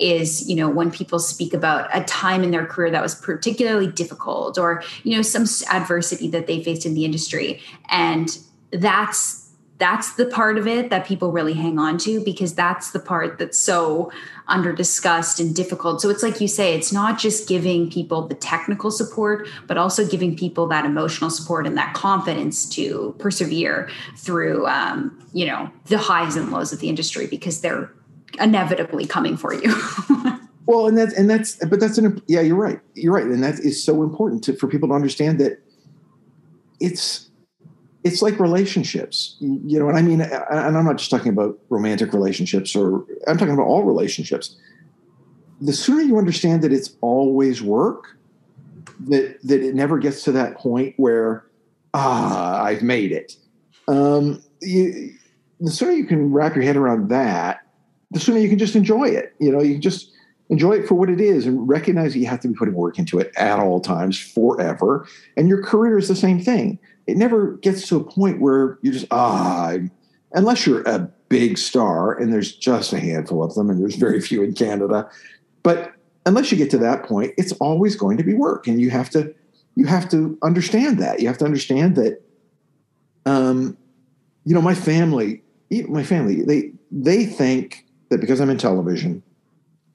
is 0.00 0.48
you 0.48 0.56
know 0.56 0.70
when 0.70 0.90
people 0.90 1.18
speak 1.18 1.52
about 1.52 1.88
a 1.94 2.02
time 2.04 2.42
in 2.42 2.50
their 2.50 2.66
career 2.66 2.90
that 2.90 3.02
was 3.02 3.14
particularly 3.14 3.86
difficult 3.86 4.58
or 4.58 4.82
you 5.02 5.14
know 5.14 5.22
some 5.22 5.44
adversity 5.70 6.28
that 6.28 6.46
they 6.46 6.62
faced 6.62 6.86
in 6.86 6.94
the 6.94 7.04
industry 7.04 7.60
and 7.90 8.38
that's 8.72 9.41
that's 9.82 10.12
the 10.12 10.26
part 10.26 10.58
of 10.58 10.68
it 10.68 10.90
that 10.90 11.04
people 11.04 11.32
really 11.32 11.54
hang 11.54 11.76
on 11.76 11.98
to 11.98 12.22
because 12.24 12.54
that's 12.54 12.92
the 12.92 13.00
part 13.00 13.36
that's 13.40 13.58
so 13.58 14.12
under 14.46 14.72
discussed 14.72 15.40
and 15.40 15.56
difficult. 15.56 16.00
So 16.00 16.08
it's 16.08 16.22
like 16.22 16.40
you 16.40 16.46
say, 16.46 16.76
it's 16.76 16.92
not 16.92 17.18
just 17.18 17.48
giving 17.48 17.90
people 17.90 18.28
the 18.28 18.36
technical 18.36 18.92
support, 18.92 19.48
but 19.66 19.76
also 19.76 20.06
giving 20.06 20.36
people 20.36 20.68
that 20.68 20.84
emotional 20.84 21.30
support 21.30 21.66
and 21.66 21.76
that 21.76 21.94
confidence 21.94 22.64
to 22.76 23.16
persevere 23.18 23.90
through, 24.16 24.68
um, 24.68 25.20
you 25.32 25.46
know, 25.46 25.68
the 25.86 25.98
highs 25.98 26.36
and 26.36 26.52
lows 26.52 26.72
of 26.72 26.78
the 26.78 26.88
industry 26.88 27.26
because 27.26 27.60
they're 27.60 27.92
inevitably 28.40 29.04
coming 29.04 29.36
for 29.36 29.52
you. 29.52 29.74
well, 30.66 30.86
and 30.86 30.96
that's 30.96 31.12
and 31.14 31.28
that's 31.28 31.56
but 31.56 31.80
that's 31.80 31.98
an 31.98 32.22
yeah, 32.28 32.40
you're 32.40 32.54
right, 32.54 32.78
you're 32.94 33.12
right, 33.12 33.24
and 33.24 33.42
that 33.42 33.58
is 33.58 33.82
so 33.82 34.04
important 34.04 34.44
to, 34.44 34.54
for 34.54 34.68
people 34.68 34.90
to 34.90 34.94
understand 34.94 35.40
that 35.40 35.60
it's 36.78 37.31
it's 38.04 38.22
like 38.22 38.40
relationships. 38.40 39.36
You 39.40 39.78
know 39.78 39.88
And 39.88 39.96
i 39.96 40.02
mean? 40.02 40.20
And 40.20 40.76
i'm 40.76 40.84
not 40.84 40.98
just 40.98 41.10
talking 41.10 41.32
about 41.32 41.58
romantic 41.68 42.12
relationships 42.12 42.74
or 42.74 43.04
i'm 43.26 43.38
talking 43.38 43.54
about 43.54 43.66
all 43.66 43.84
relationships. 43.84 44.56
The 45.60 45.72
sooner 45.72 46.02
you 46.02 46.18
understand 46.18 46.62
that 46.62 46.72
it's 46.72 46.96
always 47.00 47.62
work 47.62 48.16
that 49.08 49.40
that 49.42 49.62
it 49.62 49.74
never 49.74 49.98
gets 49.98 50.24
to 50.24 50.32
that 50.32 50.56
point 50.56 50.94
where 50.96 51.46
ah 51.94 52.62
i've 52.62 52.82
made 52.82 53.12
it. 53.12 53.36
Um, 53.88 54.42
you, 54.60 55.12
the 55.60 55.70
sooner 55.70 55.92
you 55.92 56.04
can 56.04 56.32
wrap 56.32 56.54
your 56.54 56.64
head 56.64 56.76
around 56.76 57.08
that 57.08 57.60
the 58.10 58.20
sooner 58.20 58.38
you 58.38 58.48
can 58.48 58.58
just 58.58 58.76
enjoy 58.76 59.08
it. 59.08 59.34
You 59.38 59.52
know 59.52 59.60
you 59.60 59.74
can 59.74 59.82
just 59.82 60.10
enjoy 60.50 60.72
it 60.72 60.86
for 60.86 60.94
what 60.94 61.08
it 61.08 61.20
is 61.20 61.46
and 61.46 61.66
recognize 61.66 62.12
that 62.12 62.18
you 62.18 62.26
have 62.26 62.40
to 62.40 62.48
be 62.48 62.54
putting 62.54 62.74
work 62.74 62.98
into 62.98 63.18
it 63.18 63.32
at 63.36 63.58
all 63.58 63.80
times 63.80 64.18
forever. 64.18 65.06
And 65.36 65.48
your 65.48 65.62
career 65.62 65.96
is 65.96 66.08
the 66.08 66.16
same 66.16 66.40
thing 66.40 66.78
it 67.06 67.16
never 67.16 67.52
gets 67.58 67.88
to 67.88 67.96
a 67.96 68.04
point 68.04 68.40
where 68.40 68.78
you 68.82 68.92
just 68.92 69.06
ah 69.10 69.74
unless 70.34 70.66
you're 70.66 70.82
a 70.82 71.10
big 71.28 71.58
star 71.58 72.18
and 72.18 72.32
there's 72.32 72.54
just 72.54 72.92
a 72.92 73.00
handful 73.00 73.42
of 73.42 73.54
them 73.54 73.70
and 73.70 73.80
there's 73.80 73.96
very 73.96 74.20
few 74.20 74.42
in 74.42 74.54
canada. 74.54 75.08
But 75.62 75.92
unless 76.26 76.50
you 76.52 76.58
get 76.58 76.70
to 76.70 76.78
that 76.78 77.04
point 77.04 77.32
it's 77.36 77.52
always 77.52 77.96
going 77.96 78.16
to 78.16 78.24
be 78.24 78.34
work 78.34 78.66
and 78.66 78.80
you 78.80 78.90
have 78.90 79.10
to 79.10 79.34
you 79.74 79.86
have 79.86 80.08
to 80.10 80.38
understand 80.42 80.98
that. 80.98 81.20
You 81.20 81.28
have 81.28 81.38
to 81.38 81.44
understand 81.44 81.96
that 81.96 82.22
um 83.26 83.76
you 84.44 84.54
know 84.54 84.62
my 84.62 84.74
family 84.74 85.42
my 85.88 86.02
family 86.02 86.42
they 86.42 86.72
they 86.90 87.24
think 87.24 87.86
that 88.10 88.20
because 88.20 88.40
i'm 88.40 88.50
in 88.50 88.58
television 88.58 89.22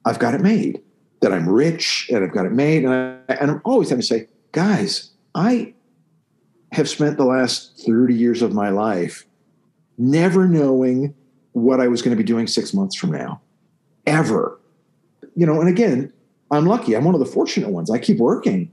i've 0.05 0.19
got 0.19 0.33
it 0.33 0.41
made 0.41 0.81
that 1.21 1.33
i'm 1.33 1.47
rich 1.47 2.09
and 2.11 2.23
i've 2.23 2.31
got 2.31 2.45
it 2.45 2.51
made 2.51 2.83
and, 2.83 2.93
I, 2.93 3.33
and 3.35 3.51
i'm 3.51 3.61
always 3.65 3.89
having 3.89 4.01
to 4.01 4.07
say 4.07 4.27
guys 4.51 5.11
i 5.35 5.73
have 6.77 6.87
spent 6.87 7.17
the 7.17 7.25
last 7.25 7.83
30 7.85 8.13
years 8.13 8.43
of 8.43 8.53
my 8.53 8.69
life 8.69 9.25
never 9.97 10.47
knowing 10.47 11.15
what 11.53 11.79
I 11.79 11.87
was 11.87 12.03
going 12.03 12.15
to 12.15 12.23
be 12.23 12.25
doing 12.25 12.45
six 12.45 12.71
months 12.71 12.95
from 12.95 13.11
now, 13.11 13.41
ever. 14.05 14.59
You 15.35 15.47
know, 15.47 15.59
and 15.59 15.67
again, 15.67 16.13
I'm 16.51 16.67
lucky. 16.67 16.95
I'm 16.95 17.03
one 17.03 17.15
of 17.15 17.19
the 17.19 17.25
fortunate 17.25 17.69
ones. 17.69 17.89
I 17.89 17.97
keep 17.97 18.19
working, 18.19 18.71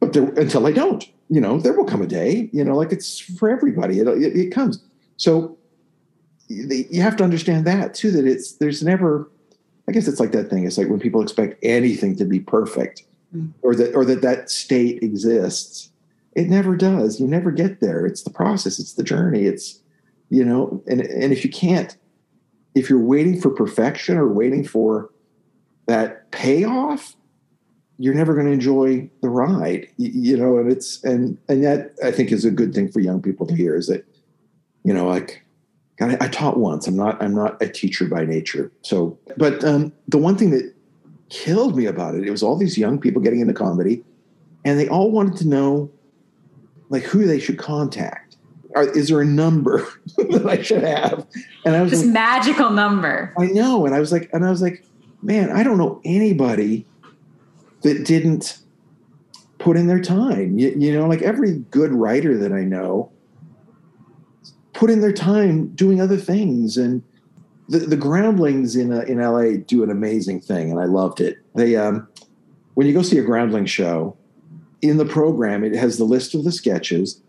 but 0.00 0.12
there, 0.12 0.24
until 0.30 0.66
I 0.66 0.72
don't, 0.72 1.04
you 1.28 1.40
know, 1.40 1.60
there 1.60 1.72
will 1.72 1.84
come 1.84 2.02
a 2.02 2.08
day, 2.08 2.50
you 2.52 2.64
know, 2.64 2.74
like 2.74 2.90
it's 2.90 3.20
for 3.20 3.48
everybody. 3.48 4.00
It, 4.00 4.08
it, 4.08 4.36
it 4.36 4.50
comes. 4.50 4.84
So 5.16 5.56
you 6.48 7.02
have 7.02 7.16
to 7.16 7.24
understand 7.24 7.66
that 7.66 7.94
too, 7.94 8.10
that 8.10 8.26
it's, 8.26 8.54
there's 8.54 8.82
never, 8.82 9.30
I 9.88 9.92
guess 9.92 10.08
it's 10.08 10.18
like 10.18 10.32
that 10.32 10.50
thing. 10.50 10.66
It's 10.66 10.76
like 10.76 10.88
when 10.88 10.98
people 10.98 11.22
expect 11.22 11.56
anything 11.62 12.16
to 12.16 12.24
be 12.24 12.40
perfect 12.40 13.04
mm. 13.34 13.52
or 13.62 13.76
that, 13.76 13.94
or 13.94 14.04
that 14.06 14.22
that 14.22 14.50
state 14.50 15.04
exists 15.04 15.90
it 16.34 16.48
never 16.48 16.76
does. 16.76 17.20
You 17.20 17.26
never 17.26 17.50
get 17.50 17.80
there. 17.80 18.06
It's 18.06 18.22
the 18.22 18.30
process, 18.30 18.78
it's 18.78 18.94
the 18.94 19.04
journey. 19.04 19.44
It's, 19.44 19.80
you 20.30 20.44
know, 20.44 20.82
and, 20.86 21.00
and 21.00 21.32
if 21.32 21.44
you 21.44 21.50
can't, 21.50 21.96
if 22.74 22.90
you're 22.90 22.98
waiting 22.98 23.40
for 23.40 23.50
perfection 23.50 24.16
or 24.16 24.28
waiting 24.28 24.64
for 24.64 25.10
that 25.86 26.30
payoff, 26.32 27.14
you're 27.98 28.14
never 28.14 28.34
going 28.34 28.46
to 28.46 28.52
enjoy 28.52 29.08
the 29.22 29.28
ride, 29.28 29.86
you, 29.96 30.36
know, 30.36 30.58
and 30.58 30.72
it's, 30.72 31.02
and, 31.04 31.38
and 31.48 31.62
that 31.62 31.94
I 32.02 32.10
think 32.10 32.32
is 32.32 32.44
a 32.44 32.50
good 32.50 32.74
thing 32.74 32.90
for 32.90 32.98
young 32.98 33.22
people 33.22 33.46
to 33.46 33.54
hear 33.54 33.76
is 33.76 33.86
that, 33.86 34.04
you 34.82 34.92
know, 34.92 35.06
like, 35.06 35.44
God, 35.96 36.16
I, 36.20 36.24
I 36.24 36.28
taught 36.28 36.58
once. 36.58 36.88
I'm 36.88 36.96
not. 36.96 37.22
I'm 37.22 37.34
not 37.34 37.60
a 37.62 37.68
teacher 37.68 38.06
by 38.06 38.24
nature. 38.24 38.72
So, 38.82 39.16
but 39.36 39.62
um, 39.64 39.92
the 40.08 40.18
one 40.18 40.36
thing 40.36 40.50
that 40.50 40.74
killed 41.28 41.76
me 41.76 41.86
about 41.86 42.14
it, 42.14 42.26
it 42.26 42.30
was 42.30 42.42
all 42.42 42.56
these 42.56 42.76
young 42.76 42.98
people 42.98 43.22
getting 43.22 43.40
into 43.40 43.54
comedy, 43.54 44.02
and 44.64 44.78
they 44.78 44.88
all 44.88 45.10
wanted 45.12 45.36
to 45.36 45.48
know 45.48 45.90
like 46.88 47.02
who 47.02 47.26
they 47.26 47.38
should 47.38 47.58
contact. 47.58 48.36
Are, 48.74 48.88
is 48.96 49.08
there 49.08 49.20
a 49.20 49.26
number 49.26 49.86
that 50.16 50.46
I 50.46 50.62
should 50.62 50.82
have? 50.82 51.26
And 51.64 51.76
I 51.76 51.82
was 51.82 51.92
this 51.92 52.02
like, 52.02 52.12
magical 52.12 52.70
number. 52.70 53.32
I 53.38 53.46
know, 53.46 53.86
and 53.86 53.94
I 53.94 54.00
was 54.00 54.10
like, 54.12 54.28
and 54.32 54.44
I 54.44 54.50
was 54.50 54.62
like, 54.62 54.84
man, 55.22 55.50
I 55.50 55.62
don't 55.62 55.78
know 55.78 56.00
anybody 56.04 56.86
that 57.82 58.04
didn't 58.04 58.58
put 59.58 59.76
in 59.76 59.86
their 59.86 60.00
time. 60.00 60.58
You, 60.58 60.74
you 60.76 60.92
know, 60.92 61.06
like 61.06 61.22
every 61.22 61.58
good 61.70 61.92
writer 61.92 62.36
that 62.38 62.52
I 62.52 62.62
know 62.62 63.12
put 64.72 64.90
in 64.90 65.00
their 65.00 65.12
time 65.12 65.68
doing 65.68 66.00
other 66.00 66.16
things 66.16 66.76
and 66.76 67.02
the, 67.68 67.78
the 67.78 67.96
groundlings 67.96 68.76
in 68.76 68.92
uh, 68.92 69.00
in 69.02 69.18
LA 69.18 69.62
do 69.66 69.82
an 69.82 69.90
amazing 69.90 70.40
thing, 70.40 70.70
and 70.70 70.78
I 70.78 70.84
loved 70.84 71.20
it. 71.20 71.38
They 71.54 71.76
um, 71.76 72.06
when 72.74 72.86
you 72.86 72.92
go 72.92 73.02
see 73.02 73.18
a 73.18 73.22
groundling 73.22 73.66
show, 73.66 74.16
in 74.84 74.98
the 74.98 75.04
program 75.04 75.64
it 75.64 75.74
has 75.74 75.98
the 75.98 76.04
list 76.04 76.34
of 76.34 76.44
the 76.44 76.52
sketches 76.52 77.20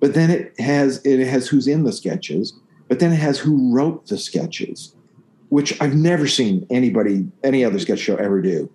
but 0.00 0.14
then 0.14 0.30
it 0.30 0.58
has 0.58 1.04
it 1.04 1.24
has 1.26 1.46
who's 1.46 1.68
in 1.68 1.84
the 1.84 1.92
sketches 1.92 2.54
but 2.88 2.98
then 2.98 3.12
it 3.12 3.16
has 3.20 3.38
who 3.38 3.72
wrote 3.72 4.06
the 4.08 4.18
sketches 4.18 4.94
which 5.52 5.78
i've 5.82 5.94
never 5.94 6.26
seen 6.26 6.66
anybody 6.70 7.30
any 7.44 7.62
other 7.62 7.78
sketch 7.78 7.98
show 7.98 8.16
ever 8.16 8.40
do. 8.40 8.70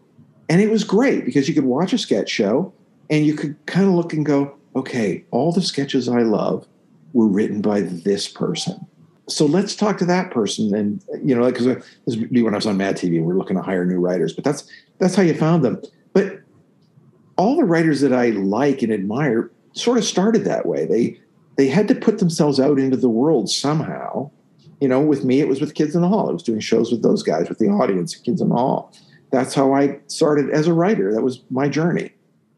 And 0.48 0.62
it 0.62 0.70
was 0.70 0.84
great 0.84 1.26
because 1.26 1.50
you 1.50 1.56
could 1.56 1.66
watch 1.66 1.92
a 1.92 1.98
sketch 1.98 2.30
show 2.30 2.72
and 3.10 3.26
you 3.26 3.34
could 3.34 3.58
kind 3.66 3.88
of 3.88 3.94
look 3.94 4.14
and 4.14 4.24
go 4.24 4.56
okay 4.76 5.26
all 5.32 5.52
the 5.52 5.62
sketches 5.62 6.08
i 6.08 6.22
love 6.22 6.68
were 7.14 7.28
written 7.28 7.62
by 7.62 7.82
this 7.82 8.28
person. 8.28 8.86
So 9.28 9.48
let's 9.48 9.76
talk 9.76 9.98
to 9.98 10.06
that 10.06 10.30
person 10.30 10.76
and 10.76 11.04
you 11.24 11.36
know 11.36 11.46
because 11.48 11.66
uh, 11.66 11.82
this 12.06 12.16
would 12.16 12.30
be 12.30 12.44
when 12.44 12.54
i 12.54 12.58
was 12.58 12.68
on 12.68 12.78
mad 12.78 12.96
tv 12.96 13.18
and 13.18 13.26
we 13.26 13.34
we're 13.34 13.40
looking 13.40 13.58
to 13.58 13.64
hire 13.64 13.84
new 13.86 14.00
writers 14.00 14.34
but 14.34 14.44
that's 14.44 14.70
that's 15.00 15.16
how 15.16 15.24
you 15.24 15.34
found 15.34 15.66
them. 15.66 15.82
But 16.14 16.42
all 17.38 17.56
the 17.56 17.64
writers 17.64 18.02
that 18.02 18.14
I 18.14 18.30
like 18.30 18.82
and 18.82 18.92
admire 18.92 19.52
sort 19.74 19.98
of 19.98 20.04
started 20.04 20.44
that 20.46 20.66
way. 20.66 20.86
They 20.86 21.20
they 21.56 21.68
had 21.68 21.88
to 21.88 21.96
put 21.96 22.20
themselves 22.20 22.60
out 22.60 22.80
into 22.80 22.98
the 22.98 23.10
world 23.10 23.50
somehow. 23.50 24.30
You 24.80 24.88
know, 24.88 25.02
with 25.02 25.26
me, 25.26 25.40
it 25.40 25.48
was 25.48 25.60
with 25.60 25.74
Kids 25.74 25.96
in 25.96 26.02
the 26.02 26.08
Hall. 26.08 26.30
I 26.30 26.34
was 26.34 26.44
doing 26.44 26.60
shows 26.60 26.92
with 26.92 27.02
those 27.02 27.24
guys, 27.24 27.50
with 27.50 27.58
the 27.58 27.70
audience, 27.70 28.16
Kids 28.16 28.42
in 28.42 28.50
the 28.50 28.56
Hall. 28.56 28.94
That's 29.32 29.56
how 29.56 29.74
I 29.74 30.00
started 30.06 30.52
as 30.52 30.68
a 30.68 30.74
writer. 30.74 31.12
That 31.14 31.24
was 31.24 31.42
my 31.50 31.68
journey. 31.68 32.12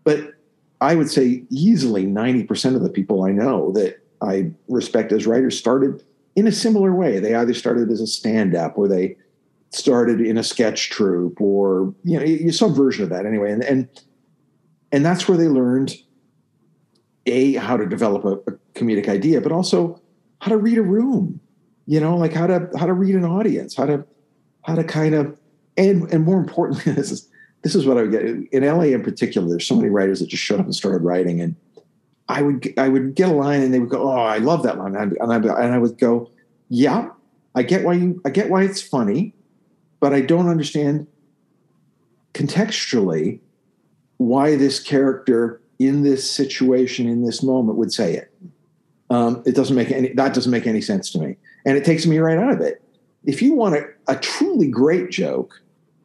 But 0.03 0.33
I 0.81 0.95
would 0.95 1.09
say 1.09 1.43
easily 1.49 2.05
90% 2.05 2.75
of 2.75 2.81
the 2.81 2.89
people 2.89 3.23
I 3.23 3.31
know 3.31 3.71
that 3.71 4.01
I 4.21 4.51
respect 4.67 5.13
as 5.13 5.25
writers 5.25 5.57
started 5.57 6.03
in 6.35 6.45
a 6.45 6.51
similar 6.51 6.93
way. 6.93 7.19
They 7.19 7.35
either 7.35 7.53
started 7.53 7.89
as 7.89 8.01
a 8.01 8.07
stand 8.07 8.53
up 8.53 8.77
or 8.77 8.89
they 8.89 9.15
started 9.71 10.19
in 10.19 10.37
a 10.37 10.43
sketch 10.43 10.89
troupe 10.89 11.39
or, 11.39 11.93
you 12.03 12.19
know, 12.19 12.51
some 12.51 12.73
version 12.73 13.03
of 13.03 13.09
that 13.09 13.25
anyway. 13.25 13.51
And, 13.51 13.63
and 13.63 13.87
and 14.91 15.05
that's 15.05 15.27
where 15.27 15.37
they 15.37 15.47
learned 15.47 15.95
a 17.25 17.53
how 17.55 17.77
to 17.77 17.85
develop 17.85 18.25
a, 18.25 18.51
a, 18.51 18.57
comedic 18.73 19.09
idea 19.09 19.41
but 19.41 19.51
also 19.51 20.01
how 20.39 20.49
to 20.49 20.57
read 20.57 20.77
a 20.77 20.81
room 20.81 21.39
you 21.85 21.99
know 21.99 22.15
like 22.15 22.33
how 22.33 22.47
to 22.47 22.69
how 22.77 22.85
to 22.85 22.93
read 22.93 23.13
an 23.13 23.25
audience 23.25 23.75
how 23.75 23.85
to 23.85 24.05
how 24.61 24.73
to 24.73 24.83
kind 24.83 25.13
of 25.13 25.37
and 25.77 26.11
and 26.13 26.23
more 26.23 26.39
importantly 26.39 26.93
this 26.93 27.11
is 27.11 27.27
this 27.61 27.75
is 27.75 27.85
what 27.85 27.97
i 27.97 28.01
would 28.03 28.11
get. 28.11 28.23
In 28.23 28.63
la 28.65 28.81
in 28.81 29.03
particular 29.03 29.49
there's 29.49 29.67
so 29.67 29.75
many 29.75 29.89
writers 29.89 30.19
that 30.19 30.29
just 30.29 30.43
showed 30.43 30.59
up 30.59 30.65
and 30.65 30.75
started 30.75 31.03
writing 31.03 31.41
and 31.41 31.55
i 32.29 32.41
would 32.41 32.73
i 32.77 32.87
would 32.87 33.15
get 33.15 33.27
a 33.27 33.33
line 33.33 33.61
and 33.61 33.73
they 33.73 33.79
would 33.79 33.89
go 33.89 34.09
oh 34.09 34.21
i 34.21 34.37
love 34.37 34.63
that 34.63 34.77
line. 34.77 34.95
And, 34.95 35.17
I, 35.21 35.35
and 35.35 35.73
I 35.73 35.77
would 35.77 35.97
go 35.97 36.31
yeah, 36.69 37.09
I 37.55 37.63
get 37.63 37.83
why 37.83 37.93
you 37.93 38.21
I 38.23 38.29
get 38.29 38.49
why 38.49 38.63
it's 38.63 38.81
funny, 38.81 39.33
but 39.99 40.13
I 40.13 40.21
don't 40.21 40.47
understand 40.47 41.07
contextually 42.33 43.39
why 44.19 44.55
this 44.57 44.79
character 44.81 45.61
in 45.79 46.03
this 46.03 46.29
situation 46.29 47.07
in 47.07 47.25
this 47.25 47.41
moment 47.41 47.77
would 47.77 47.91
say 47.91 48.15
it. 48.15 48.31
Um, 49.09 49.41
it 49.45 49.55
doesn't 49.55 49.75
make 49.75 49.91
any 49.91 50.13
that 50.13 50.35
doesn't 50.35 50.51
make 50.51 50.67
any 50.67 50.81
sense 50.81 51.09
to 51.11 51.19
me, 51.19 51.37
and 51.65 51.77
it 51.77 51.83
takes 51.83 52.05
me 52.05 52.19
right 52.19 52.37
out 52.37 52.51
of 52.51 52.61
it. 52.61 52.83
If 53.23 53.41
you 53.41 53.53
want 53.53 53.75
a, 53.75 53.85
a 54.07 54.15
truly 54.17 54.67
great 54.67 55.09
joke, 55.09 55.59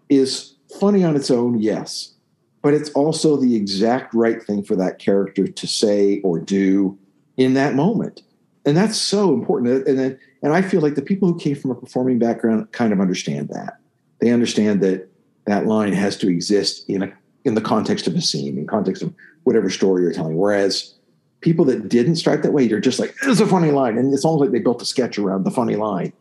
is 0.09 0.55
funny 0.81 1.05
on 1.05 1.17
its 1.17 1.31
own, 1.31 1.59
yes, 1.61 2.15
but 2.63 2.73
it's 2.73 2.91
also 2.91 3.37
the 3.37 3.57
exact 3.57 4.15
right 4.15 4.43
thing 4.43 4.63
for 4.63 4.77
that 4.77 4.99
character 4.99 5.47
to 5.47 5.67
say 5.67 6.21
or 6.23 6.39
do 6.39 6.97
in 7.37 7.55
that 7.55 7.75
moment, 7.75 8.23
and 8.65 8.77
that's 8.77 8.97
so 8.97 9.35
important. 9.35 9.87
And 9.87 9.99
then, 9.99 10.19
and 10.43 10.55
I 10.55 10.63
feel 10.63 10.81
like 10.81 10.95
the 10.95 11.03
people 11.03 11.29
who 11.29 11.39
came 11.39 11.57
from 11.57 11.73
a 11.73 11.75
performing 11.75 12.19
background 12.19 12.71
kind 12.73 12.93
of 12.93 13.01
understand 13.01 13.49
that. 13.49 13.79
They 14.21 14.31
understand 14.31 14.81
that 14.83 15.11
that 15.47 15.67
line 15.67 15.93
has 15.93 16.17
to 16.19 16.29
exist 16.31 16.89
in 16.89 17.03
a 17.03 17.13
in 17.45 17.55
the 17.55 17.61
context 17.61 18.07
of 18.07 18.15
a 18.15 18.21
scene, 18.21 18.59
in 18.59 18.67
context 18.67 19.03
of 19.03 19.13
whatever 19.45 19.71
story 19.71 20.03
you're 20.03 20.13
telling. 20.13 20.37
Whereas 20.37 20.95
people 21.41 21.65
that 21.67 21.89
didn't 21.89 22.17
start 22.17 22.43
that 22.43 22.53
way, 22.53 22.65
you're 22.65 22.81
just 22.81 22.99
like, 22.99 23.15
it's 23.23 23.41
a 23.41 23.47
funny 23.47 23.71
line. 23.71 23.99
And 23.99 24.13
it's 24.13 24.25
almost 24.25 24.41
like 24.41 24.51
they 24.51 24.61
built 24.61 24.81
a 24.81 24.87
sketch 24.87 25.19
around 25.19 25.45
the 25.45 25.51
funny 25.51 25.77
line. 25.77 26.13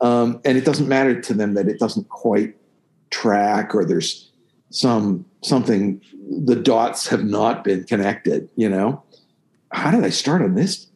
Um, 0.00 0.40
and 0.44 0.58
it 0.58 0.64
doesn't 0.64 0.88
matter 0.88 1.20
to 1.20 1.34
them 1.34 1.54
that 1.54 1.68
it 1.68 1.78
doesn't 1.78 2.08
quite 2.08 2.56
track 3.10 3.74
or 3.74 3.84
there's 3.84 4.28
some 4.70 5.24
something 5.42 6.00
the 6.30 6.56
dots 6.56 7.06
have 7.06 7.24
not 7.24 7.62
been 7.62 7.84
connected, 7.84 8.48
you 8.56 8.68
know? 8.68 9.02
How 9.70 9.90
did 9.90 10.04
I 10.04 10.10
start 10.10 10.42
on 10.42 10.54
this 10.54 10.88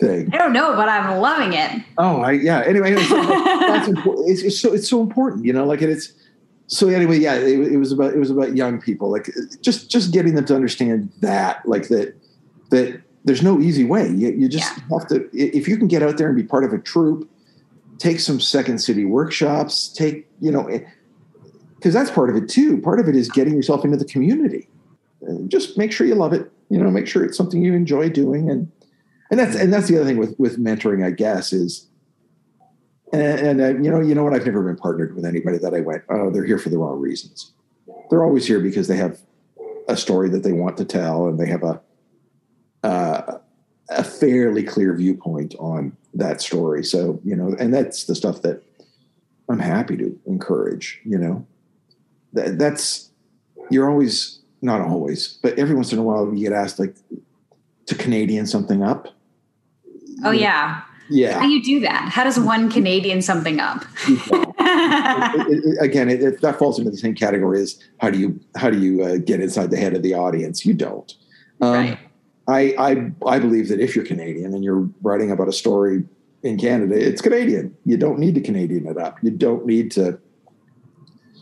thing? 0.00 0.30
I 0.32 0.38
don't 0.38 0.52
know, 0.52 0.74
but 0.74 0.88
I'm 0.88 1.20
loving 1.20 1.52
it. 1.52 1.82
Oh, 1.98 2.20
I 2.22 2.32
yeah. 2.32 2.62
Anyway, 2.66 2.94
that's. 2.94 3.88
It's, 3.88 4.42
it's 4.42 4.60
so 4.60 4.72
it's 4.72 4.88
so 4.88 5.00
important, 5.00 5.44
you 5.44 5.52
know, 5.52 5.64
like 5.64 5.82
it's 5.82 6.12
so 6.68 6.88
anyway, 6.88 7.18
yeah, 7.18 7.34
it, 7.34 7.72
it, 7.72 7.76
was 7.76 7.92
about 7.92 8.12
it 8.12 8.18
was 8.18 8.30
about 8.30 8.56
young 8.56 8.80
people, 8.80 9.10
like 9.10 9.28
just 9.60 9.90
just 9.90 10.12
getting 10.12 10.34
them 10.34 10.44
to 10.46 10.54
understand 10.54 11.12
that, 11.20 11.66
like 11.66 11.88
that 11.88 12.14
that 12.70 13.00
there's 13.24 13.42
no 13.42 13.60
easy 13.60 13.84
way. 13.84 14.08
You, 14.08 14.32
you 14.32 14.48
just 14.48 14.76
yeah. 14.76 14.98
have 14.98 15.08
to 15.08 15.28
if 15.32 15.68
you 15.68 15.76
can 15.76 15.86
get 15.86 16.02
out 16.02 16.18
there 16.18 16.26
and 16.26 16.36
be 16.36 16.42
part 16.42 16.64
of 16.64 16.72
a 16.72 16.78
troupe, 16.78 17.28
take 17.98 18.18
some 18.18 18.40
second 18.40 18.78
city 18.78 19.04
workshops, 19.04 19.88
take 19.88 20.28
you 20.40 20.50
know, 20.50 20.66
eh, 20.66 20.80
because 21.76 21.94
that's 21.94 22.10
part 22.10 22.30
of 22.30 22.36
it 22.36 22.48
too. 22.48 22.80
Part 22.80 22.98
of 22.98 23.08
it 23.08 23.14
is 23.14 23.28
getting 23.28 23.54
yourself 23.54 23.84
into 23.84 23.96
the 23.96 24.04
community. 24.04 24.68
Uh, 25.26 25.42
just 25.46 25.78
make 25.78 25.92
sure 25.92 26.06
you 26.06 26.16
love 26.16 26.32
it. 26.32 26.50
You 26.68 26.78
know, 26.78 26.90
make 26.90 27.06
sure 27.06 27.24
it's 27.24 27.36
something 27.36 27.62
you 27.62 27.74
enjoy 27.74 28.08
doing, 28.08 28.50
and 28.50 28.70
and 29.30 29.38
that's 29.38 29.54
and 29.54 29.72
that's 29.72 29.86
the 29.86 29.96
other 29.96 30.04
thing 30.04 30.16
with 30.16 30.34
with 30.38 30.58
mentoring, 30.58 31.06
I 31.06 31.12
guess, 31.12 31.52
is 31.52 31.86
and, 33.12 33.22
and 33.22 33.60
uh, 33.60 33.68
you 33.82 33.90
know, 33.90 34.00
you 34.00 34.14
know 34.14 34.24
what? 34.24 34.34
I've 34.34 34.46
never 34.46 34.62
been 34.62 34.76
partnered 34.76 35.14
with 35.14 35.24
anybody 35.24 35.58
that 35.58 35.74
I 35.74 35.80
went, 35.80 36.04
oh, 36.08 36.30
they're 36.30 36.44
here 36.44 36.58
for 36.58 36.68
the 36.68 36.78
wrong 36.78 37.00
reasons. 37.00 37.52
They're 38.10 38.24
always 38.24 38.46
here 38.46 38.60
because 38.60 38.88
they 38.88 38.96
have 38.96 39.20
a 39.88 39.96
story 39.96 40.28
that 40.30 40.42
they 40.42 40.52
want 40.52 40.76
to 40.78 40.84
tell, 40.84 41.28
and 41.28 41.38
they 41.38 41.46
have 41.46 41.62
a 41.62 41.80
uh, 42.82 43.38
a 43.88 44.04
fairly 44.04 44.62
clear 44.62 44.94
viewpoint 44.94 45.54
on 45.58 45.96
that 46.14 46.40
story. 46.40 46.84
So 46.84 47.20
you 47.24 47.36
know, 47.36 47.54
and 47.58 47.72
that's 47.72 48.04
the 48.04 48.14
stuff 48.14 48.42
that 48.42 48.62
I'm 49.48 49.58
happy 49.58 49.96
to 49.96 50.18
encourage. 50.26 51.00
You 51.04 51.18
know, 51.18 51.46
that, 52.32 52.58
that's 52.58 53.10
you're 53.70 53.90
always 53.90 54.40
not 54.62 54.80
always, 54.80 55.38
but 55.42 55.58
every 55.58 55.74
once 55.74 55.92
in 55.92 55.98
a 55.98 56.02
while 56.02 56.32
you 56.34 56.48
get 56.48 56.52
asked 56.52 56.78
like 56.78 56.96
to 57.86 57.94
Canadian 57.94 58.46
something 58.46 58.82
up. 58.82 59.08
Oh 60.24 60.32
yeah. 60.32 60.82
Yeah. 61.08 61.38
How 61.38 61.46
do 61.46 61.48
you 61.50 61.62
do 61.62 61.80
that? 61.80 62.10
How 62.10 62.24
does 62.24 62.38
one 62.38 62.70
Canadian 62.70 63.22
something 63.22 63.60
up? 63.60 63.84
it, 64.08 65.64
it, 65.64 65.82
again, 65.82 66.08
it, 66.08 66.40
that 66.40 66.58
falls 66.58 66.78
into 66.78 66.90
the 66.90 66.96
same 66.96 67.14
category 67.14 67.60
as 67.60 67.78
how 67.98 68.10
do 68.10 68.18
you 68.18 68.40
how 68.56 68.70
do 68.70 68.78
you 68.78 69.02
uh, 69.04 69.16
get 69.18 69.40
inside 69.40 69.70
the 69.70 69.76
head 69.76 69.94
of 69.94 70.02
the 70.02 70.14
audience? 70.14 70.66
You 70.66 70.74
don't. 70.74 71.12
Um, 71.60 71.72
right. 71.72 71.98
I, 72.48 72.74
I 72.78 73.12
I 73.26 73.38
believe 73.38 73.68
that 73.68 73.80
if 73.80 73.94
you're 73.96 74.04
Canadian 74.04 74.54
and 74.54 74.64
you're 74.64 74.88
writing 75.02 75.30
about 75.30 75.48
a 75.48 75.52
story 75.52 76.04
in 76.42 76.58
Canada, 76.58 76.94
it's 76.96 77.20
Canadian. 77.20 77.76
You 77.84 77.96
don't 77.96 78.18
need 78.18 78.34
to 78.34 78.40
Canadian 78.40 78.86
it 78.86 78.98
up. 78.98 79.18
You 79.22 79.30
don't 79.30 79.66
need 79.66 79.90
to. 79.92 80.18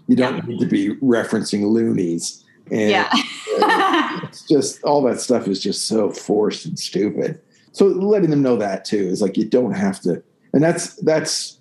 You 0.06 0.16
don't 0.16 0.36
yeah. 0.36 0.42
need 0.46 0.60
to 0.60 0.66
be 0.66 0.96
referencing 0.96 1.70
loonies. 1.70 2.44
And 2.70 2.90
yeah. 2.90 3.08
it's 4.22 4.46
just 4.46 4.82
all 4.84 5.02
that 5.02 5.20
stuff 5.20 5.48
is 5.48 5.62
just 5.62 5.86
so 5.86 6.10
forced 6.10 6.66
and 6.66 6.78
stupid 6.78 7.40
so 7.74 7.86
letting 7.86 8.30
them 8.30 8.42
know 8.42 8.56
that 8.56 8.84
too 8.84 8.96
is 8.96 9.20
like 9.20 9.36
you 9.36 9.44
don't 9.44 9.74
have 9.74 10.00
to 10.00 10.22
and 10.52 10.62
that's 10.62 10.96
that's 11.02 11.60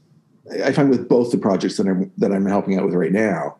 i 0.63 0.71
find 0.71 0.89
with 0.89 1.09
both 1.09 1.31
the 1.31 1.37
projects 1.37 1.77
that 1.77 1.87
i'm 1.87 2.11
that 2.17 2.31
i'm 2.31 2.45
helping 2.45 2.77
out 2.77 2.85
with 2.85 2.93
right 2.93 3.11
now 3.11 3.55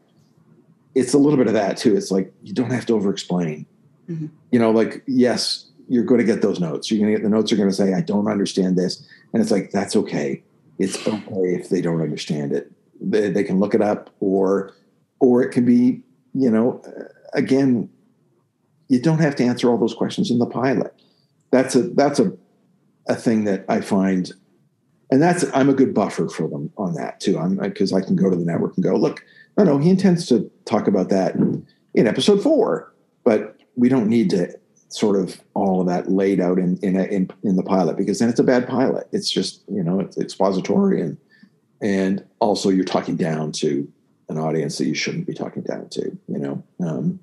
it's 0.95 1.13
a 1.13 1.17
little 1.17 1.37
bit 1.37 1.47
of 1.47 1.53
that 1.53 1.77
too. 1.77 1.95
It's 1.95 2.11
like 2.11 2.31
you 2.43 2.53
don't 2.53 2.71
have 2.71 2.85
to 2.87 2.93
over 2.93 3.09
explain 3.09 3.65
mm-hmm. 4.09 4.27
you 4.51 4.59
know 4.59 4.71
like 4.71 5.03
yes 5.07 5.69
you're 5.89 6.03
going 6.03 6.19
to 6.19 6.25
get 6.25 6.41
those 6.41 6.59
notes. 6.59 6.89
You're 6.89 6.99
going 6.99 7.13
to 7.13 7.19
get 7.19 7.23
the 7.23 7.29
notes 7.29 7.51
are 7.51 7.57
going 7.57 7.69
to 7.69 7.75
say 7.75 7.93
i 7.93 8.01
don't 8.01 8.27
understand 8.27 8.77
this. 8.77 9.05
And 9.33 9.41
it's 9.41 9.51
like 9.51 9.71
that's 9.71 9.95
okay. 9.95 10.43
It's 10.79 11.07
okay 11.07 11.55
if 11.55 11.69
they 11.69 11.81
don't 11.81 12.01
understand 12.01 12.53
it. 12.53 12.71
They, 13.01 13.29
they 13.29 13.43
can 13.43 13.59
look 13.59 13.73
it 13.73 13.81
up 13.81 14.09
or 14.19 14.73
or 15.19 15.41
it 15.43 15.49
can 15.49 15.65
be 15.65 16.01
you 16.33 16.49
know 16.49 16.81
again 17.33 17.89
you 18.89 19.01
don't 19.01 19.19
have 19.19 19.35
to 19.37 19.43
answer 19.43 19.69
all 19.69 19.77
those 19.77 19.93
questions 19.93 20.29
in 20.29 20.39
the 20.39 20.45
pilot. 20.45 20.93
That's 21.51 21.75
a 21.75 21.83
that's 21.83 22.19
a 22.19 22.31
a 23.07 23.15
thing 23.15 23.43
that 23.45 23.65
I 23.67 23.81
find, 23.81 24.31
and 25.11 25.21
that's 25.21 25.45
I'm 25.53 25.69
a 25.69 25.73
good 25.73 25.93
buffer 25.93 26.29
for 26.29 26.47
them 26.47 26.71
on 26.77 26.93
that 26.95 27.19
too. 27.19 27.37
I'm 27.37 27.57
because 27.57 27.93
I 27.93 28.01
can 28.01 28.15
go 28.15 28.29
to 28.29 28.35
the 28.35 28.45
network 28.45 28.75
and 28.75 28.83
go, 28.83 28.95
look, 28.95 29.23
no, 29.57 29.63
no, 29.63 29.77
he 29.77 29.89
intends 29.89 30.27
to 30.27 30.49
talk 30.65 30.87
about 30.87 31.09
that 31.09 31.35
in, 31.35 31.67
episode 31.95 32.41
four, 32.41 32.93
but 33.23 33.57
we 33.75 33.89
don't 33.89 34.07
need 34.07 34.29
to 34.31 34.57
sort 34.89 35.15
of 35.15 35.41
all 35.55 35.81
of 35.81 35.87
that 35.87 36.11
laid 36.11 36.39
out 36.39 36.59
in 36.59 36.77
in, 36.81 36.95
a, 36.95 37.03
in 37.05 37.29
in 37.43 37.55
the 37.55 37.63
pilot 37.63 37.97
because 37.97 38.19
then 38.19 38.29
it's 38.29 38.39
a 38.39 38.43
bad 38.43 38.67
pilot. 38.67 39.07
It's 39.11 39.29
just 39.29 39.63
you 39.67 39.83
know 39.83 39.99
it's 39.99 40.17
expository 40.17 41.01
and 41.01 41.17
and 41.81 42.25
also 42.39 42.69
you're 42.69 42.85
talking 42.85 43.15
down 43.15 43.51
to 43.51 43.91
an 44.29 44.37
audience 44.39 44.77
that 44.77 44.85
you 44.85 44.95
shouldn't 44.95 45.27
be 45.27 45.33
talking 45.33 45.63
down 45.63 45.89
to. 45.89 46.17
You 46.27 46.39
know, 46.39 46.63
um, 46.79 47.19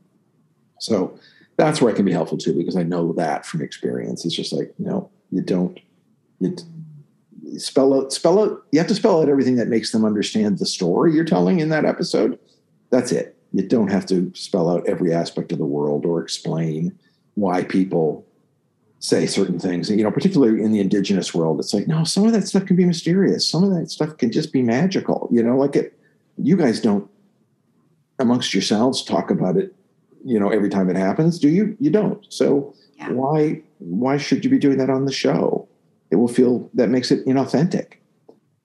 so 0.78 1.18
that's 1.56 1.80
where 1.80 1.92
I 1.92 1.96
can 1.96 2.04
be 2.04 2.12
helpful 2.12 2.38
too 2.38 2.54
because 2.54 2.76
I 2.76 2.82
know 2.82 3.12
that 3.14 3.46
from 3.46 3.62
experience. 3.62 4.24
It's 4.24 4.34
just 4.34 4.52
like 4.52 4.72
no, 4.78 5.10
you 5.30 5.42
don't 5.42 5.80
you 6.40 6.56
spell 7.58 7.94
out 7.94 8.12
spell 8.12 8.42
out 8.42 8.64
you 8.72 8.78
have 8.78 8.88
to 8.88 8.94
spell 8.94 9.20
out 9.20 9.28
everything 9.28 9.56
that 9.56 9.68
makes 9.68 9.92
them 9.92 10.04
understand 10.04 10.58
the 10.58 10.66
story 10.66 11.14
you're 11.14 11.24
telling 11.24 11.60
in 11.60 11.68
that 11.70 11.84
episode. 11.84 12.38
That's 12.90 13.12
it. 13.12 13.36
You 13.52 13.66
don't 13.66 13.90
have 13.90 14.06
to 14.06 14.32
spell 14.34 14.70
out 14.70 14.88
every 14.88 15.12
aspect 15.12 15.52
of 15.52 15.58
the 15.58 15.64
world 15.64 16.04
or 16.04 16.22
explain 16.22 16.98
why 17.34 17.64
people 17.64 18.26
say 18.98 19.26
certain 19.26 19.58
things. 19.58 19.90
You 19.90 20.02
know 20.02 20.10
particularly 20.10 20.62
in 20.62 20.72
the 20.72 20.80
indigenous 20.80 21.34
world 21.34 21.60
it's 21.60 21.74
like 21.74 21.86
no 21.86 22.04
some 22.04 22.26
of 22.26 22.32
that 22.32 22.46
stuff 22.46 22.66
can 22.66 22.76
be 22.76 22.84
mysterious. 22.84 23.48
Some 23.48 23.64
of 23.64 23.70
that 23.70 23.90
stuff 23.90 24.16
can 24.16 24.32
just 24.32 24.52
be 24.52 24.62
magical. 24.62 25.28
You 25.30 25.42
know 25.42 25.56
like 25.56 25.76
it 25.76 25.98
you 26.38 26.56
guys 26.56 26.80
don't 26.80 27.08
amongst 28.18 28.54
yourselves 28.54 29.02
talk 29.02 29.30
about 29.30 29.56
it 29.56 29.74
you 30.24 30.38
know 30.38 30.50
every 30.50 30.68
time 30.68 30.90
it 30.90 30.96
happens 30.96 31.38
do 31.38 31.48
you? 31.48 31.76
You 31.80 31.90
don't. 31.90 32.24
So 32.28 32.74
yeah. 33.00 33.12
why 33.12 33.62
why 33.78 34.18
should 34.18 34.44
you 34.44 34.50
be 34.50 34.58
doing 34.58 34.78
that 34.78 34.90
on 34.90 35.06
the 35.06 35.12
show? 35.12 35.66
It 36.10 36.16
will 36.16 36.28
feel 36.28 36.68
that 36.74 36.88
makes 36.88 37.10
it 37.10 37.24
inauthentic. 37.26 37.94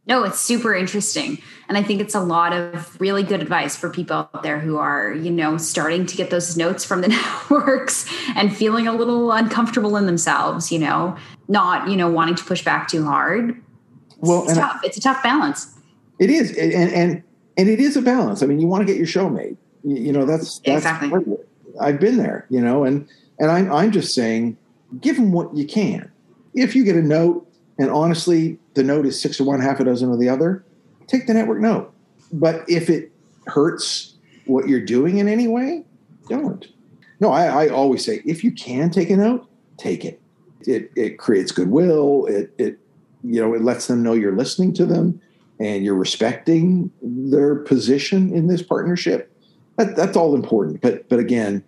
No, 0.08 0.24
it's 0.24 0.40
super 0.40 0.76
interesting. 0.76 1.40
And 1.68 1.78
I 1.80 1.84
think 1.84 2.00
it's 2.00 2.14
a 2.14 2.20
lot 2.20 2.54
of 2.54 3.00
really 3.02 3.24
good 3.24 3.42
advice 3.42 3.76
for 3.76 3.90
people 3.90 4.18
out 4.18 4.44
there 4.44 4.60
who 4.60 4.78
are, 4.78 5.12
you 5.12 5.32
know, 5.32 5.58
starting 5.58 6.06
to 6.06 6.16
get 6.16 6.30
those 6.30 6.56
notes 6.56 6.86
from 6.86 7.02
the 7.02 7.08
networks 7.50 8.08
and 8.36 8.56
feeling 8.56 8.88
a 8.88 8.94
little 8.94 9.32
uncomfortable 9.32 9.98
in 9.98 10.06
themselves, 10.06 10.72
you 10.72 10.78
know, 10.78 11.18
not, 11.48 11.90
you 11.90 11.98
know, 11.98 12.10
wanting 12.10 12.36
to 12.36 12.44
push 12.44 12.64
back 12.64 12.88
too 12.88 13.04
hard. 13.04 13.60
Well, 14.20 14.44
it's 14.44 14.54
tough. 14.54 14.80
I, 14.84 14.86
it's 14.86 14.98
a 14.98 15.02
tough 15.02 15.24
balance. 15.24 15.76
It 16.20 16.30
is. 16.30 16.56
And, 16.56 16.72
and, 16.74 17.24
and 17.58 17.70
it 17.70 17.80
is 17.80 17.98
a 17.98 18.02
balance. 18.02 18.44
I 18.44 18.46
mean, 18.46 18.60
you 18.60 18.68
want 18.68 18.82
to 18.82 18.86
get 18.86 18.98
your 18.98 19.08
show 19.08 19.28
made, 19.28 19.58
you, 19.84 19.96
you 19.96 20.12
know, 20.12 20.26
that's, 20.26 20.60
that's 20.60 20.86
exactly. 20.86 21.38
I've 21.82 22.00
been 22.00 22.18
there, 22.18 22.46
you 22.50 22.62
know, 22.62 22.84
and, 22.84 23.08
and 23.40 23.52
I'm, 23.52 23.72
I'm 23.72 23.92
just 23.92 24.14
saying, 24.14 24.58
give 25.02 25.16
them 25.16 25.32
what 25.32 25.56
you 25.56 25.66
can. 25.66 26.12
If 26.54 26.76
you 26.76 26.84
get 26.84 26.96
a 26.96 27.02
note, 27.02 27.48
and 27.78 27.90
honestly, 27.90 28.58
the 28.76 28.84
note 28.84 29.06
is 29.06 29.20
six 29.20 29.40
of 29.40 29.46
one, 29.46 29.60
half 29.60 29.80
a 29.80 29.84
dozen 29.84 30.12
of 30.12 30.20
the 30.20 30.30
other, 30.30 30.64
take 31.08 31.28
the 31.28 31.34
network 31.34 31.60
note. 31.60 31.94
But 32.32 32.64
if 32.68 32.90
it 32.90 33.12
hurts 33.48 34.16
what 34.46 34.68
you're 34.68 34.84
doing 34.84 35.18
in 35.18 35.28
any 35.28 35.48
way, 35.48 35.84
don't. 36.30 36.66
No, 37.20 37.32
I, 37.32 37.66
I 37.66 37.70
always 37.70 38.04
say 38.06 38.22
if 38.26 38.44
you 38.44 38.52
can 38.52 38.90
take 38.90 39.10
a 39.10 39.18
note, 39.18 39.48
take 39.78 40.06
it. 40.06 40.22
It 40.62 40.92
it 40.96 41.18
creates 41.18 41.52
goodwill. 41.52 42.26
It 42.26 42.54
it 42.58 42.80
you 43.24 43.42
know 43.42 43.54
it 43.54 43.62
lets 43.62 43.88
them 43.88 44.04
know 44.04 44.14
you're 44.14 44.36
listening 44.36 44.74
to 44.74 44.86
them 44.86 45.22
and 45.60 45.86
you're 45.86 45.96
respecting 45.96 46.92
their 47.02 47.56
position 47.56 48.34
in 48.34 48.48
this 48.48 48.62
partnership. 48.62 49.32
That, 49.78 49.96
that's 49.96 50.18
all 50.18 50.36
important. 50.36 50.82
But 50.82 51.08
but 51.08 51.20
again, 51.20 51.64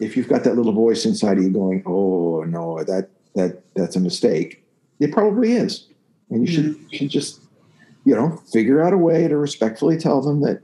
if 0.00 0.16
you've 0.16 0.28
got 0.28 0.44
that 0.44 0.56
little 0.56 0.72
voice 0.72 1.04
inside 1.04 1.38
of 1.38 1.44
you 1.44 1.50
going, 1.50 1.82
"Oh 1.86 2.44
no, 2.44 2.82
that 2.84 3.08
that 3.34 3.62
that's 3.74 3.96
a 3.96 4.00
mistake," 4.00 4.64
it 5.00 5.12
probably 5.12 5.52
is. 5.52 5.86
and 6.30 6.46
you 6.46 6.52
should 6.52 6.64
mm-hmm. 6.64 6.86
you 6.90 6.98
should 6.98 7.10
just 7.10 7.40
you 8.04 8.14
know 8.14 8.36
figure 8.52 8.82
out 8.82 8.92
a 8.92 8.98
way 8.98 9.28
to 9.28 9.36
respectfully 9.36 9.96
tell 9.96 10.20
them 10.20 10.40
that 10.42 10.60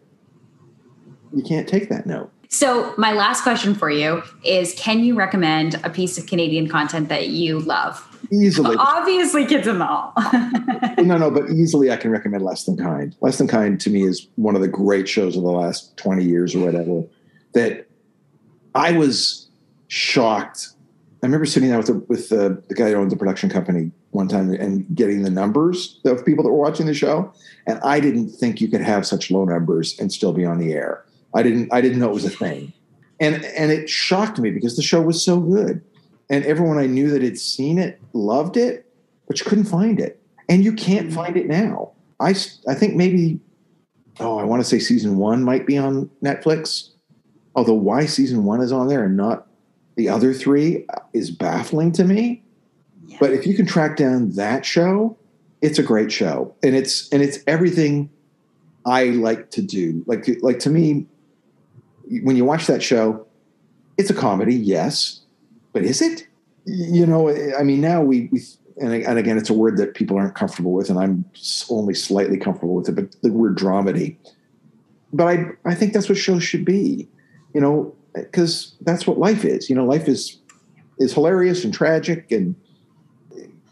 you 1.35 1.43
can't 1.43 1.69
take 1.69 1.89
that 1.89 2.07
note. 2.07 2.31
So, 2.53 2.93
my 2.99 3.13
last 3.13 3.43
question 3.43 3.75
for 3.75 3.91
you 3.91 4.23
is 4.45 4.75
Can 4.75 5.03
you 5.03 5.15
recommend 5.15 5.81
a 5.85 5.91
piece 5.91 6.19
of 6.19 6.27
Canadian 6.27 6.69
content 6.69 7.09
that 7.09 7.29
you 7.29 7.61
love? 7.61 8.07
Easily. 8.31 8.77
Obviously, 8.79 9.47
Kids 9.47 9.67
in 9.67 9.79
the 9.79 9.87
Hall. 9.87 10.13
no, 10.99 11.17
no, 11.17 11.31
but 11.31 11.51
easily 11.51 11.91
I 11.91 11.97
can 11.97 12.11
recommend 12.11 12.45
Less 12.45 12.65
Than 12.65 12.77
Kind. 12.77 13.17
Less 13.23 13.39
Than 13.39 13.49
Kind 13.49 13.81
to 13.81 13.91
me 13.91 14.03
is 14.03 14.29
one 14.37 14.55
of 14.55 14.61
the 14.61 14.69
great 14.69 15.09
shows 15.09 15.35
of 15.35 15.43
the 15.43 15.51
last 15.51 15.97
20 15.97 16.25
years 16.25 16.55
or 16.55 16.65
whatever. 16.65 17.05
That 17.55 17.87
I 18.75 18.93
was 18.93 19.49
shocked. 19.89 20.69
I 21.23 21.27
remember 21.27 21.47
sitting 21.47 21.69
down 21.69 21.79
with 21.79 21.87
the, 21.87 21.95
with 22.09 22.29
the, 22.31 22.63
the 22.69 22.75
guy 22.75 22.91
who 22.91 22.97
owned 22.97 23.11
the 23.11 23.17
production 23.17 23.49
company 23.49 23.93
one 24.11 24.29
time 24.29 24.53
and 24.53 24.87
getting 24.95 25.23
the 25.23 25.31
numbers 25.31 26.01
of 26.05 26.25
people 26.25 26.45
that 26.45 26.51
were 26.51 26.59
watching 26.59 26.87
the 26.87 26.95
show. 26.95 27.33
And 27.67 27.79
I 27.81 28.01
didn't 28.01 28.31
think 28.31 28.61
you 28.61 28.69
could 28.69 28.81
have 28.81 29.07
such 29.07 29.31
low 29.31 29.45
numbers 29.45 29.99
and 29.99 30.13
still 30.13 30.33
be 30.33 30.45
on 30.45 30.59
the 30.59 30.73
air. 30.73 31.05
I 31.35 31.43
didn't 31.43 31.73
I 31.73 31.81
didn't 31.81 31.99
know 31.99 32.11
it 32.11 32.15
was 32.15 32.25
a 32.25 32.31
thing. 32.31 32.73
And 33.21 33.45
and 33.45 33.71
it 33.73 33.89
shocked 33.89 34.39
me 34.39 34.51
because 34.51 34.77
the 34.77 34.83
show 34.83 35.01
was 35.01 35.25
so 35.25 35.41
good. 35.41 35.83
And 36.29 36.45
everyone 36.45 36.79
I 36.79 36.87
knew 36.87 37.11
that 37.11 37.23
had 37.23 37.39
seen 37.39 37.79
it 37.79 38.01
loved 38.13 38.57
it, 38.57 38.87
but 39.27 39.39
you 39.39 39.47
couldn't 39.47 39.65
find 39.65 39.99
it. 39.99 40.21
And 40.49 40.65
you 40.65 40.73
can't 40.73 41.13
find 41.13 41.37
it 41.37 41.47
now. 41.47 41.93
I 42.21 42.31
I 42.69 42.75
think 42.75 42.95
maybe 42.95 43.41
oh, 44.21 44.39
I 44.39 44.45
want 44.45 44.63
to 44.63 44.69
say 44.69 44.79
season 44.79 45.17
1 45.17 45.43
might 45.43 45.67
be 45.67 45.79
on 45.79 46.11
Netflix. 46.23 46.91
Although 47.55 47.75
why 47.75 48.07
season 48.07 48.45
1 48.45 48.61
is 48.61 48.73
on 48.73 48.89
there 48.89 49.05
and 49.05 49.17
not 49.17 49.47
the 49.97 50.09
other 50.09 50.33
3 50.33 50.87
is 51.13 51.31
baffling 51.31 51.93
to 51.93 52.05
me. 52.05 52.43
Yeah. 53.07 53.19
But 53.21 53.33
if 53.33 53.47
you 53.47 53.55
can 53.55 53.67
track 53.67 53.97
down 53.97 54.31
that 54.33 54.65
show, 54.65 55.17
it's 55.61 55.79
a 55.79 55.83
great 55.83 56.11
show. 56.11 56.55
And 56.63 56.75
it's 56.75 57.09
and 57.11 57.23
it's 57.23 57.39
everything 57.47 58.11
I 58.85 59.05
like 59.07 59.51
to 59.53 59.63
do. 59.63 60.03
Like 60.07 60.29
like 60.41 60.59
to 60.61 60.71
me 60.71 61.07
when 62.23 62.37
you 62.37 62.45
watch 62.45 62.67
that 62.67 62.83
show, 62.83 63.27
it's 63.97 64.11
a 64.11 64.15
comedy, 64.15 64.55
yes, 64.55 65.21
but 65.73 65.83
is 65.83 66.03
it? 66.03 66.27
You 66.65 67.07
know, 67.07 67.31
I 67.59 67.63
mean, 67.63 67.81
now 67.81 68.03
we, 68.03 68.29
we 68.31 68.41
and, 68.81 68.93
and 68.93 69.19
again, 69.19 69.37
it's 69.37 69.51
a 69.51 69.55
word 69.55 69.77
that 69.79 69.95
people 69.95 70.17
aren't 70.17 70.35
comfortable 70.35 70.73
with, 70.73 70.91
and 70.91 70.99
I'm 70.99 71.25
only 71.71 71.95
slightly 71.95 72.37
comfortable 72.37 72.75
with 72.75 72.89
it. 72.89 72.93
But 72.93 73.17
the 73.23 73.33
word 73.33 73.57
dramedy, 73.57 74.17
but 75.13 75.27
I 75.27 75.47
I 75.65 75.75
think 75.75 75.93
that's 75.93 76.09
what 76.09 76.19
shows 76.19 76.43
should 76.43 76.65
be, 76.65 77.09
you 77.55 77.61
know, 77.61 77.95
because 78.15 78.75
that's 78.81 79.07
what 79.07 79.19
life 79.19 79.45
is. 79.45 79.69
You 79.69 79.77
know, 79.77 79.85
life 79.85 80.09
is 80.09 80.39
is 80.99 81.15
hilarious 81.15 81.65
and 81.65 81.73
tragic 81.73 82.31
and 82.31 82.55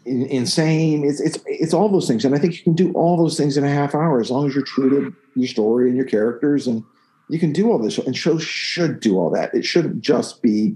insane. 0.05 1.03
It's 1.03 1.19
it's 1.19 1.39
it's 1.45 1.73
all 1.73 1.89
those 1.89 2.07
things, 2.07 2.25
and 2.25 2.35
I 2.35 2.39
think 2.39 2.57
you 2.57 2.63
can 2.63 2.73
do 2.73 2.91
all 2.93 3.17
those 3.17 3.37
things 3.37 3.57
in 3.57 3.63
a 3.63 3.69
half 3.69 3.95
hour 3.95 4.19
as 4.19 4.31
long 4.31 4.47
as 4.47 4.55
you're 4.55 4.63
true 4.63 4.89
to 4.89 5.15
your 5.35 5.47
story 5.47 5.87
and 5.87 5.95
your 5.95 6.05
characters. 6.05 6.67
And 6.67 6.83
you 7.29 7.39
can 7.39 7.53
do 7.53 7.71
all 7.71 7.79
this. 7.79 7.97
And 7.97 8.15
shows 8.15 8.43
should 8.43 8.99
do 8.99 9.17
all 9.17 9.29
that. 9.31 9.53
It 9.53 9.63
shouldn't 9.63 10.01
just 10.01 10.41
be 10.41 10.75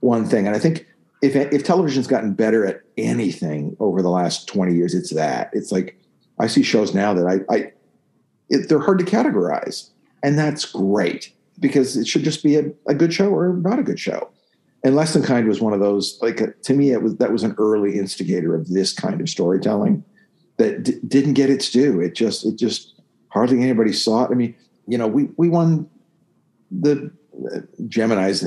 one 0.00 0.26
thing. 0.26 0.46
And 0.46 0.54
i 0.54 0.58
think 0.58 0.86
if 1.22 1.34
if 1.34 1.64
television's 1.64 2.06
gotten 2.06 2.34
better 2.34 2.66
at 2.66 2.82
anything 2.96 3.76
over 3.80 4.02
the 4.02 4.10
last 4.10 4.46
20 4.48 4.74
years 4.74 4.94
it's 4.94 5.12
that. 5.14 5.50
It's 5.52 5.72
like 5.72 5.98
i 6.38 6.46
see 6.46 6.62
shows 6.62 6.94
now 6.94 7.14
that 7.14 7.26
i 7.26 7.54
i 7.54 7.72
it, 8.48 8.68
they're 8.68 8.80
hard 8.80 8.98
to 8.98 9.04
categorize. 9.04 9.90
And 10.22 10.38
that's 10.38 10.64
great 10.64 11.32
because 11.60 11.96
it 11.96 12.06
should 12.06 12.24
just 12.24 12.42
be 12.42 12.56
a, 12.56 12.70
a 12.86 12.94
good 12.94 13.12
show 13.12 13.30
or 13.30 13.54
not 13.54 13.78
a 13.78 13.82
good 13.82 13.98
show 13.98 14.30
and 14.84 14.94
less 14.94 15.12
than 15.14 15.22
kind 15.22 15.48
was 15.48 15.60
one 15.60 15.72
of 15.72 15.80
those 15.80 16.18
like 16.20 16.40
uh, 16.40 16.46
to 16.62 16.74
me 16.74 16.92
it 16.92 17.02
was 17.02 17.16
that 17.16 17.32
was 17.32 17.42
an 17.42 17.54
early 17.58 17.98
instigator 17.98 18.54
of 18.54 18.68
this 18.68 18.92
kind 18.92 19.20
of 19.20 19.28
storytelling 19.28 20.04
that 20.58 20.82
d- 20.82 21.00
didn't 21.06 21.34
get 21.34 21.50
its 21.50 21.70
due 21.70 22.00
it 22.00 22.14
just 22.14 22.44
it 22.44 22.56
just 22.56 23.00
hardly 23.28 23.62
anybody 23.62 23.92
saw 23.92 24.24
it 24.24 24.30
i 24.30 24.34
mean 24.34 24.54
you 24.86 24.96
know, 24.96 25.06
we 25.06 25.28
we 25.36 25.48
won 25.48 25.88
the 26.70 27.10
uh, 27.52 27.60
Gemini's 27.88 28.44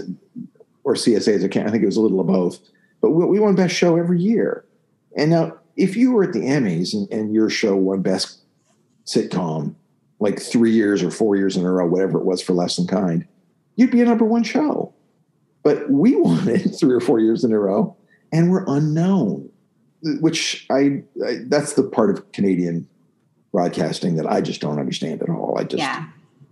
or 0.84 0.96
CSAs. 0.96 1.44
I 1.44 1.48
can't. 1.48 1.68
I 1.68 1.72
think 1.72 1.84
it 1.84 1.88
was 1.88 1.98
a 1.98 2.02
little 2.02 2.20
of 2.20 2.28
both. 2.28 2.60
But 3.02 3.12
we, 3.12 3.26
we 3.26 3.40
won 3.40 3.56
best 3.56 3.76
show 3.76 3.98
every 3.98 4.20
year. 4.20 4.66
And 5.18 5.32
now, 5.32 5.58
if 5.76 5.96
you 5.96 6.12
were 6.12 6.24
at 6.24 6.34
the 6.34 6.42
Emmys 6.42 6.94
and, 6.94 7.12
and 7.12 7.34
your 7.34 7.50
show 7.50 7.76
won 7.76 8.02
best 8.02 8.40
sitcom 9.06 9.76
like 10.20 10.42
three 10.42 10.72
years 10.72 11.02
or 11.02 11.12
four 11.12 11.36
years 11.36 11.56
in 11.56 11.66
a 11.66 11.72
row, 11.72 11.88
whatever 11.88 12.20
it 12.20 12.26
was 12.26 12.42
for 12.42 12.54
Less 12.54 12.76
Than 12.76 12.88
Kind, 12.88 13.28
you'd 13.76 13.92
be 13.92 14.02
a 14.02 14.06
number 14.06 14.26
one 14.26 14.44
show. 14.44 14.94
But 15.64 15.90
we 15.90 16.16
won 16.22 16.48
it 16.48 16.70
three 16.80 16.94
or 16.94 17.00
four 17.00 17.20
years 17.20 17.44
in 17.44 17.52
a 17.52 17.60
row, 17.60 17.96
and 18.32 18.52
we're 18.52 18.66
unknown. 18.68 19.50
Which 20.22 20.66
I, 20.70 21.04
I 21.26 21.40
that's 21.48 21.74
the 21.74 21.84
part 21.84 22.10
of 22.10 22.32
Canadian 22.32 22.88
broadcasting 23.52 24.16
that 24.16 24.26
I 24.26 24.40
just 24.40 24.62
don't 24.62 24.80
understand 24.80 25.22
at 25.22 25.30
all. 25.30 25.58
I 25.60 25.64
just 25.64 25.82
yeah. 25.82 26.06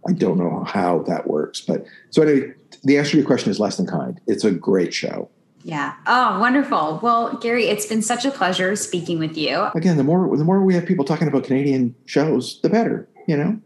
I 0.07 0.13
don't 0.13 0.37
know 0.37 0.63
how 0.65 1.03
that 1.03 1.27
works. 1.27 1.61
But 1.61 1.85
so 2.09 2.21
anyway, 2.21 2.53
the 2.83 2.97
answer 2.97 3.11
to 3.11 3.17
your 3.17 3.25
question 3.25 3.49
is 3.49 3.59
less 3.59 3.77
than 3.77 3.87
kind. 3.87 4.19
It's 4.27 4.43
a 4.43 4.51
great 4.51 4.93
show. 4.93 5.29
Yeah. 5.63 5.95
Oh, 6.05 6.39
wonderful. 6.39 6.99
Well, 7.03 7.35
Garry, 7.37 7.65
it's 7.65 7.85
been 7.85 8.01
such 8.01 8.25
a 8.25 8.31
pleasure 8.31 8.75
speaking 8.75 9.19
with 9.19 9.37
you. 9.37 9.67
Again, 9.75 9.97
the 9.97 10.03
more 10.03 10.35
the 10.37 10.43
more 10.43 10.61
we 10.61 10.73
have 10.75 10.85
people 10.85 11.03
talking 11.03 11.27
about 11.27 11.43
Canadian 11.43 11.95
shows, 12.05 12.61
the 12.61 12.69
better. 12.69 13.07
You 13.27 13.37
know. 13.37 13.59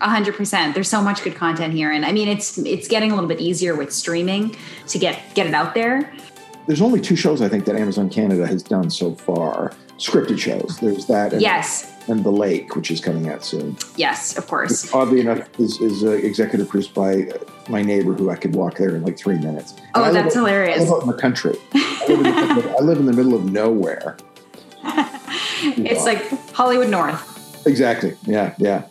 A 0.00 0.10
hundred 0.10 0.34
percent. 0.34 0.74
There's 0.74 0.88
so 0.88 1.00
much 1.00 1.22
good 1.22 1.36
content 1.36 1.72
here, 1.72 1.92
and 1.92 2.04
I 2.04 2.10
mean, 2.10 2.28
it's 2.28 2.58
it's 2.58 2.88
getting 2.88 3.12
a 3.12 3.14
little 3.14 3.28
bit 3.28 3.40
easier 3.40 3.76
with 3.76 3.92
streaming 3.92 4.56
to 4.88 4.98
get 4.98 5.20
get 5.34 5.46
it 5.46 5.54
out 5.54 5.74
there. 5.74 6.12
There's 6.66 6.82
only 6.82 7.00
two 7.00 7.14
shows 7.14 7.40
I 7.42 7.48
think 7.48 7.66
that 7.66 7.76
Amazon 7.76 8.10
Canada 8.10 8.46
has 8.46 8.62
done 8.62 8.90
so 8.90 9.14
far, 9.14 9.72
scripted 9.98 10.38
shows. 10.38 10.78
There's 10.80 11.06
that. 11.06 11.32
And 11.32 11.42
yes 11.42 11.94
and 12.08 12.24
The 12.24 12.30
Lake, 12.30 12.76
which 12.76 12.90
is 12.90 13.00
coming 13.00 13.28
out 13.28 13.44
soon. 13.44 13.76
Yes, 13.96 14.36
of 14.36 14.46
course. 14.46 14.84
Which, 14.84 14.94
oddly 14.94 15.20
enough, 15.20 15.48
is, 15.58 15.80
is 15.80 16.04
uh, 16.04 16.10
executive 16.10 16.68
produced 16.68 16.94
by 16.94 17.22
uh, 17.22 17.38
my 17.68 17.82
neighbor 17.82 18.12
who 18.12 18.30
I 18.30 18.36
could 18.36 18.54
walk 18.54 18.76
there 18.76 18.94
in 18.94 19.02
like 19.02 19.18
three 19.18 19.38
minutes. 19.38 19.74
Oh, 19.94 20.12
that's 20.12 20.34
live, 20.34 20.46
hilarious. 20.46 20.78
I 20.78 20.82
live 20.82 20.92
out 20.92 21.02
in 21.02 21.08
the 21.08 21.14
country. 21.14 21.56
I 21.74 22.04
live 22.08 22.18
in 22.18 22.22
the, 22.24 22.32
country. 22.32 22.70
I 22.70 22.82
live 22.82 22.98
in 22.98 23.06
the 23.06 23.12
middle 23.12 23.34
of 23.34 23.50
nowhere. 23.50 24.16
it's 24.82 26.04
like 26.04 26.28
Hollywood 26.52 26.90
North. 26.90 27.66
Exactly. 27.66 28.16
Yeah, 28.24 28.54
yeah. 28.58 28.86